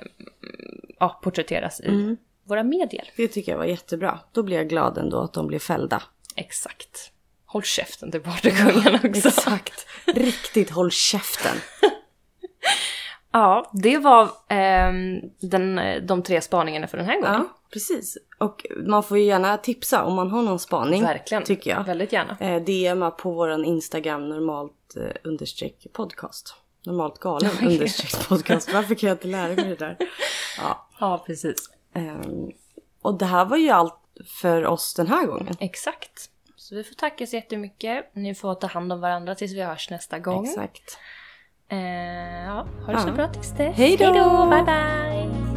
ja, 0.99 1.19
porträtteras 1.23 1.81
i 1.81 2.17
våra 2.43 2.63
medier. 2.63 3.09
Det 3.17 3.27
tycker 3.27 3.51
jag 3.51 3.59
var 3.59 3.65
jättebra. 3.65 4.19
Då 4.31 4.43
blir 4.43 4.57
jag 4.57 4.69
glad 4.69 4.97
ändå 4.97 5.19
att 5.19 5.33
de 5.33 5.47
blev 5.47 5.59
fällda. 5.59 6.03
Exakt. 6.35 7.11
Håll 7.57 7.63
käften 7.63 8.11
till 8.11 8.21
partykungen 8.21 8.95
också. 9.03 9.27
Exakt. 9.27 9.85
Riktigt 10.05 10.69
håll 10.69 10.91
käften. 10.91 11.57
Ja, 13.31 13.71
det 13.73 13.97
var 13.97 14.29
ehm, 14.49 15.21
den, 15.39 15.81
de 16.07 16.23
tre 16.23 16.41
spaningarna 16.41 16.87
för 16.87 16.97
den 16.97 17.05
här 17.05 17.21
gången. 17.21 17.33
Ja, 17.33 17.57
precis. 17.73 18.17
Och 18.37 18.65
man 18.85 19.03
får 19.03 19.17
ju 19.17 19.23
gärna 19.23 19.57
tipsa 19.57 20.03
om 20.03 20.15
man 20.15 20.31
har 20.31 20.41
någon 20.41 20.59
spaning. 20.59 21.03
Verkligen. 21.03 21.43
Tycker 21.43 21.69
jag. 21.71 21.83
Väldigt 21.83 22.13
gärna. 22.13 22.37
Eh, 22.39 22.63
DMa 22.63 23.11
på 23.11 23.31
våran 23.31 23.65
Instagram 23.65 24.29
normalt 24.29 24.95
eh, 24.95 25.11
understreck 25.23 25.87
podcast. 25.93 26.55
Normalt 26.85 27.19
galen 27.19 27.51
understreck 27.61 28.27
podcast. 28.27 28.73
Varför 28.73 28.95
kan 28.95 29.07
jag 29.09 29.15
inte 29.15 29.27
lära 29.27 29.55
mig 29.55 29.65
det 29.69 29.75
där? 29.75 29.97
Ja. 30.57 30.87
Ja, 30.99 31.23
precis. 31.25 31.69
ehm, 31.93 32.51
och 33.01 33.17
det 33.17 33.25
här 33.25 33.45
var 33.45 33.57
ju 33.57 33.69
allt 33.69 33.99
för 34.41 34.65
oss 34.65 34.93
den 34.93 35.07
här 35.07 35.25
gången. 35.25 35.55
Exakt. 35.59 36.29
Så 36.69 36.75
vi 36.75 36.83
får 36.83 36.95
tacka 36.95 37.27
så 37.27 37.35
jättemycket. 37.35 38.15
Ni 38.15 38.35
får 38.35 38.55
ta 38.55 38.67
hand 38.67 38.93
om 38.93 39.01
varandra 39.01 39.35
tills 39.35 39.53
vi 39.53 39.61
hörs 39.63 39.89
nästa 39.89 40.19
gång. 40.19 40.45
Exakt. 40.45 40.97
Eh, 41.69 41.77
ja, 42.45 42.67
ha 42.85 42.93
det 42.93 42.99
så 42.99 43.07
Ja. 43.07 43.13
bra 43.13 43.27
tills 43.27 43.51
dess. 43.51 43.77
Hej 43.77 43.97
då! 43.97 44.13
Bye 44.49 44.63
bye! 44.63 45.56